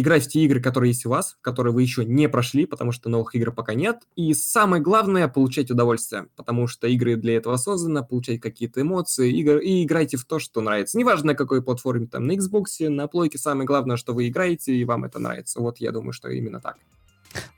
играть 0.00 0.26
в 0.26 0.28
те 0.28 0.40
игры, 0.40 0.60
которые 0.60 0.90
есть 0.90 1.06
у 1.06 1.10
вас, 1.10 1.38
которые 1.40 1.72
вы 1.72 1.82
еще 1.82 2.04
не 2.04 2.28
прошли, 2.28 2.66
потому 2.66 2.92
что 2.92 3.08
новых 3.08 3.34
игр 3.34 3.50
пока 3.50 3.74
нет. 3.74 4.02
И 4.14 4.34
самое 4.34 4.82
главное, 4.82 5.26
получать 5.26 5.70
удовольствие, 5.70 6.26
потому 6.36 6.66
что 6.66 6.86
игры 6.86 7.16
для 7.16 7.36
этого 7.36 7.56
созданы, 7.56 8.04
получать 8.04 8.40
какие-то 8.40 8.82
эмоции, 8.82 9.32
игр, 9.32 9.56
и 9.56 9.84
играйте 9.84 10.18
в 10.18 10.24
то, 10.26 10.38
что 10.38 10.60
нравится. 10.60 10.98
Неважно, 10.98 11.28
на 11.28 11.34
какой 11.34 11.62
платформе, 11.62 12.06
там, 12.06 12.26
на 12.26 12.32
Xbox, 12.32 12.88
на 12.88 13.06
плойке, 13.06 13.38
самое 13.38 13.66
главное, 13.66 13.96
что 13.96 14.12
вы 14.12 14.28
играете, 14.28 14.74
и 14.74 14.84
вам 14.84 15.04
это 15.04 15.18
нравится. 15.18 15.60
Вот 15.60 15.78
я 15.78 15.92
думаю, 15.92 16.12
что 16.12 16.28
именно 16.28 16.60
так. 16.60 16.76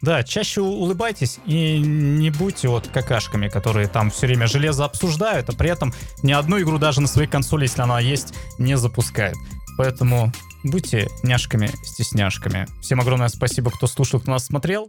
Да, 0.01 0.23
чаще 0.23 0.61
улыбайтесь 0.61 1.39
и 1.45 1.79
не 1.79 2.31
будьте 2.31 2.69
вот 2.69 2.89
какашками, 2.89 3.49
которые 3.49 3.89
там 3.89 4.11
все 4.11 4.27
время 4.27 4.47
железо 4.47 4.85
обсуждают, 4.85 5.49
а 5.49 5.53
при 5.53 5.71
этом 5.71 5.93
ни 6.23 6.33
одну 6.33 6.61
игру 6.61 6.79
даже 6.79 7.01
на 7.01 7.09
своей 7.09 7.29
консоли, 7.29 7.65
если 7.65 7.83
она 7.83 8.01
есть, 8.01 8.35
не 8.59 8.77
запускают. 8.77 9.37
Поэтому 9.77 10.33
будьте 10.71 11.09
няшками, 11.23 11.71
стесняшками. 11.83 12.67
Всем 12.81 13.01
огромное 13.01 13.29
спасибо, 13.29 13.71
кто 13.71 13.87
слушал, 13.87 14.21
кто 14.21 14.31
нас 14.31 14.47
смотрел. 14.47 14.87